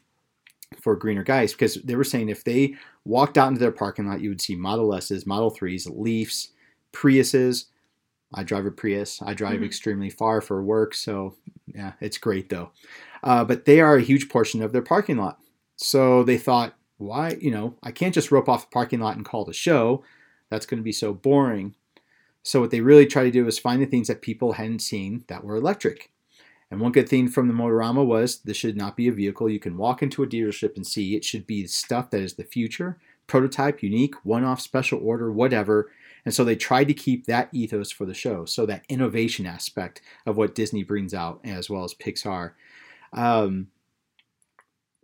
for 0.80 0.94
Greener 0.94 1.24
Guys 1.24 1.52
because 1.52 1.74
they 1.82 1.96
were 1.96 2.04
saying 2.04 2.28
if 2.28 2.44
they 2.44 2.76
walked 3.04 3.36
out 3.36 3.48
into 3.48 3.58
their 3.58 3.72
parking 3.72 4.06
lot, 4.06 4.20
you 4.20 4.28
would 4.28 4.40
see 4.40 4.54
Model 4.54 4.94
S's, 4.94 5.26
Model 5.26 5.50
3s, 5.50 5.90
Leafs, 5.90 6.52
Priuses. 6.92 7.64
I 8.32 8.44
drive 8.44 8.64
a 8.64 8.70
Prius. 8.70 9.20
I 9.22 9.34
drive 9.34 9.56
mm-hmm. 9.56 9.64
extremely 9.64 10.10
far 10.10 10.40
for 10.40 10.62
work, 10.62 10.94
so 10.94 11.34
yeah, 11.66 11.94
it's 12.00 12.18
great 12.18 12.48
though. 12.48 12.70
Uh, 13.24 13.44
but 13.44 13.64
they 13.64 13.80
are 13.80 13.96
a 13.96 14.02
huge 14.02 14.28
portion 14.28 14.62
of 14.62 14.72
their 14.72 14.82
parking 14.82 15.16
lot. 15.16 15.40
So 15.76 16.22
they 16.22 16.38
thought, 16.38 16.77
why, 16.98 17.36
you 17.40 17.50
know, 17.50 17.74
I 17.82 17.90
can't 17.90 18.14
just 18.14 18.30
rope 18.30 18.48
off 18.48 18.68
the 18.68 18.74
parking 18.74 19.00
lot 19.00 19.16
and 19.16 19.24
call 19.24 19.44
the 19.44 19.52
show. 19.52 20.04
That's 20.50 20.66
going 20.66 20.78
to 20.78 20.84
be 20.84 20.92
so 20.92 21.14
boring. 21.14 21.74
So 22.42 22.60
what 22.60 22.70
they 22.70 22.80
really 22.80 23.06
try 23.06 23.24
to 23.24 23.30
do 23.30 23.46
is 23.46 23.58
find 23.58 23.80
the 23.80 23.86
things 23.86 24.08
that 24.08 24.22
people 24.22 24.52
hadn't 24.52 24.80
seen 24.80 25.24
that 25.28 25.44
were 25.44 25.56
electric. 25.56 26.10
And 26.70 26.80
one 26.80 26.92
good 26.92 27.08
thing 27.08 27.28
from 27.28 27.48
the 27.48 27.54
Motorama 27.54 28.04
was 28.04 28.38
this 28.38 28.56
should 28.56 28.76
not 28.76 28.96
be 28.96 29.08
a 29.08 29.12
vehicle 29.12 29.48
you 29.48 29.58
can 29.58 29.76
walk 29.76 30.02
into 30.02 30.22
a 30.22 30.26
dealership 30.26 30.76
and 30.76 30.86
see. 30.86 31.16
It 31.16 31.24
should 31.24 31.46
be 31.46 31.66
stuff 31.66 32.10
that 32.10 32.20
is 32.20 32.34
the 32.34 32.44
future, 32.44 32.98
prototype, 33.26 33.82
unique, 33.82 34.14
one 34.24 34.44
off, 34.44 34.60
special 34.60 35.00
order, 35.02 35.32
whatever, 35.32 35.90
and 36.24 36.34
so 36.34 36.44
they 36.44 36.56
tried 36.56 36.88
to 36.88 36.94
keep 36.94 37.24
that 37.24 37.48
ethos 37.52 37.90
for 37.90 38.04
the 38.04 38.12
show, 38.12 38.44
so 38.44 38.66
that 38.66 38.84
innovation 38.88 39.46
aspect 39.46 40.02
of 40.26 40.36
what 40.36 40.54
Disney 40.54 40.82
brings 40.82 41.14
out, 41.14 41.40
as 41.42 41.70
well 41.70 41.84
as 41.84 41.94
Pixar. 41.94 42.52
Um, 43.14 43.68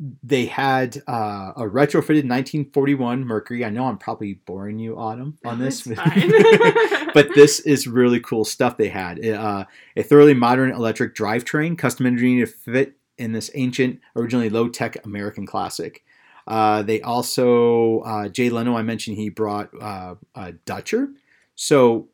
they 0.00 0.46
had 0.46 1.02
uh, 1.07 1.52
a 1.57 1.62
retrofitted 1.62 2.26
1941 2.28 3.24
Mercury. 3.24 3.64
I 3.64 3.70
know 3.70 3.87
I'm 3.87 3.98
probably 3.98 4.35
boring 4.35 4.78
you, 4.78 4.98
Autumn, 4.98 5.38
on 5.44 5.59
this, 5.61 5.83
but 7.14 7.28
this 7.35 7.61
is 7.61 7.87
really 7.87 8.20
cool 8.20 8.44
stuff 8.44 8.76
they 8.76 8.88
had. 8.88 9.24
Uh, 9.24 9.64
a 9.96 10.02
thoroughly 10.02 10.35
modern 10.35 10.72
electric 10.72 11.14
drivetrain, 11.14 11.78
custom 11.78 12.07
engineered 12.07 12.48
to 12.48 12.54
fit 12.54 12.96
in 13.18 13.33
this 13.33 13.50
ancient, 13.54 14.00
originally 14.16 14.50
low 14.50 14.68
tech 14.68 15.04
American 15.04 15.46
classic. 15.46 16.04
Uh, 16.46 16.83
they 16.83 17.00
also, 17.00 18.00
uh, 18.00 18.28
Jay 18.28 18.50
Leno, 18.50 18.76
I 18.76 18.83
mentioned 18.83 19.16
he 19.16 19.30
brought 19.30 19.70
uh, 19.80 20.16
a 20.35 20.52
Dutcher. 20.52 21.09
So, 21.54 22.09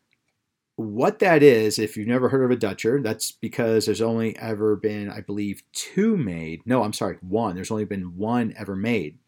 what 0.80 1.18
that 1.20 1.42
is, 1.42 1.78
if 1.78 1.96
you've 1.96 2.08
never 2.08 2.28
heard 2.28 2.44
of 2.44 2.50
a 2.50 2.56
Dutcher, 2.56 3.00
that's 3.02 3.32
because 3.32 3.86
there's 3.86 4.00
only 4.00 4.36
ever 4.38 4.76
been, 4.76 5.10
I 5.10 5.20
believe, 5.20 5.62
two 5.72 6.16
made. 6.16 6.62
No, 6.66 6.82
I'm 6.82 6.92
sorry, 6.92 7.18
one. 7.20 7.54
There's 7.54 7.70
only 7.70 7.84
been 7.84 8.16
one 8.16 8.54
ever 8.56 8.74
made 8.74 9.18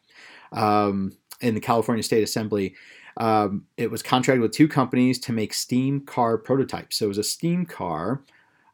um, 0.53 1.13
in 1.41 1.55
the 1.55 1.61
California 1.61 2.03
State 2.03 2.23
Assembly. 2.23 2.75
Um, 3.17 3.67
it 3.77 3.91
was 3.91 4.03
contracted 4.03 4.41
with 4.41 4.53
two 4.53 4.69
companies 4.69 5.19
to 5.21 5.33
make 5.33 5.53
steam 5.53 6.01
car 6.01 6.39
prototypes. 6.39 6.97
So 6.97 7.07
it 7.07 7.09
was 7.09 7.19
a 7.19 7.25
steam 7.25 7.67
car. 7.67 8.23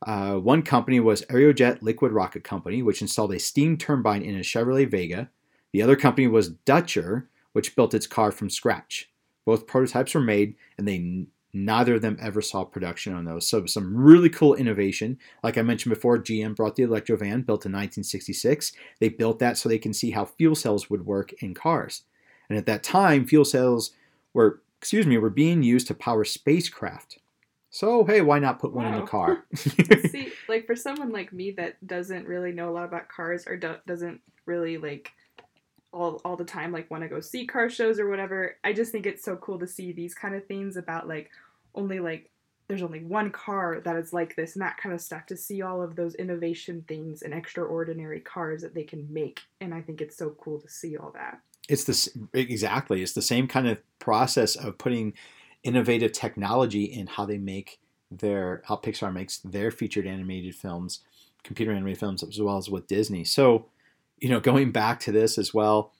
Uh, 0.06 0.34
one 0.34 0.62
company 0.62 1.00
was 1.00 1.22
Aerojet 1.22 1.82
Liquid 1.82 2.12
Rocket 2.12 2.44
Company, 2.44 2.82
which 2.82 3.02
installed 3.02 3.32
a 3.32 3.38
steam 3.40 3.76
turbine 3.76 4.22
in 4.22 4.36
a 4.36 4.40
Chevrolet 4.40 4.88
Vega. 4.88 5.28
The 5.72 5.82
other 5.82 5.96
company 5.96 6.28
was 6.28 6.50
Dutcher, 6.50 7.28
which 7.52 7.74
built 7.74 7.94
its 7.94 8.06
car 8.06 8.30
from 8.30 8.48
scratch. 8.48 9.10
Both 9.44 9.66
prototypes 9.66 10.14
were 10.14 10.20
made, 10.20 10.54
and 10.76 10.86
they 10.86 11.26
neither 11.52 11.94
of 11.94 12.02
them 12.02 12.18
ever 12.20 12.42
saw 12.42 12.64
production 12.64 13.14
on 13.14 13.24
those. 13.24 13.48
So 13.48 13.66
some 13.66 13.96
really 13.96 14.28
cool 14.28 14.54
innovation. 14.54 15.18
Like 15.42 15.56
I 15.56 15.62
mentioned 15.62 15.94
before, 15.94 16.18
GM 16.18 16.54
brought 16.54 16.76
the 16.76 16.82
Electrovan, 16.82 17.46
built 17.46 17.64
in 17.64 17.72
1966. 17.72 18.72
They 19.00 19.08
built 19.08 19.38
that 19.38 19.56
so 19.56 19.68
they 19.68 19.78
can 19.78 19.94
see 19.94 20.10
how 20.10 20.24
fuel 20.24 20.54
cells 20.54 20.90
would 20.90 21.06
work 21.06 21.32
in 21.42 21.54
cars. 21.54 22.02
And 22.48 22.58
at 22.58 22.66
that 22.66 22.82
time, 22.82 23.26
fuel 23.26 23.44
cells 23.44 23.92
were, 24.34 24.62
excuse 24.78 25.06
me, 25.06 25.18
were 25.18 25.30
being 25.30 25.62
used 25.62 25.86
to 25.88 25.94
power 25.94 26.24
spacecraft. 26.24 27.18
So 27.70 28.04
hey, 28.04 28.22
why 28.22 28.38
not 28.38 28.58
put 28.58 28.72
one 28.72 28.86
wow. 28.86 28.96
in 28.96 29.02
a 29.02 29.06
car? 29.06 29.44
see, 29.54 30.32
like 30.48 30.66
for 30.66 30.74
someone 30.74 31.12
like 31.12 31.32
me 31.32 31.50
that 31.52 31.86
doesn't 31.86 32.26
really 32.26 32.52
know 32.52 32.70
a 32.70 32.72
lot 32.72 32.84
about 32.84 33.08
cars 33.08 33.46
or 33.46 33.56
do- 33.56 33.76
doesn't 33.86 34.20
really 34.46 34.78
like 34.78 35.12
all, 35.92 36.20
all 36.24 36.36
the 36.36 36.44
time 36.44 36.72
like 36.72 36.90
want 36.90 37.02
to 37.02 37.08
go 37.08 37.20
see 37.20 37.46
car 37.46 37.68
shows 37.68 37.98
or 37.98 38.08
whatever. 38.08 38.56
I 38.64 38.72
just 38.72 38.92
think 38.92 39.06
it's 39.06 39.24
so 39.24 39.36
cool 39.36 39.58
to 39.58 39.66
see 39.66 39.92
these 39.92 40.14
kind 40.14 40.34
of 40.34 40.46
things 40.46 40.76
about 40.76 41.08
like 41.08 41.30
only 41.74 42.00
like 42.00 42.30
there's 42.68 42.82
only 42.82 43.02
one 43.02 43.30
car 43.30 43.80
that 43.82 43.96
is 43.96 44.12
like 44.12 44.36
this 44.36 44.54
and 44.54 44.62
that 44.62 44.76
kind 44.76 44.94
of 44.94 45.00
stuff 45.00 45.24
to 45.26 45.36
see 45.36 45.62
all 45.62 45.82
of 45.82 45.96
those 45.96 46.14
innovation 46.16 46.84
things 46.86 47.22
and 47.22 47.32
extraordinary 47.32 48.20
cars 48.20 48.60
that 48.60 48.74
they 48.74 48.84
can 48.84 49.06
make. 49.10 49.40
And 49.60 49.72
i 49.72 49.80
think 49.80 50.00
it's 50.00 50.16
so 50.16 50.30
cool 50.38 50.60
to 50.60 50.68
see 50.68 50.96
all 50.96 51.10
that. 51.12 51.40
It's 51.68 51.84
this 51.84 52.08
exactly 52.32 53.02
it's 53.02 53.12
the 53.12 53.22
same 53.22 53.48
kind 53.48 53.68
of 53.68 53.78
process 53.98 54.56
of 54.56 54.78
putting 54.78 55.14
innovative 55.62 56.12
technology 56.12 56.84
in 56.84 57.06
how 57.06 57.24
they 57.24 57.38
make 57.38 57.80
their 58.10 58.62
how 58.66 58.76
pixar 58.76 59.12
makes 59.12 59.38
their 59.38 59.70
featured 59.70 60.06
animated 60.06 60.54
films 60.54 61.00
computer 61.42 61.72
animated 61.72 61.98
films 61.98 62.22
as 62.22 62.40
well 62.40 62.58
as 62.58 62.68
with 62.68 62.86
disney. 62.86 63.24
So 63.24 63.66
you 64.20 64.28
know 64.28 64.40
going 64.40 64.72
back 64.72 65.00
to 65.00 65.12
this 65.12 65.38
as 65.38 65.54
well 65.54 65.92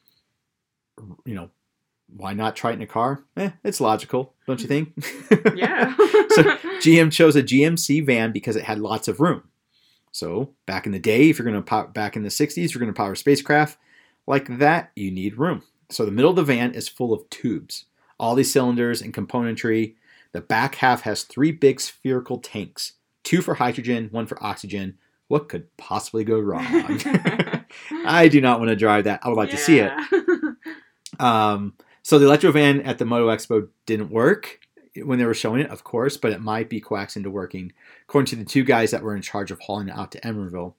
you 1.24 1.34
know 1.34 1.50
why 2.14 2.32
not 2.32 2.56
try 2.56 2.70
it 2.70 2.74
in 2.74 2.82
a 2.82 2.86
car? 2.86 3.22
Eh, 3.36 3.50
it's 3.62 3.80
logical, 3.80 4.34
don't 4.46 4.60
you 4.60 4.66
think? 4.66 4.92
yeah. 5.54 5.94
so 6.30 6.42
GM 6.80 7.12
chose 7.12 7.36
a 7.36 7.42
GMC 7.42 8.04
van 8.04 8.32
because 8.32 8.56
it 8.56 8.64
had 8.64 8.78
lots 8.78 9.08
of 9.08 9.20
room. 9.20 9.42
So 10.10 10.54
back 10.66 10.86
in 10.86 10.92
the 10.92 10.98
day, 10.98 11.28
if 11.28 11.38
you're 11.38 11.44
going 11.44 11.56
to 11.56 11.62
power, 11.62 11.86
back 11.86 12.16
in 12.16 12.22
the 12.22 12.30
60s, 12.30 12.72
you're 12.72 12.80
going 12.80 12.92
to 12.92 12.96
power 12.96 13.14
spacecraft 13.14 13.78
like 14.26 14.58
that, 14.58 14.90
you 14.96 15.10
need 15.10 15.38
room. 15.38 15.62
So 15.90 16.04
the 16.04 16.10
middle 16.10 16.30
of 16.30 16.36
the 16.36 16.44
van 16.44 16.72
is 16.72 16.88
full 16.88 17.12
of 17.12 17.28
tubes, 17.30 17.84
all 18.18 18.34
these 18.34 18.52
cylinders 18.52 19.00
and 19.00 19.14
componentry. 19.14 19.94
The 20.32 20.40
back 20.40 20.76
half 20.76 21.02
has 21.02 21.22
three 21.22 21.52
big 21.52 21.80
spherical 21.80 22.38
tanks, 22.38 22.94
two 23.22 23.40
for 23.40 23.54
hydrogen, 23.54 24.08
one 24.10 24.26
for 24.26 24.42
oxygen. 24.42 24.98
What 25.28 25.48
could 25.48 25.74
possibly 25.76 26.24
go 26.24 26.38
wrong? 26.38 26.64
I 27.90 28.28
do 28.28 28.40
not 28.40 28.58
want 28.58 28.70
to 28.70 28.76
drive 28.76 29.04
that. 29.04 29.20
I 29.22 29.28
would 29.28 29.36
like 29.36 29.50
yeah. 29.50 29.56
to 29.56 29.62
see 29.62 29.78
it. 29.80 29.92
Um, 31.18 31.74
so 32.02 32.18
the 32.18 32.26
electro 32.26 32.52
van 32.52 32.80
at 32.82 32.98
the 32.98 33.04
Moto 33.04 33.28
Expo 33.28 33.68
didn't 33.86 34.10
work 34.10 34.60
when 34.96 35.18
they 35.18 35.24
were 35.24 35.34
showing 35.34 35.60
it, 35.60 35.70
of 35.70 35.84
course, 35.84 36.16
but 36.16 36.32
it 36.32 36.40
might 36.40 36.68
be 36.68 36.80
coaxed 36.80 37.16
into 37.16 37.30
working, 37.30 37.72
according 38.04 38.26
to 38.26 38.36
the 38.36 38.44
two 38.44 38.64
guys 38.64 38.90
that 38.90 39.02
were 39.02 39.14
in 39.16 39.22
charge 39.22 39.50
of 39.50 39.60
hauling 39.60 39.88
it 39.88 39.96
out 39.96 40.12
to 40.12 40.20
Emeryville. 40.20 40.74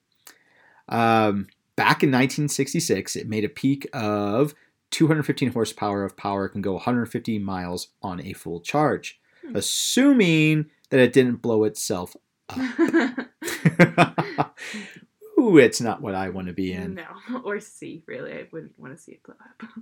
Um, 0.88 1.46
back 1.76 2.02
in 2.02 2.10
1966, 2.10 3.16
it 3.16 3.28
made 3.28 3.44
a 3.44 3.48
peak 3.48 3.88
of 3.92 4.54
215 4.90 5.52
horsepower 5.52 6.04
of 6.04 6.16
power, 6.16 6.48
can 6.48 6.62
go 6.62 6.72
150 6.72 7.38
miles 7.38 7.88
on 8.02 8.20
a 8.20 8.32
full 8.32 8.60
charge, 8.60 9.20
Hmm. 9.42 9.56
assuming 9.56 10.66
that 10.90 11.00
it 11.00 11.12
didn't 11.12 11.36
blow 11.36 11.64
itself 11.64 12.16
up. 12.48 12.58
Ooh, 15.40 15.56
it's 15.58 15.80
not 15.80 16.02
what 16.02 16.14
I 16.14 16.28
want 16.28 16.48
to 16.48 16.52
be 16.52 16.72
in. 16.72 16.94
no 16.94 17.40
or 17.44 17.60
see 17.60 18.02
really 18.06 18.32
i 18.32 18.46
wouldn't 18.52 18.78
want 18.78 18.94
to 18.94 19.02
see 19.02 19.12
it 19.12 19.22
blow 19.22 19.34
up 19.40 19.68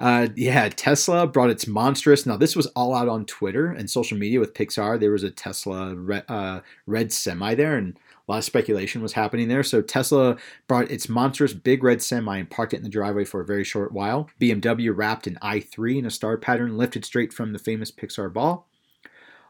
Uh, 0.00 0.28
yeah, 0.36 0.68
Tesla 0.68 1.26
brought 1.26 1.50
its 1.50 1.66
monstrous. 1.66 2.24
Now, 2.24 2.36
this 2.36 2.54
was 2.54 2.66
all 2.76 2.94
out 2.94 3.08
on 3.08 3.24
Twitter 3.26 3.66
and 3.66 3.90
social 3.90 4.16
media 4.16 4.38
with 4.38 4.54
Pixar. 4.54 5.00
There 5.00 5.10
was 5.10 5.24
a 5.24 5.30
Tesla 5.30 5.92
red, 5.96 6.24
uh, 6.28 6.60
red 6.86 7.12
semi 7.12 7.56
there, 7.56 7.76
and 7.76 7.98
a 8.28 8.30
lot 8.30 8.38
of 8.38 8.44
speculation 8.44 9.02
was 9.02 9.14
happening 9.14 9.48
there. 9.48 9.64
So, 9.64 9.82
Tesla 9.82 10.36
brought 10.68 10.88
its 10.92 11.08
monstrous 11.08 11.52
big 11.52 11.82
red 11.82 12.00
semi 12.00 12.38
and 12.38 12.48
parked 12.48 12.74
it 12.74 12.76
in 12.76 12.84
the 12.84 12.88
driveway 12.88 13.24
for 13.24 13.40
a 13.40 13.44
very 13.44 13.64
short 13.64 13.90
while. 13.90 14.30
BMW 14.40 14.96
wrapped 14.96 15.26
an 15.26 15.36
i3 15.42 15.98
in 15.98 16.06
a 16.06 16.10
star 16.10 16.36
pattern 16.36 16.78
lifted 16.78 17.04
straight 17.04 17.32
from 17.32 17.52
the 17.52 17.58
famous 17.58 17.90
Pixar 17.90 18.32
ball. 18.32 18.67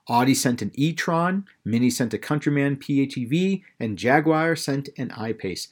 Audi 0.08 0.34
sent 0.34 0.62
an 0.62 0.70
e-tron, 0.74 1.44
Mini 1.64 1.90
sent 1.90 2.14
a 2.14 2.18
Countryman 2.18 2.76
PHEV, 2.76 3.62
and 3.78 3.98
Jaguar 3.98 4.56
sent 4.56 4.88
an 4.96 5.10
I-Pace 5.12 5.68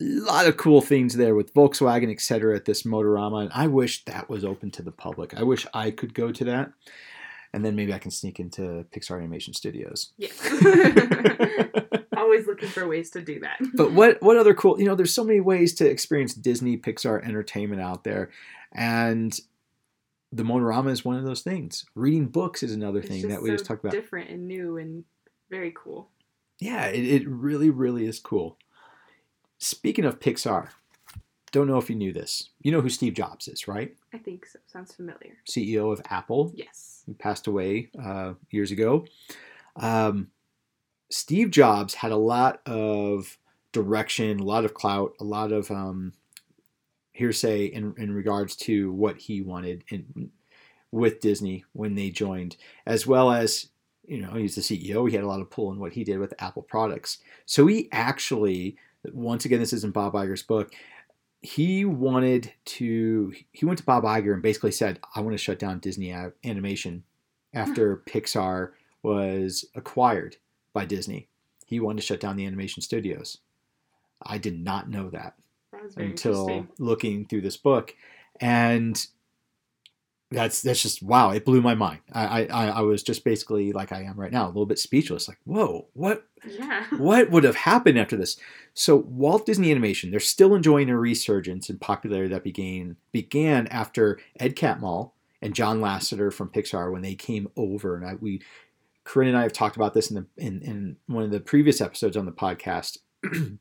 a 0.00 0.04
lot 0.04 0.46
of 0.46 0.56
cool 0.56 0.80
things 0.80 1.14
there 1.14 1.34
with 1.34 1.54
Volkswagen, 1.54 2.10
etc. 2.10 2.56
at 2.56 2.64
this 2.64 2.82
Motorama, 2.82 3.42
and 3.42 3.50
I 3.54 3.66
wish 3.66 4.04
that 4.04 4.28
was 4.28 4.44
open 4.44 4.70
to 4.72 4.82
the 4.82 4.90
public. 4.90 5.38
I 5.38 5.42
wish 5.42 5.66
I 5.72 5.90
could 5.90 6.14
go 6.14 6.32
to 6.32 6.44
that, 6.44 6.72
and 7.52 7.64
then 7.64 7.76
maybe 7.76 7.94
I 7.94 7.98
can 7.98 8.10
sneak 8.10 8.40
into 8.40 8.86
Pixar 8.94 9.18
Animation 9.18 9.54
Studios. 9.54 10.12
Yeah. 10.18 10.30
always 12.16 12.46
looking 12.46 12.68
for 12.68 12.88
ways 12.88 13.10
to 13.10 13.20
do 13.20 13.38
that 13.40 13.58
But 13.74 13.92
what 13.92 14.20
what 14.22 14.36
other 14.36 14.54
cool? 14.54 14.80
You 14.80 14.86
know, 14.86 14.94
there's 14.94 15.14
so 15.14 15.24
many 15.24 15.40
ways 15.40 15.74
to 15.74 15.88
experience 15.88 16.34
Disney 16.34 16.76
Pixar 16.76 17.24
entertainment 17.24 17.80
out 17.80 18.04
there, 18.04 18.30
and 18.72 19.38
the 20.34 20.42
Motorama 20.42 20.90
is 20.90 21.04
one 21.04 21.16
of 21.16 21.24
those 21.24 21.42
things. 21.42 21.86
Reading 21.94 22.26
books 22.26 22.62
is 22.62 22.72
another 22.72 22.98
It's 22.98 23.08
thing 23.08 23.28
that 23.28 23.40
we 23.40 23.50
so 23.50 23.54
just 23.54 23.66
talked 23.66 23.84
about. 23.84 23.92
different 23.92 24.30
and 24.30 24.48
new 24.48 24.76
and 24.78 25.04
very 25.50 25.72
cool 25.76 26.08
Yeah, 26.58 26.86
it, 26.86 27.04
it 27.04 27.28
really, 27.28 27.70
really 27.70 28.04
is 28.06 28.18
cool. 28.18 28.58
Speaking 29.58 30.04
of 30.04 30.18
Pixar, 30.18 30.68
don't 31.52 31.68
know 31.68 31.78
if 31.78 31.88
you 31.88 31.94
knew 31.94 32.12
this. 32.12 32.50
You 32.62 32.72
know 32.72 32.80
who 32.80 32.88
Steve 32.88 33.14
Jobs 33.14 33.46
is, 33.48 33.68
right? 33.68 33.94
i 34.12 34.18
think 34.18 34.46
so 34.46 34.58
sounds 34.66 34.92
familiar 34.92 35.36
CEO 35.48 35.92
of 35.92 36.00
Apple. 36.10 36.52
yes 36.54 37.02
He 37.06 37.14
passed 37.14 37.46
away 37.46 37.90
uh, 38.02 38.34
years 38.50 38.70
ago. 38.72 39.06
Um, 39.76 40.30
Steve 41.10 41.50
Jobs 41.50 41.94
had 41.94 42.10
a 42.12 42.16
lot 42.16 42.60
of 42.66 43.38
direction, 43.72 44.40
a 44.40 44.44
lot 44.44 44.64
of 44.64 44.74
clout, 44.74 45.14
a 45.20 45.24
lot 45.24 45.52
of 45.52 45.70
um, 45.70 46.12
hearsay 47.14 47.66
in, 47.66 47.94
in 47.96 48.12
regards 48.12 48.56
to 48.56 48.92
what 48.92 49.16
he 49.16 49.40
wanted 49.40 49.84
in, 49.88 50.30
with 50.90 51.20
Disney 51.20 51.64
when 51.72 51.94
they 51.94 52.10
joined, 52.10 52.56
as 52.84 53.06
well 53.06 53.32
as 53.32 53.68
you 54.06 54.20
know 54.20 54.34
he's 54.34 54.56
the 54.56 54.60
CEO. 54.60 55.08
He 55.08 55.14
had 55.14 55.24
a 55.24 55.28
lot 55.28 55.40
of 55.40 55.48
pull 55.48 55.72
in 55.72 55.78
what 55.78 55.94
he 55.94 56.04
did 56.04 56.18
with 56.18 56.34
Apple 56.38 56.62
products. 56.62 57.18
So 57.46 57.66
he 57.66 57.88
actually, 57.90 58.76
once 59.12 59.46
again, 59.46 59.60
this 59.60 59.72
isn't 59.72 59.94
Bob 59.94 60.12
Iger's 60.12 60.42
book. 60.42 60.74
He 61.40 61.84
wanted 61.84 62.52
to. 62.66 63.32
He 63.52 63.64
went 63.64 63.78
to 63.78 63.84
Bob 63.84 64.04
Iger 64.04 64.34
and 64.34 64.42
basically 64.42 64.72
said, 64.72 65.00
"I 65.14 65.20
want 65.20 65.32
to 65.32 65.38
shut 65.38 65.58
down 65.58 65.78
Disney 65.78 66.14
animation 66.44 67.04
after 67.54 67.96
hmm. 67.96 68.10
Pixar 68.10 68.72
was 69.02 69.64
acquired 69.74 70.36
by 70.72 70.84
Disney. 70.84 71.28
He 71.66 71.80
wanted 71.80 72.00
to 72.00 72.06
shut 72.06 72.20
down 72.20 72.36
the 72.36 72.46
animation 72.46 72.82
studios. 72.82 73.38
I 74.22 74.38
did 74.38 74.58
not 74.58 74.88
know 74.88 75.10
that 75.10 75.14
that 75.18 75.24
was 75.24 75.34
very 75.34 75.43
until 75.96 76.66
looking 76.78 77.26
through 77.26 77.42
this 77.42 77.56
book, 77.56 77.94
and 78.40 79.06
that's 80.30 80.62
that's 80.62 80.82
just 80.82 81.02
wow! 81.02 81.30
It 81.30 81.44
blew 81.44 81.60
my 81.62 81.74
mind. 81.74 82.00
I 82.12 82.46
I, 82.46 82.66
I 82.68 82.80
was 82.80 83.02
just 83.02 83.24
basically 83.24 83.72
like 83.72 83.92
I 83.92 84.02
am 84.02 84.18
right 84.18 84.32
now, 84.32 84.46
a 84.46 84.48
little 84.48 84.66
bit 84.66 84.78
speechless. 84.78 85.28
Like, 85.28 85.38
whoa, 85.44 85.86
what 85.94 86.26
yeah 86.46 86.84
what 86.96 87.30
would 87.30 87.44
have 87.44 87.56
happened 87.56 87.98
after 87.98 88.16
this? 88.16 88.36
So 88.74 88.96
Walt 88.96 89.46
Disney 89.46 89.70
Animation, 89.70 90.10
they're 90.10 90.20
still 90.20 90.54
enjoying 90.54 90.90
a 90.90 90.98
resurgence 90.98 91.70
in 91.70 91.78
popularity 91.78 92.32
that 92.34 92.44
began 92.44 92.96
began 93.12 93.66
after 93.68 94.18
Ed 94.40 94.56
Catmull 94.56 95.12
and 95.44 95.54
John 95.54 95.80
Lasseter 95.80 96.32
from 96.32 96.48
Pixar 96.48 96.90
when 96.90 97.02
they 97.02 97.14
came 97.14 97.48
over. 97.54 97.96
And 97.96 98.06
I, 98.06 98.14
we, 98.14 98.40
Carrin 99.04 99.28
and 99.28 99.36
I 99.36 99.42
have 99.42 99.52
talked 99.52 99.76
about 99.76 99.92
this 99.92 100.10
in 100.10 100.16
the 100.16 100.26
in, 100.36 100.62
in 100.62 100.96
one 101.06 101.22
of 101.22 101.30
the 101.30 101.38
previous 101.40 101.80
episodes 101.80 102.16
on 102.16 102.26
the 102.26 102.32
podcast. 102.32 102.98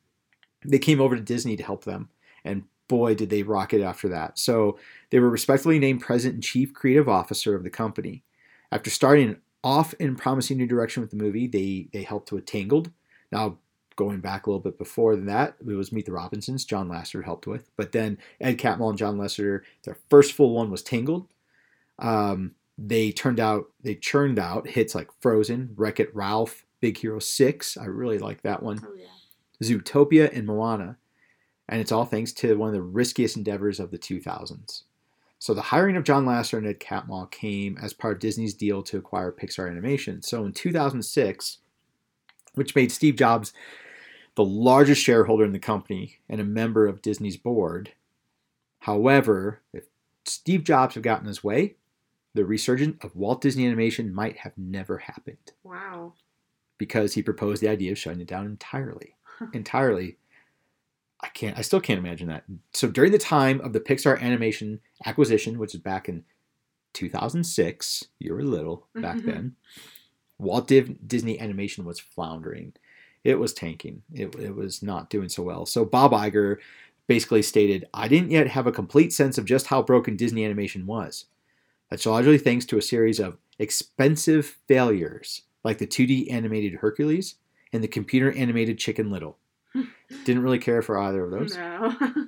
they 0.65 0.79
came 0.79 1.01
over 1.01 1.15
to 1.15 1.21
Disney 1.21 1.55
to 1.57 1.63
help 1.63 1.83
them, 1.85 2.09
and 2.43 2.63
boy, 2.87 3.15
did 3.15 3.29
they 3.29 3.43
rock 3.43 3.73
it 3.73 3.81
after 3.81 4.09
that. 4.09 4.37
So 4.37 4.77
they 5.09 5.19
were 5.19 5.29
respectfully 5.29 5.79
named 5.79 6.01
President 6.01 6.35
and 6.35 6.43
Chief 6.43 6.73
Creative 6.73 7.07
Officer 7.09 7.55
of 7.55 7.63
the 7.63 7.69
company. 7.69 8.23
After 8.71 8.89
starting 8.89 9.37
off 9.63 9.93
in 9.95 10.15
promising 10.15 10.57
new 10.57 10.67
direction 10.67 11.01
with 11.01 11.09
the 11.11 11.17
movie, 11.17 11.47
they 11.47 11.87
they 11.93 12.03
helped 12.03 12.31
with 12.31 12.45
Tangled. 12.45 12.91
Now 13.31 13.57
going 13.95 14.19
back 14.19 14.45
a 14.45 14.49
little 14.49 14.59
bit 14.59 14.77
before 14.77 15.15
that, 15.15 15.55
it 15.59 15.65
was 15.73 15.91
Meet 15.91 16.05
the 16.07 16.11
Robinsons. 16.11 16.65
John 16.65 16.89
Lasseter 16.89 17.23
helped 17.23 17.47
with, 17.47 17.69
but 17.77 17.91
then 17.91 18.17
Ed 18.41 18.57
Catmull 18.57 18.89
and 18.89 18.97
John 18.97 19.17
Lasseter, 19.17 19.61
their 19.83 19.97
first 20.09 20.33
full 20.33 20.53
one 20.53 20.71
was 20.71 20.81
Tangled. 20.83 21.27
Um, 21.99 22.55
they 22.77 23.11
turned 23.11 23.39
out 23.39 23.65
they 23.81 23.95
churned 23.95 24.39
out 24.39 24.67
hits 24.67 24.95
like 24.95 25.09
Frozen, 25.19 25.73
Wreck 25.75 25.99
It 25.99 26.13
Ralph, 26.15 26.65
Big 26.81 26.97
Hero 26.97 27.19
Six. 27.19 27.77
I 27.77 27.85
really 27.85 28.17
like 28.19 28.41
that 28.41 28.63
one. 28.63 28.79
oh 28.83 28.93
yeah 28.97 29.05
Zootopia, 29.63 30.35
and 30.35 30.45
Moana. 30.45 30.97
And 31.69 31.81
it's 31.81 31.91
all 31.91 32.05
thanks 32.05 32.31
to 32.33 32.57
one 32.57 32.69
of 32.69 32.75
the 32.75 32.81
riskiest 32.81 33.37
endeavors 33.37 33.79
of 33.79 33.91
the 33.91 33.97
2000s. 33.97 34.83
So 35.39 35.53
the 35.53 35.61
hiring 35.61 35.97
of 35.97 36.03
John 36.03 36.25
Lasseter 36.25 36.57
and 36.57 36.67
Ed 36.67 36.79
Catmull 36.79 37.29
came 37.31 37.77
as 37.81 37.93
part 37.93 38.13
of 38.13 38.19
Disney's 38.19 38.53
deal 38.53 38.81
to 38.83 38.97
acquire 38.97 39.31
Pixar 39.31 39.69
Animation. 39.69 40.21
So 40.21 40.45
in 40.45 40.53
2006, 40.53 41.57
which 42.55 42.75
made 42.75 42.91
Steve 42.91 43.15
Jobs 43.15 43.53
the 44.35 44.45
largest 44.45 45.01
shareholder 45.01 45.45
in 45.45 45.51
the 45.51 45.59
company 45.59 46.19
and 46.29 46.39
a 46.41 46.45
member 46.45 46.87
of 46.87 47.01
Disney's 47.01 47.37
board. 47.37 47.91
However, 48.79 49.61
if 49.73 49.85
Steve 50.25 50.63
Jobs 50.63 50.95
had 50.95 51.03
gotten 51.03 51.27
his 51.27 51.43
way, 51.43 51.75
the 52.33 52.45
resurgence 52.45 53.03
of 53.03 53.15
Walt 53.15 53.41
Disney 53.41 53.65
Animation 53.65 54.13
might 54.13 54.37
have 54.37 54.57
never 54.57 54.97
happened 54.97 55.51
wow 55.63 56.13
because 56.77 57.13
he 57.13 57.21
proposed 57.21 57.61
the 57.61 57.69
idea 57.69 57.91
of 57.91 57.97
shutting 57.97 58.21
it 58.21 58.27
down 58.27 58.45
entirely. 58.45 59.15
entirely. 59.53 60.17
I 61.21 61.29
can't. 61.29 61.57
I 61.57 61.61
still 61.61 61.79
can't 61.79 61.99
imagine 61.99 62.27
that. 62.27 62.43
So 62.73 62.89
during 62.89 63.11
the 63.13 63.17
time 63.17 63.61
of 63.61 63.71
the 63.73 63.79
Pixar 63.79 64.19
animation 64.21 64.81
acquisition, 65.05 65.57
which 65.57 65.73
is 65.73 65.79
back 65.79 66.09
in 66.09 66.25
2006, 66.93 68.05
you 68.19 68.33
were 68.33 68.43
little 68.43 68.87
back 68.95 69.17
Mhm. 69.17 69.25
then. 69.25 69.55
Walt 70.39 70.67
Div- 70.67 70.97
Disney 71.07 71.39
Animation 71.39 71.85
was 71.85 71.99
floundering. 71.99 72.73
It 73.23 73.35
was 73.39 73.53
tanking. 73.53 74.03
It, 74.13 74.35
it 74.35 74.53
was 74.55 74.83
not 74.83 75.09
doing 75.09 75.29
so 75.29 75.43
well. 75.43 75.65
So 75.65 75.85
Bob 75.85 76.11
Iger 76.11 76.57
basically 77.07 77.41
stated, 77.41 77.87
"I 77.93 78.07
didn't 78.07 78.31
yet 78.31 78.47
have 78.47 78.67
a 78.67 78.71
complete 78.71 79.13
sense 79.13 79.37
of 79.37 79.45
just 79.45 79.67
how 79.67 79.81
broken 79.81 80.17
Disney 80.17 80.43
Animation 80.43 80.85
was. 80.85 81.25
That's 81.89 82.05
largely 82.05 82.37
thanks 82.37 82.65
to 82.65 82.77
a 82.77 82.81
series 82.81 83.19
of 83.19 83.37
expensive 83.59 84.45
failures 84.67 85.43
like 85.63 85.77
the 85.77 85.87
2D 85.87 86.29
animated 86.29 86.73
Hercules 86.75 87.35
and 87.73 87.83
the 87.83 87.87
computer 87.87 88.31
animated 88.31 88.77
Chicken 88.77 89.09
Little. 89.09 89.37
Didn't 90.23 90.43
really 90.43 90.59
care 90.59 90.81
for 90.81 90.97
either 90.97 91.25
of 91.25 91.31
those. 91.31 91.57
No. 91.57 91.95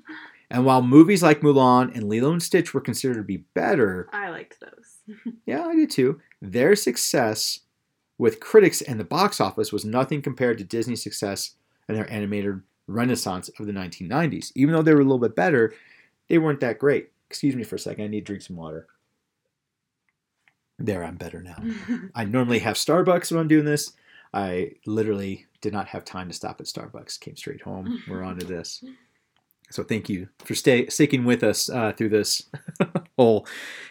And 0.51 0.65
while 0.65 0.81
movies 0.81 1.23
like 1.23 1.41
Mulan 1.41 1.93
and 1.95 2.07
Lilo 2.07 2.31
and 2.31 2.41
Stitch 2.41 2.73
were 2.73 2.81
considered 2.81 3.15
to 3.15 3.23
be 3.23 3.45
better, 3.53 4.07
I 4.13 4.29
liked 4.29 4.59
those. 4.59 5.33
yeah, 5.45 5.65
I 5.65 5.75
did 5.75 5.89
too, 5.89 6.21
their 6.41 6.75
success 6.75 7.61
with 8.17 8.39
critics 8.39 8.81
and 8.81 8.99
the 8.99 9.03
box 9.03 9.41
office 9.41 9.73
was 9.73 9.83
nothing 9.83 10.21
compared 10.21 10.57
to 10.59 10.63
Disney's 10.63 11.03
success 11.03 11.55
and 11.87 11.97
their 11.97 12.09
animated 12.11 12.61
renaissance 12.87 13.49
of 13.59 13.65
the 13.65 13.73
1990s. 13.73 14.51
Even 14.55 14.73
though 14.73 14.81
they 14.81 14.93
were 14.93 15.01
a 15.01 15.03
little 15.03 15.19
bit 15.19 15.35
better, 15.35 15.73
they 16.29 16.37
weren't 16.37 16.59
that 16.61 16.79
great. 16.79 17.11
Excuse 17.29 17.55
me 17.55 17.63
for 17.63 17.75
a 17.75 17.79
second, 17.79 18.05
I 18.05 18.07
need 18.07 18.21
to 18.21 18.25
drink 18.25 18.43
some 18.43 18.55
water. 18.55 18.87
There, 20.77 21.03
I'm 21.03 21.15
better 21.15 21.41
now. 21.41 21.57
I 22.13 22.25
normally 22.25 22.59
have 22.59 22.75
Starbucks 22.75 23.31
when 23.31 23.39
I'm 23.39 23.47
doing 23.47 23.65
this. 23.65 23.93
I 24.35 24.73
literally 24.85 25.45
did 25.61 25.73
not 25.73 25.87
have 25.87 26.03
time 26.03 26.27
to 26.27 26.33
stop 26.33 26.59
at 26.59 26.67
Starbucks. 26.67 27.19
Came 27.19 27.37
straight 27.37 27.61
home. 27.61 28.03
We're 28.09 28.21
on 28.21 28.37
to 28.37 28.45
this. 28.45 28.83
So 29.71 29.81
thank 29.81 30.09
you 30.09 30.27
for 30.43 30.53
stay, 30.53 30.87
sticking 30.89 31.25
with 31.25 31.41
us 31.41 31.69
uh, 31.69 31.93
through 31.93 32.09
this 32.09 32.43
whole 33.17 33.47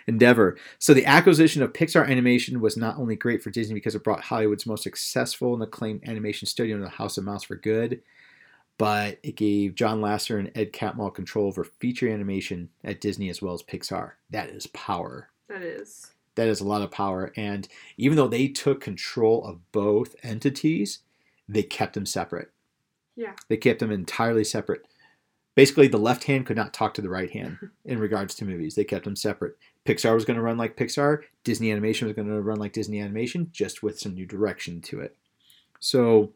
endeavor. 0.06 0.56
So 0.78 0.94
the 0.94 1.06
acquisition 1.06 1.62
of 1.62 1.72
Pixar 1.72 2.06
Animation 2.08 2.60
was 2.60 2.76
not 2.76 2.96
only 2.98 3.16
great 3.16 3.42
for 3.42 3.50
Disney 3.50 3.74
because 3.74 3.94
it 3.94 4.04
brought 4.04 4.20
Hollywood's 4.20 4.66
most 4.66 4.84
successful 4.84 5.54
and 5.54 5.62
acclaimed 5.62 6.06
animation 6.06 6.46
studio 6.46 6.76
into 6.76 6.84
the 6.86 6.96
House 6.96 7.18
of 7.18 7.24
Mouse 7.24 7.42
for 7.42 7.56
good, 7.56 8.02
but 8.78 9.18
it 9.22 9.34
gave 9.34 9.74
John 9.74 10.00
Lasseter 10.00 10.38
and 10.38 10.52
Ed 10.54 10.72
Catmull 10.72 11.12
control 11.14 11.48
over 11.48 11.64
feature 11.64 12.08
animation 12.08 12.68
at 12.84 13.00
Disney 13.00 13.28
as 13.28 13.42
well 13.42 13.54
as 13.54 13.62
Pixar. 13.62 14.12
That 14.30 14.50
is 14.50 14.68
power. 14.68 15.30
that 15.48 15.62
is. 15.62 16.13
That 16.36 16.48
is 16.48 16.60
a 16.60 16.66
lot 16.66 16.82
of 16.82 16.90
power. 16.90 17.32
And 17.36 17.68
even 17.96 18.16
though 18.16 18.28
they 18.28 18.48
took 18.48 18.80
control 18.80 19.44
of 19.44 19.70
both 19.72 20.16
entities, 20.22 21.00
they 21.48 21.62
kept 21.62 21.94
them 21.94 22.06
separate. 22.06 22.50
Yeah. 23.16 23.34
They 23.48 23.56
kept 23.56 23.80
them 23.80 23.90
entirely 23.90 24.44
separate. 24.44 24.86
Basically, 25.54 25.86
the 25.86 25.98
left 25.98 26.24
hand 26.24 26.46
could 26.46 26.56
not 26.56 26.74
talk 26.74 26.94
to 26.94 27.02
the 27.02 27.08
right 27.08 27.30
hand 27.30 27.58
in 27.84 27.98
regards 27.98 28.34
to 28.36 28.44
movies. 28.44 28.74
They 28.74 28.84
kept 28.84 29.04
them 29.04 29.16
separate. 29.16 29.56
Pixar 29.86 30.14
was 30.14 30.24
going 30.24 30.36
to 30.36 30.42
run 30.42 30.56
like 30.56 30.76
Pixar. 30.76 31.22
Disney 31.44 31.70
Animation 31.70 32.08
was 32.08 32.16
going 32.16 32.28
to 32.28 32.40
run 32.40 32.58
like 32.58 32.72
Disney 32.72 33.00
Animation, 33.00 33.50
just 33.52 33.82
with 33.82 33.98
some 33.98 34.14
new 34.14 34.26
direction 34.26 34.80
to 34.82 35.00
it. 35.00 35.16
So, 35.78 36.32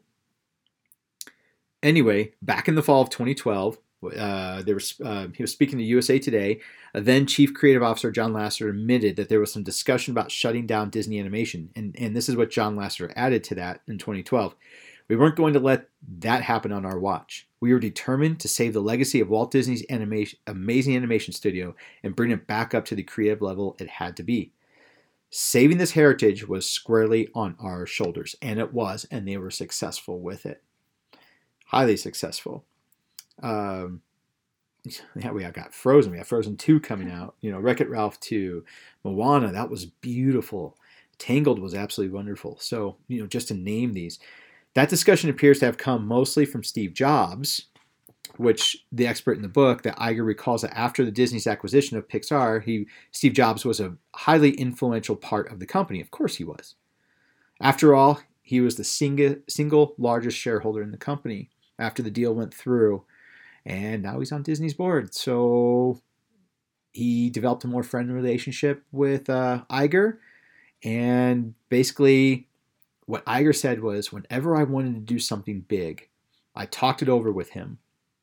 anyway, 1.83 2.33
back 2.41 2.67
in 2.67 2.75
the 2.75 2.83
fall 2.83 3.01
of 3.01 3.09
2012, 3.09 3.79
uh, 4.03 4.61
there 4.61 4.75
was 4.75 4.99
uh, 5.03 5.27
he 5.35 5.43
was 5.43 5.51
speaking 5.51 5.77
to 5.77 5.83
USA 5.83 6.19
Today. 6.19 6.61
Uh, 6.95 7.01
then 7.01 7.25
Chief 7.25 7.53
Creative 7.53 7.83
Officer 7.83 8.11
John 8.11 8.33
Lasseter 8.33 8.69
admitted 8.69 9.15
that 9.15 9.29
there 9.29 9.39
was 9.39 9.51
some 9.51 9.63
discussion 9.63 10.11
about 10.11 10.31
shutting 10.31 10.65
down 10.65 10.89
Disney 10.89 11.19
Animation, 11.19 11.69
and 11.75 11.95
and 11.99 12.15
this 12.15 12.29
is 12.29 12.35
what 12.35 12.51
John 12.51 12.75
Lasseter 12.75 13.11
added 13.15 13.43
to 13.45 13.55
that 13.55 13.81
in 13.87 13.97
2012. 13.97 14.55
We 15.09 15.15
weren't 15.15 15.35
going 15.35 15.53
to 15.53 15.59
let 15.59 15.89
that 16.19 16.43
happen 16.43 16.71
on 16.71 16.85
our 16.85 16.99
watch. 16.99 17.47
We 17.59 17.73
were 17.73 17.79
determined 17.79 18.39
to 18.41 18.47
save 18.47 18.73
the 18.73 18.79
legacy 18.79 19.19
of 19.19 19.29
Walt 19.29 19.51
Disney's 19.51 19.83
animation, 19.89 20.37
amazing 20.45 20.95
animation 20.95 21.33
studio 21.33 21.75
and 22.03 22.15
bring 22.15 22.29
it 22.29 22.45
back 22.45 22.75
up 22.75 22.85
to 22.85 22.95
the 22.95 23.03
creative 23.03 23.41
level 23.41 23.75
it 23.79 23.89
had 23.89 24.15
to 24.17 24.23
be. 24.23 24.51
Saving 25.31 25.77
this 25.77 25.91
heritage 25.91 26.47
was 26.47 26.69
squarely 26.69 27.27
on 27.35 27.55
our 27.59 27.85
shoulders, 27.85 28.35
and 28.41 28.59
it 28.59 28.73
was, 28.73 29.05
and 29.11 29.27
they 29.27 29.37
were 29.37 29.51
successful 29.51 30.19
with 30.19 30.45
it. 30.45 30.63
Highly 31.65 31.97
successful. 31.97 32.65
Um, 33.41 34.01
yeah, 35.15 35.31
we 35.31 35.43
got 35.43 35.73
Frozen. 35.73 36.11
We 36.11 36.17
have 36.17 36.27
Frozen 36.27 36.57
2 36.57 36.79
coming 36.79 37.11
out. 37.11 37.35
You 37.41 37.51
know, 37.51 37.59
Wreck 37.59 37.81
It 37.81 37.89
Ralph 37.89 38.19
2. 38.19 38.63
Moana, 39.03 39.51
that 39.51 39.69
was 39.69 39.85
beautiful. 39.85 40.77
Tangled 41.17 41.59
was 41.59 41.75
absolutely 41.75 42.15
wonderful. 42.15 42.57
So, 42.59 42.97
you 43.07 43.19
know, 43.19 43.27
just 43.27 43.49
to 43.49 43.53
name 43.53 43.93
these. 43.93 44.19
That 44.75 44.89
discussion 44.89 45.29
appears 45.29 45.59
to 45.59 45.65
have 45.65 45.77
come 45.77 46.07
mostly 46.07 46.45
from 46.45 46.63
Steve 46.63 46.93
Jobs, 46.93 47.65
which 48.37 48.85
the 48.91 49.07
expert 49.07 49.35
in 49.35 49.41
the 49.41 49.49
book 49.49 49.81
that 49.81 49.97
Iger 49.97 50.25
recalls 50.25 50.61
that 50.61 50.77
after 50.77 51.03
the 51.03 51.11
Disney's 51.11 51.47
acquisition 51.47 51.97
of 51.97 52.07
Pixar, 52.07 52.63
he 52.63 52.87
Steve 53.11 53.33
Jobs 53.33 53.65
was 53.65 53.79
a 53.79 53.95
highly 54.15 54.51
influential 54.51 55.15
part 55.15 55.51
of 55.51 55.59
the 55.59 55.65
company. 55.65 55.99
Of 55.99 56.11
course 56.11 56.35
he 56.35 56.43
was. 56.43 56.75
After 57.59 57.93
all, 57.93 58.21
he 58.41 58.61
was 58.61 58.77
the 58.77 58.83
single, 58.83 59.35
single 59.49 59.95
largest 59.97 60.37
shareholder 60.37 60.81
in 60.81 60.91
the 60.91 60.97
company 60.97 61.49
after 61.77 62.01
the 62.01 62.11
deal 62.11 62.33
went 62.33 62.53
through, 62.53 63.03
and 63.69 64.01
now 64.01 64.19
he's 64.19 64.31
on 64.31 64.41
Disney's 64.41 64.73
board. 64.73 65.13
So 65.13 66.01
he 66.91 67.29
developed 67.29 67.63
a 67.63 67.67
more 67.67 67.83
friendly 67.83 68.13
relationship 68.13 68.83
with 68.91 69.29
uh, 69.29 69.63
Iger, 69.69 70.17
and 70.83 71.53
basically 71.69 72.47
what 73.05 73.25
Iger 73.25 73.55
said 73.55 73.81
was 73.81 74.11
whenever 74.11 74.55
I 74.55 74.63
wanted 74.63 74.95
to 74.95 74.99
do 74.99 75.19
something 75.19 75.61
big, 75.61 76.09
I 76.55 76.65
talked 76.65 77.03
it 77.03 77.09
over 77.09 77.31
with 77.31 77.51
him 77.51 77.77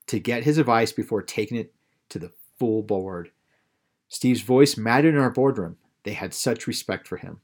to 0.09 0.19
get 0.19 0.45
his 0.45 0.59
advice 0.59 0.93
before 0.93 1.23
taking 1.23 1.57
it 1.57 1.73
to 2.09 2.19
the 2.19 2.33
full 2.59 2.83
board. 2.83 3.31
Steve's 4.09 4.43
voice 4.43 4.77
mattered 4.77 5.15
in 5.15 5.21
our 5.21 5.31
boardroom. 5.31 5.77
They 6.03 6.13
had 6.13 6.35
such 6.35 6.67
respect 6.67 7.07
for 7.07 7.17
him. 7.17 7.41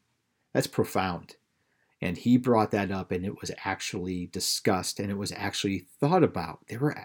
That's 0.52 0.66
profound. 0.66 1.36
And 2.00 2.16
he 2.16 2.36
brought 2.36 2.72
that 2.72 2.90
up 2.90 3.12
and 3.12 3.24
it 3.24 3.40
was 3.40 3.50
actually 3.64 4.26
discussed 4.26 4.98
and 4.98 5.10
it 5.10 5.18
was 5.18 5.32
actually 5.32 5.86
thought 6.00 6.24
about. 6.24 6.60
They 6.68 6.76
were 6.76 6.96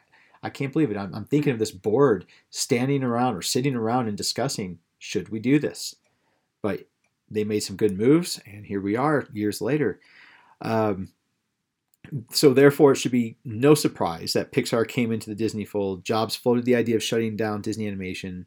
I 0.44 0.50
can't 0.50 0.74
believe 0.74 0.92
it. 0.92 0.98
I'm, 0.98 1.14
I'm 1.14 1.26
thinking 1.26 1.54
of 1.54 1.60
this 1.60 1.72
board 1.72 2.26
standing 2.50 3.04
around 3.04 3.36
or 3.36 3.42
sitting 3.42 3.76
around 3.76 4.08
and 4.08 4.18
discussing 4.18 4.80
should 5.00 5.30
we 5.30 5.40
do 5.40 5.60
this? 5.60 5.96
But 6.62 6.88
they 7.30 7.44
made 7.44 7.60
some 7.60 7.76
good 7.76 7.98
moves, 7.98 8.40
and 8.46 8.66
here 8.66 8.82
we 8.82 8.96
are 8.96 9.28
years 9.34 9.62
later. 9.62 10.00
Um, 10.62 11.10
so 12.32 12.54
therefore, 12.54 12.94
it 12.94 12.96
should 12.96 13.12
be 13.12 13.38
no 13.44 13.76
surprise 13.76 14.34
that 14.34 14.52
Pixar 14.52 14.88
came 14.88 15.12
into 15.12 15.30
the 15.30 15.36
Disney 15.36 15.66
fold. 15.66 16.06
Jobs 16.06 16.36
floated 16.36 16.66
the 16.66 16.76
idea 16.76 16.96
of 16.96 17.04
shutting 17.04 17.36
down 17.36 17.62
Disney 17.62 17.88
Animation. 17.88 18.46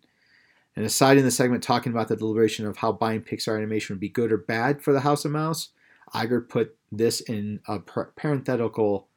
And 0.76 0.86
aside 0.86 1.18
in 1.18 1.24
the 1.24 1.30
segment 1.30 1.62
talking 1.62 1.92
about 1.92 2.08
the 2.08 2.16
deliberation 2.16 2.66
of 2.66 2.78
how 2.78 2.92
buying 2.92 3.20
Pixar 3.20 3.56
Animation 3.56 3.94
would 3.94 4.00
be 4.00 4.08
good 4.08 4.32
or 4.32 4.38
bad 4.38 4.82
for 4.82 4.92
the 4.92 5.00
House 5.00 5.24
of 5.24 5.32
Mouse, 5.32 5.70
Iger 6.14 6.48
put 6.48 6.76
this 6.90 7.20
in 7.20 7.60
a 7.68 7.78
parenthetical 7.80 9.08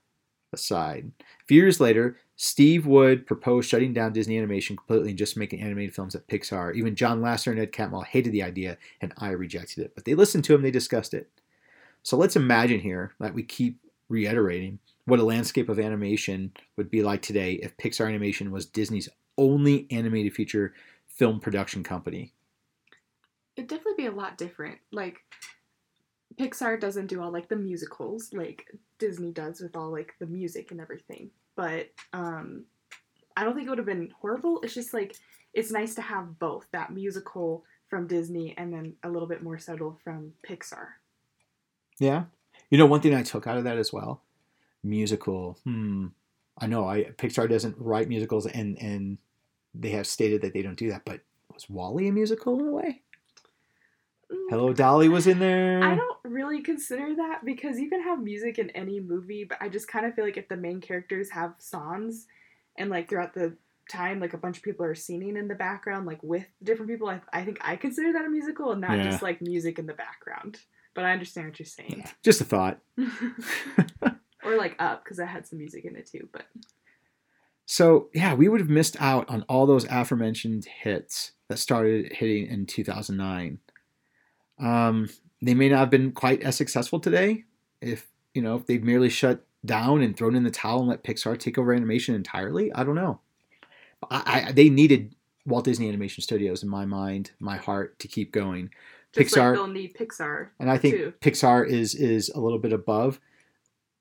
aside. 0.54 1.12
A 1.20 1.46
few 1.46 1.62
years 1.62 1.80
later, 1.80 2.18
Steve 2.36 2.86
would 2.86 3.26
proposed 3.26 3.70
shutting 3.70 3.94
down 3.94 4.14
Disney 4.14 4.38
Animation 4.38 4.76
completely 4.76 5.10
and 5.10 5.18
just 5.18 5.38
making 5.38 5.62
animated 5.62 5.94
films 5.94 6.16
at 6.16 6.28
Pixar. 6.28 6.76
Even 6.76 6.96
John 6.96 7.22
Lasseter 7.22 7.52
and 7.52 7.60
Ed 7.60 7.72
Catmull 7.72 8.06
hated 8.06 8.32
the 8.32 8.44
idea, 8.44 8.78
and 9.02 9.14
I 9.18 9.30
rejected 9.30 9.84
it. 9.84 9.94
But 9.96 10.06
they 10.06 10.16
listened 10.16 10.44
to 10.46 10.56
him, 10.56 10.62
they 10.62 10.72
discussed 10.72 11.14
it. 11.14 11.30
So 12.02 12.18
let's 12.18 12.36
imagine 12.36 12.80
here 12.80 13.14
that 13.20 13.34
we 13.34 13.44
keep 13.44 13.80
reiterating 14.10 14.80
what 15.06 15.20
a 15.20 15.24
landscape 15.24 15.70
of 15.70 15.80
animation 15.80 16.52
would 16.78 16.90
be 16.90 17.04
like 17.04 17.22
today 17.22 17.54
if 17.54 17.78
Pixar 17.78 18.08
Animation 18.08 18.52
was 18.52 18.66
Disney's 18.66 19.10
only 19.38 19.88
animated 19.92 20.34
feature 20.34 20.74
film 21.08 21.40
production 21.40 21.84
company. 21.84 22.34
It'd 23.56 23.70
definitely 23.70 24.04
be 24.04 24.08
a 24.08 24.12
lot 24.12 24.38
different. 24.38 24.80
Like 24.92 25.20
Pixar 26.38 26.80
doesn't 26.80 27.08
do 27.08 27.22
all 27.22 27.32
like 27.32 27.50
the 27.50 27.56
musicals 27.56 28.34
like 28.34 28.66
Disney 29.04 29.32
does 29.32 29.60
with 29.60 29.76
all 29.76 29.92
like 29.92 30.14
the 30.20 30.26
music 30.26 30.72
and 30.72 30.80
everything. 30.80 31.30
But 31.56 31.90
um 32.14 32.64
I 33.36 33.44
don't 33.44 33.56
think 33.56 33.68
it 33.68 33.70
would 33.70 33.80
have 33.80 33.88
been 33.88 34.14
horrible. 34.22 34.62
It's 34.64 34.74
just 34.74 34.94
like 34.94 35.16
it's 35.54 35.72
nice 35.72 35.94
to 35.96 36.02
have 36.02 36.40
both 36.40 36.68
that 36.72 36.94
musical 36.94 37.66
from 37.90 38.08
Disney 38.08 38.56
and 38.58 38.74
then 38.74 38.96
a 39.04 39.10
little 39.10 39.28
bit 39.28 39.44
more 39.44 39.60
subtle 39.60 40.00
from 40.04 40.32
Pixar. 40.48 40.86
Yeah. 42.00 42.24
You 42.70 42.78
know, 42.78 42.86
one 42.86 43.02
thing 43.02 43.14
I 43.14 43.24
took 43.24 43.46
out 43.46 43.58
of 43.58 43.66
that 43.66 43.78
as 43.78 43.94
well, 43.94 44.24
musical. 44.84 45.60
Hmm. 45.64 46.08
I 46.58 46.66
know 46.66 46.88
I 46.88 47.04
Pixar 47.04 47.50
doesn't 47.50 47.76
write 47.78 48.10
musicals, 48.10 48.48
and 48.48 48.82
and 48.82 49.18
they 49.76 49.92
have 49.92 50.08
stated 50.08 50.42
that 50.42 50.54
they 50.54 50.62
don't 50.62 50.78
do 50.78 50.90
that. 50.90 51.06
But 51.06 51.22
was 51.54 51.70
WALL-E 51.70 52.08
a 52.08 52.12
musical 52.12 52.60
in 52.60 52.68
a 52.68 52.72
way? 52.72 53.03
Hello 54.50 54.74
Dolly 54.74 55.10
was 55.10 55.28
in 55.28 55.40
there. 55.40 55.84
I 55.84 55.96
don't 55.96 56.18
really 56.24 56.62
consider 56.62 57.16
that 57.16 57.42
because 57.46 57.80
you 57.80 57.90
can 57.90 58.02
have 58.04 58.22
music 58.22 58.60
in 58.60 58.70
any 58.72 59.00
movie, 59.00 59.44
but 59.44 59.58
I 59.62 59.70
just 59.70 59.88
kind 59.88 60.06
of 60.06 60.14
feel 60.16 60.26
like 60.26 60.38
if 60.38 60.48
the 60.48 60.58
main 60.58 60.82
characters 60.82 61.30
have 61.32 61.56
songs 61.60 62.28
and 62.78 62.90
like 62.90 63.10
throughout 63.10 63.34
the 63.34 63.56
time 63.90 64.20
like 64.20 64.34
a 64.34 64.38
bunch 64.38 64.58
of 64.58 64.64
people 64.64 64.86
are 64.86 64.96
singing 64.96 65.36
in 65.36 65.48
the 65.48 65.56
background 65.56 66.06
like 66.06 66.22
with 66.24 66.46
different 66.64 66.90
people, 66.90 67.10
I, 67.10 67.22
I 67.32 67.44
think 67.44 67.58
I 67.62 67.76
consider 67.76 68.14
that 68.14 68.26
a 68.26 68.30
musical 68.30 68.72
and 68.72 68.82
not 68.82 68.98
Yeah. 68.98 69.04
just 69.04 69.22
like 69.22 69.42
music 69.42 69.80
in 69.80 69.86
the 69.86 69.94
background. 69.94 70.60
But 70.96 71.06
I 71.06 71.12
understand 71.14 71.48
what 71.48 71.60
you're 71.60 71.66
saying. 71.66 72.04
Just 72.24 72.40
a 72.42 72.44
thought. 72.46 72.80
or 74.44 74.58
like 74.58 74.76
Up 74.80 75.04
because 75.04 75.20
I 75.20 75.26
had 75.26 75.48
some 75.48 75.58
music 75.60 75.86
in 75.86 75.96
it 75.96 76.06
too. 76.08 76.30
But 76.32 76.46
So 77.66 78.10
yeah, 78.14 78.34
we 78.34 78.48
would 78.48 78.60
have 78.60 78.70
missed 78.70 78.98
out 79.00 79.30
on 79.30 79.44
all 79.50 79.66
those 79.66 79.86
aforementioned 79.90 80.66
hits 80.66 81.32
that 81.50 81.58
started 81.58 82.14
hitting 82.14 82.48
in 82.48 82.66
2009. 82.66 83.60
Um, 84.60 85.10
they 85.42 85.54
may 85.54 85.70
not 85.70 85.80
have 85.80 85.90
been 85.90 86.12
quite 86.12 86.42
as 86.42 86.56
successful 86.56 87.00
today 87.00 87.44
if 87.82 88.08
you 88.34 88.42
know 88.42 88.56
if 88.56 88.66
they've 88.66 88.84
merely 88.84 89.10
shut 89.10 89.46
down 89.66 90.02
and 90.02 90.16
thrown 90.16 90.36
in 90.36 90.44
the 90.44 90.52
towel 90.52 90.80
and 90.80 90.90
let 90.90 91.04
Pixar 91.04 91.38
take 91.40 91.58
over 91.58 91.74
animation 91.74 92.16
entirely. 92.16 92.72
I 92.74 92.84
don't 92.84 92.96
know. 92.96 93.20
I, 94.10 94.46
I, 94.48 94.52
they 94.52 94.70
needed 94.70 95.16
Walt 95.46 95.66
Disney 95.66 95.88
Animation 95.88 96.22
Studios 96.22 96.64
in 96.64 96.70
my 96.70 96.86
mind, 96.86 97.32
my 97.40 97.58
heart, 97.58 97.98
to 98.00 98.08
keep 98.08 98.32
going. 98.32 98.70
Just 99.14 99.36
Pixar- 99.36 99.50
like 99.50 99.54
they'll 99.56 99.68
need 99.68 99.96
Pixar. 99.96 100.50
and 100.60 100.70
I 100.70 100.78
think 100.78 100.96
too. 100.96 101.14
Pixar 101.22 101.68
is 101.68 101.96
is 101.96 102.30
a 102.30 102.40
little 102.40 102.60
bit 102.60 102.74
above 102.74 103.20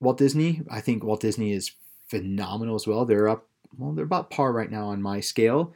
Walt 0.01 0.19
Disney. 0.19 0.63
I 0.71 0.81
think 0.81 1.05
Walt 1.05 1.21
Disney 1.21 1.53
is 1.53 1.73
phenomenal 2.09 2.75
as 2.75 2.87
well. 2.87 3.05
They're 3.05 3.29
up, 3.29 3.47
well, 3.77 3.93
they're 3.93 4.05
about 4.05 4.31
par 4.31 4.53
right 4.53 4.71
now 4.71 4.89
on 4.89 5.01
my 5.03 5.21
scale, 5.21 5.75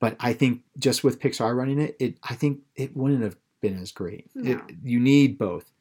but 0.00 0.16
I 0.20 0.32
think 0.32 0.62
just 0.78 1.02
with 1.02 1.20
Pixar 1.20 1.56
running 1.56 1.80
it, 1.80 1.96
it 1.98 2.18
I 2.22 2.34
think 2.34 2.60
it 2.76 2.96
wouldn't 2.96 3.22
have 3.22 3.36
been 3.60 3.78
as 3.78 3.92
great. 3.92 4.30
It, 4.34 4.60
you 4.82 5.00
need 5.00 5.38
both. 5.38 5.72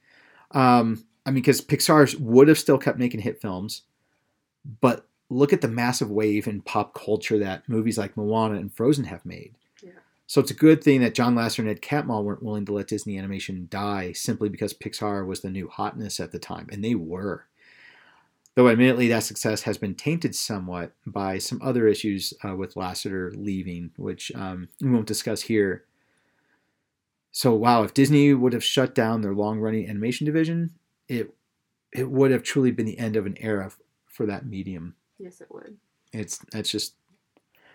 Um, 0.51 1.05
I 1.25 1.31
mean, 1.31 1.41
because 1.41 1.61
Pixar 1.61 2.19
would 2.19 2.47
have 2.47 2.57
still 2.57 2.77
kept 2.77 2.99
making 2.99 3.21
hit 3.21 3.41
films, 3.41 3.83
but 4.81 5.07
look 5.29 5.51
at 5.51 5.61
the 5.61 5.67
massive 5.67 6.09
wave 6.09 6.47
in 6.47 6.61
pop 6.61 6.93
culture 6.93 7.37
that 7.39 7.67
movies 7.67 7.97
like 7.97 8.15
Moana 8.15 8.55
and 8.55 8.73
Frozen 8.73 9.05
have 9.05 9.25
made. 9.25 9.55
Yeah. 9.83 9.91
So 10.25 10.41
it's 10.41 10.51
a 10.51 10.55
good 10.55 10.83
thing 10.83 11.01
that 11.01 11.15
John 11.15 11.35
Lasseter 11.35 11.59
and 11.59 11.69
Ed 11.69 11.81
Catmull 11.81 12.23
weren't 12.23 12.43
willing 12.43 12.65
to 12.65 12.73
let 12.73 12.87
Disney 12.87 13.17
Animation 13.17 13.67
die 13.69 14.13
simply 14.13 14.49
because 14.49 14.73
Pixar 14.73 15.25
was 15.25 15.41
the 15.41 15.49
new 15.49 15.67
hotness 15.67 16.19
at 16.19 16.31
the 16.31 16.39
time, 16.39 16.67
and 16.71 16.83
they 16.83 16.95
were. 16.95 17.45
Though 18.55 18.69
admittedly, 18.69 19.07
that 19.09 19.23
success 19.23 19.61
has 19.63 19.77
been 19.77 19.93
tainted 19.93 20.33
somewhat 20.33 20.91
by 21.05 21.37
some 21.37 21.61
other 21.61 21.87
issues 21.87 22.33
uh, 22.43 22.55
with 22.55 22.73
Lasseter 22.73 23.31
leaving, 23.35 23.91
which 23.97 24.31
um, 24.33 24.69
we 24.81 24.89
won't 24.89 25.05
discuss 25.05 25.41
here. 25.41 25.83
So 27.31 27.53
wow, 27.53 27.83
if 27.83 27.93
Disney 27.93 28.33
would 28.33 28.53
have 28.53 28.63
shut 28.63 28.95
down 28.95 29.21
their 29.21 29.33
long-running 29.33 29.89
animation 29.89 30.25
division, 30.25 30.71
it 31.07 31.33
it 31.93 32.09
would 32.09 32.31
have 32.31 32.43
truly 32.43 32.71
been 32.71 32.85
the 32.85 32.99
end 32.99 33.15
of 33.15 33.25
an 33.25 33.37
era 33.39 33.67
f- 33.67 33.79
for 34.07 34.25
that 34.25 34.45
medium. 34.45 34.95
Yes, 35.19 35.41
it 35.41 35.47
would. 35.51 35.77
It's 36.13 36.39
that's 36.51 36.69
just 36.69 36.93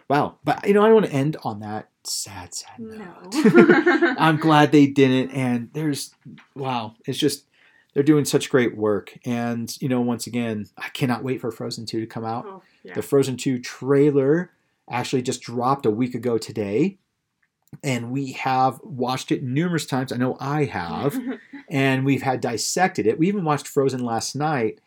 wow. 0.09 0.37
But 0.45 0.67
you 0.67 0.75
know, 0.75 0.83
I 0.83 0.87
don't 0.87 0.95
want 0.95 1.07
to 1.07 1.13
end 1.13 1.37
on 1.45 1.61
that 1.61 1.89
sad, 2.05 2.55
sad 2.55 2.79
note. 2.79 3.33
No. 3.33 4.15
I'm 4.19 4.37
glad 4.37 4.73
they 4.73 4.87
didn't. 4.87 5.31
And 5.31 5.71
there's 5.73 6.15
wow, 6.55 6.95
it's 7.07 7.19
just 7.19 7.45
they're 7.95 8.03
doing 8.03 8.25
such 8.25 8.51
great 8.51 8.77
work. 8.77 9.19
And 9.25 9.75
you 9.81 9.89
know, 9.89 10.01
once 10.01 10.27
again, 10.27 10.67
I 10.77 10.89
cannot 10.89 11.25
wait 11.25 11.41
for 11.41 11.51
Frozen 11.51 11.87
2 11.87 12.01
to 12.01 12.07
come 12.07 12.25
out. 12.25 12.47
Oh, 12.47 12.63
yeah. 12.85 12.95
The 12.95 13.03
Frozen 13.03 13.37
2 13.37 13.61
trailer 13.61 14.51
actually 14.91 15.23
just 15.23 15.43
dropped 15.43 15.87
a 15.87 15.91
week 15.91 16.15
ago 16.15 16.39
today. 16.39 16.99
And 17.83 18.11
we 18.11 18.33
have 18.33 18.81
watched 18.83 19.33
it 19.33 19.43
numerous 19.43 19.87
times. 19.87 20.13
I 20.13 20.17
know 20.17 20.37
I 20.39 20.65
have. 20.65 21.19
and 21.71 22.05
we've 22.05 22.23
had 22.23 22.41
dissected 22.41 23.07
it. 23.07 23.19
We 23.19 23.29
even 23.29 23.45
watched 23.45 23.67
Frozen 23.67 24.05
last 24.05 24.37
night. 24.37 24.81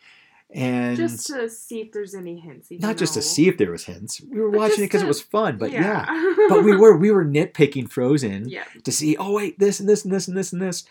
And 0.51 0.95
just 0.95 1.27
to 1.27 1.49
see 1.49 1.81
if 1.81 1.91
there's 1.91 2.15
any 2.15 2.39
hints. 2.39 2.69
not 2.71 2.97
just 2.97 3.15
to 3.15 3.21
see 3.21 3.49
if 3.49 3.57
there 3.57 3.71
was 3.71 3.83
hints. 3.83 4.21
We 4.21 4.39
were 4.39 4.51
But 4.51 4.59
watching 4.59 4.83
it 4.83 4.87
because 4.87 5.01
it 5.01 5.07
was 5.07 5.21
fun, 5.21 5.57
but 5.57 5.71
yeah. 5.71 6.05
yeah. 6.07 6.35
But 6.49 6.63
we 6.63 6.77
were 6.77 6.95
we 6.95 7.11
were 7.11 7.25
nitpicking 7.25 7.89
Frozen 7.89 8.47
yeah. 8.47 8.63
to 8.83 8.91
see, 8.91 9.17
oh 9.17 9.33
wait, 9.33 9.59
this 9.59 9.79
and 9.79 9.89
this 9.89 10.05
and 10.05 10.13
this 10.13 10.27
and 10.27 10.37
this 10.37 10.53
and 10.53 10.61
this. 10.61 10.85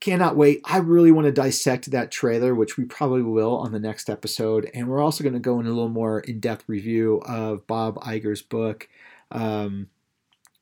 Cannot 0.00 0.36
wait. 0.36 0.62
I 0.64 0.78
really 0.78 1.12
want 1.12 1.26
to 1.26 1.32
dissect 1.32 1.90
that 1.90 2.10
trailer, 2.10 2.54
which 2.54 2.76
we 2.76 2.84
probably 2.84 3.22
will 3.22 3.56
on 3.56 3.72
the 3.72 3.78
next 3.78 4.08
episode. 4.08 4.70
And 4.72 4.88
we're 4.88 5.02
also 5.02 5.22
going 5.22 5.34
to 5.34 5.38
go 5.38 5.60
in 5.60 5.66
a 5.66 5.68
little 5.68 5.88
more 5.88 6.20
in-depth 6.20 6.64
review 6.66 7.20
of 7.26 7.66
Bob 7.66 8.00
Iger's 8.00 8.42
book. 8.42 8.88
Um, 9.30 9.88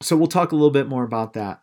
so 0.03 0.17
we'll 0.17 0.29
talk 0.29 0.53
a 0.53 0.55
little 0.55 0.71
bit 0.71 0.89
more 0.89 1.05
about 1.05 1.35
that. 1.35 1.61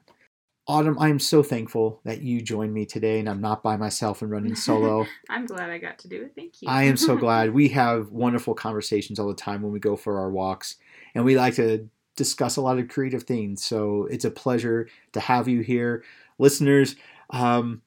Autumn, 0.67 0.99
I'm 0.99 1.17
so 1.17 1.43
thankful 1.43 2.01
that 2.03 2.21
you 2.21 2.41
joined 2.41 2.73
me 2.73 2.85
today 2.85 3.19
and 3.19 3.29
I'm 3.29 3.39
not 3.39 3.63
by 3.63 3.77
myself 3.77 4.21
and 4.21 4.29
running 4.29 4.53
solo. 4.53 5.05
I'm 5.29 5.45
glad 5.45 5.69
I 5.69 5.77
got 5.77 5.97
to 5.99 6.09
do 6.09 6.23
it. 6.23 6.33
Thank 6.35 6.61
you. 6.61 6.67
I 6.67 6.83
am 6.83 6.97
so 6.97 7.15
glad. 7.17 7.53
We 7.53 7.69
have 7.69 8.11
wonderful 8.11 8.53
conversations 8.53 9.17
all 9.17 9.29
the 9.29 9.33
time 9.33 9.61
when 9.61 9.71
we 9.71 9.79
go 9.79 9.95
for 9.95 10.19
our 10.19 10.29
walks, 10.29 10.75
and 11.15 11.23
we 11.23 11.37
like 11.37 11.55
to 11.55 11.87
discuss 12.17 12.57
a 12.57 12.61
lot 12.61 12.79
of 12.79 12.89
creative 12.89 13.23
things. 13.23 13.63
So 13.63 14.07
it's 14.11 14.25
a 14.25 14.31
pleasure 14.31 14.89
to 15.13 15.19
have 15.21 15.47
you 15.47 15.61
here, 15.61 16.03
listeners. 16.37 16.97
Um, 17.29 17.81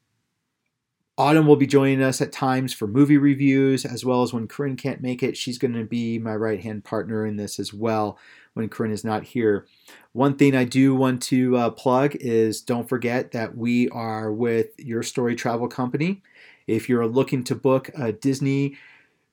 Autumn 1.19 1.47
will 1.47 1.57
be 1.57 1.67
joining 1.67 2.03
us 2.03 2.23
at 2.23 2.33
times 2.33 2.73
for 2.73 2.87
movie 2.87 3.19
reviews, 3.19 3.85
as 3.85 4.07
well 4.07 4.23
as 4.23 4.33
when 4.33 4.49
Carrin 4.49 4.77
can't 4.77 5.03
make 5.03 5.23
it. 5.23 5.37
She's 5.37 5.59
going 5.59 5.75
to 5.75 5.85
be 5.85 6.19
my 6.19 6.35
right 6.35 6.63
hand 6.63 6.83
partner 6.83 7.27
in 7.27 7.37
this 7.37 7.59
as 7.59 7.75
well 7.75 8.19
when 8.55 8.69
Carrin 8.69 8.93
is 8.93 9.05
not 9.05 9.25
here. 9.25 9.67
One 10.13 10.37
thing 10.37 10.57
I 10.57 10.65
do 10.65 10.95
want 10.95 11.23
to 11.25 11.57
uh, 11.57 11.71
plug 11.71 12.17
is 12.17 12.61
don't 12.61 12.89
forget 12.89 13.33
that 13.33 13.57
we 13.57 13.89
are 13.91 14.33
with 14.33 14.69
Your 14.79 15.03
Story 15.03 15.37
Travel 15.37 15.69
Company. 15.69 16.23
If 16.67 16.89
you're 16.89 17.07
looking 17.07 17.45
to 17.45 17.55
book 17.55 17.91
a 17.97 18.13
Disney 18.13 18.77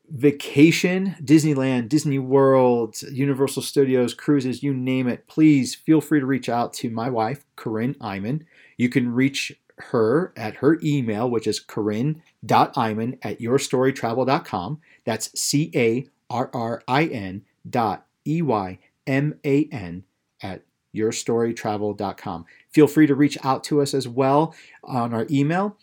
vacation, 0.09 1.15
Disneyland, 1.21 1.89
Disney 1.89 2.19
World, 2.19 3.01
Universal 3.01 3.63
Studios, 3.63 4.13
cruises, 4.13 4.63
you 4.63 4.73
name 4.73 5.07
it, 5.07 5.27
please 5.27 5.75
feel 5.75 6.01
free 6.01 6.19
to 6.19 6.25
reach 6.25 6.49
out 6.49 6.73
to 6.73 6.89
my 6.89 7.09
wife, 7.09 7.45
Carrin 7.55 7.95
Eyman. 7.95 8.45
You 8.77 8.89
can 8.89 9.13
reach 9.13 9.53
her 9.77 10.33
at 10.35 10.55
her 10.55 10.79
email, 10.83 11.29
which 11.29 11.47
is 11.47 11.59
carrin.eyman 11.59 13.19
at 13.21 13.39
yourstorytravel.com. 13.39 14.81
That's 15.05 15.39
C 15.39 15.71
A 15.75 16.07
R 16.29 16.49
R 16.53 16.83
I 16.87 17.05
N 17.05 17.43
dot 17.69 18.05
E 18.25 18.41
Y 18.41 18.79
M 19.07 19.39
A 19.43 19.67
N 19.71 20.03
at 20.41 20.63
yourstorytravel.com. 20.95 22.45
Feel 22.71 22.87
free 22.87 23.07
to 23.07 23.15
reach 23.15 23.37
out 23.43 23.63
to 23.65 23.81
us 23.81 23.93
as 23.93 24.07
well 24.07 24.55
on 24.83 25.13
our 25.13 25.25
email, 25.29 25.77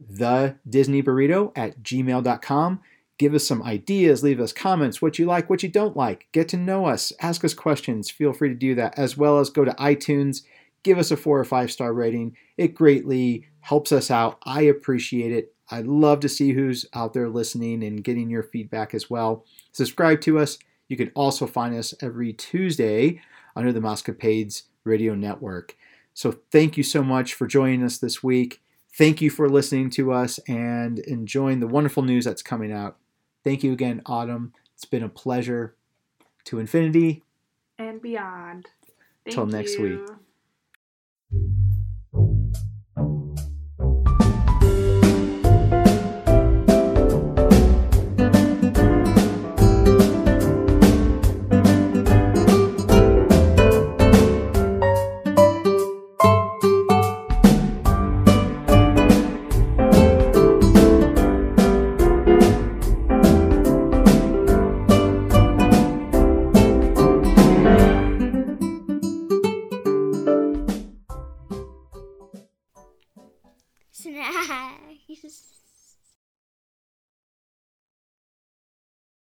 the 0.00 0.56
Disney 0.68 1.02
Burrito 1.02 1.52
at 1.56 1.82
gmail.com. 1.82 2.80
Give 3.18 3.34
us 3.34 3.46
some 3.46 3.62
ideas, 3.62 4.22
leave 4.22 4.40
us 4.40 4.52
comments, 4.52 5.00
what 5.00 5.18
you 5.18 5.26
like, 5.26 5.48
what 5.48 5.62
you 5.62 5.68
don't 5.68 5.96
like. 5.96 6.26
Get 6.32 6.48
to 6.48 6.56
know 6.56 6.86
us, 6.86 7.12
ask 7.20 7.44
us 7.44 7.54
questions. 7.54 8.10
Feel 8.10 8.32
free 8.32 8.48
to 8.48 8.54
do 8.54 8.74
that, 8.74 8.98
as 8.98 9.16
well 9.16 9.38
as 9.38 9.50
go 9.50 9.64
to 9.64 9.72
iTunes, 9.72 10.42
give 10.82 10.98
us 10.98 11.10
a 11.10 11.16
four 11.16 11.38
or 11.38 11.44
five 11.44 11.70
star 11.70 11.92
rating. 11.92 12.36
It 12.56 12.74
greatly 12.74 13.46
helps 13.60 13.92
us 13.92 14.10
out. 14.10 14.38
I 14.44 14.62
appreciate 14.62 15.32
it. 15.32 15.54
I 15.70 15.80
love 15.82 16.20
to 16.20 16.28
see 16.28 16.52
who's 16.52 16.84
out 16.94 17.12
there 17.12 17.28
listening 17.28 17.82
and 17.84 18.02
getting 18.02 18.28
your 18.28 18.42
feedback 18.42 18.94
as 18.94 19.08
well. 19.08 19.44
Subscribe 19.72 20.20
to 20.22 20.38
us. 20.38 20.58
You 20.92 20.98
can 20.98 21.10
also 21.14 21.46
find 21.46 21.74
us 21.74 21.94
every 22.02 22.34
Tuesday 22.34 23.22
under 23.56 23.72
the 23.72 23.80
Moscapades 23.80 24.64
Radio 24.84 25.14
Network. 25.14 25.74
So 26.12 26.32
thank 26.50 26.76
you 26.76 26.82
so 26.82 27.02
much 27.02 27.32
for 27.32 27.46
joining 27.46 27.82
us 27.82 27.96
this 27.96 28.22
week. 28.22 28.60
Thank 28.92 29.22
you 29.22 29.30
for 29.30 29.48
listening 29.48 29.88
to 29.92 30.12
us 30.12 30.38
and 30.46 30.98
enjoying 30.98 31.60
the 31.60 31.66
wonderful 31.66 32.02
news 32.02 32.26
that's 32.26 32.42
coming 32.42 32.70
out. 32.70 32.98
Thank 33.42 33.64
you 33.64 33.72
again, 33.72 34.02
Autumn. 34.04 34.52
It's 34.74 34.84
been 34.84 35.02
a 35.02 35.08
pleasure. 35.08 35.76
To 36.44 36.58
infinity. 36.58 37.22
and 37.78 38.02
beyond. 38.02 38.68
Till 39.30 39.46
next 39.46 39.78
week. 39.78 40.00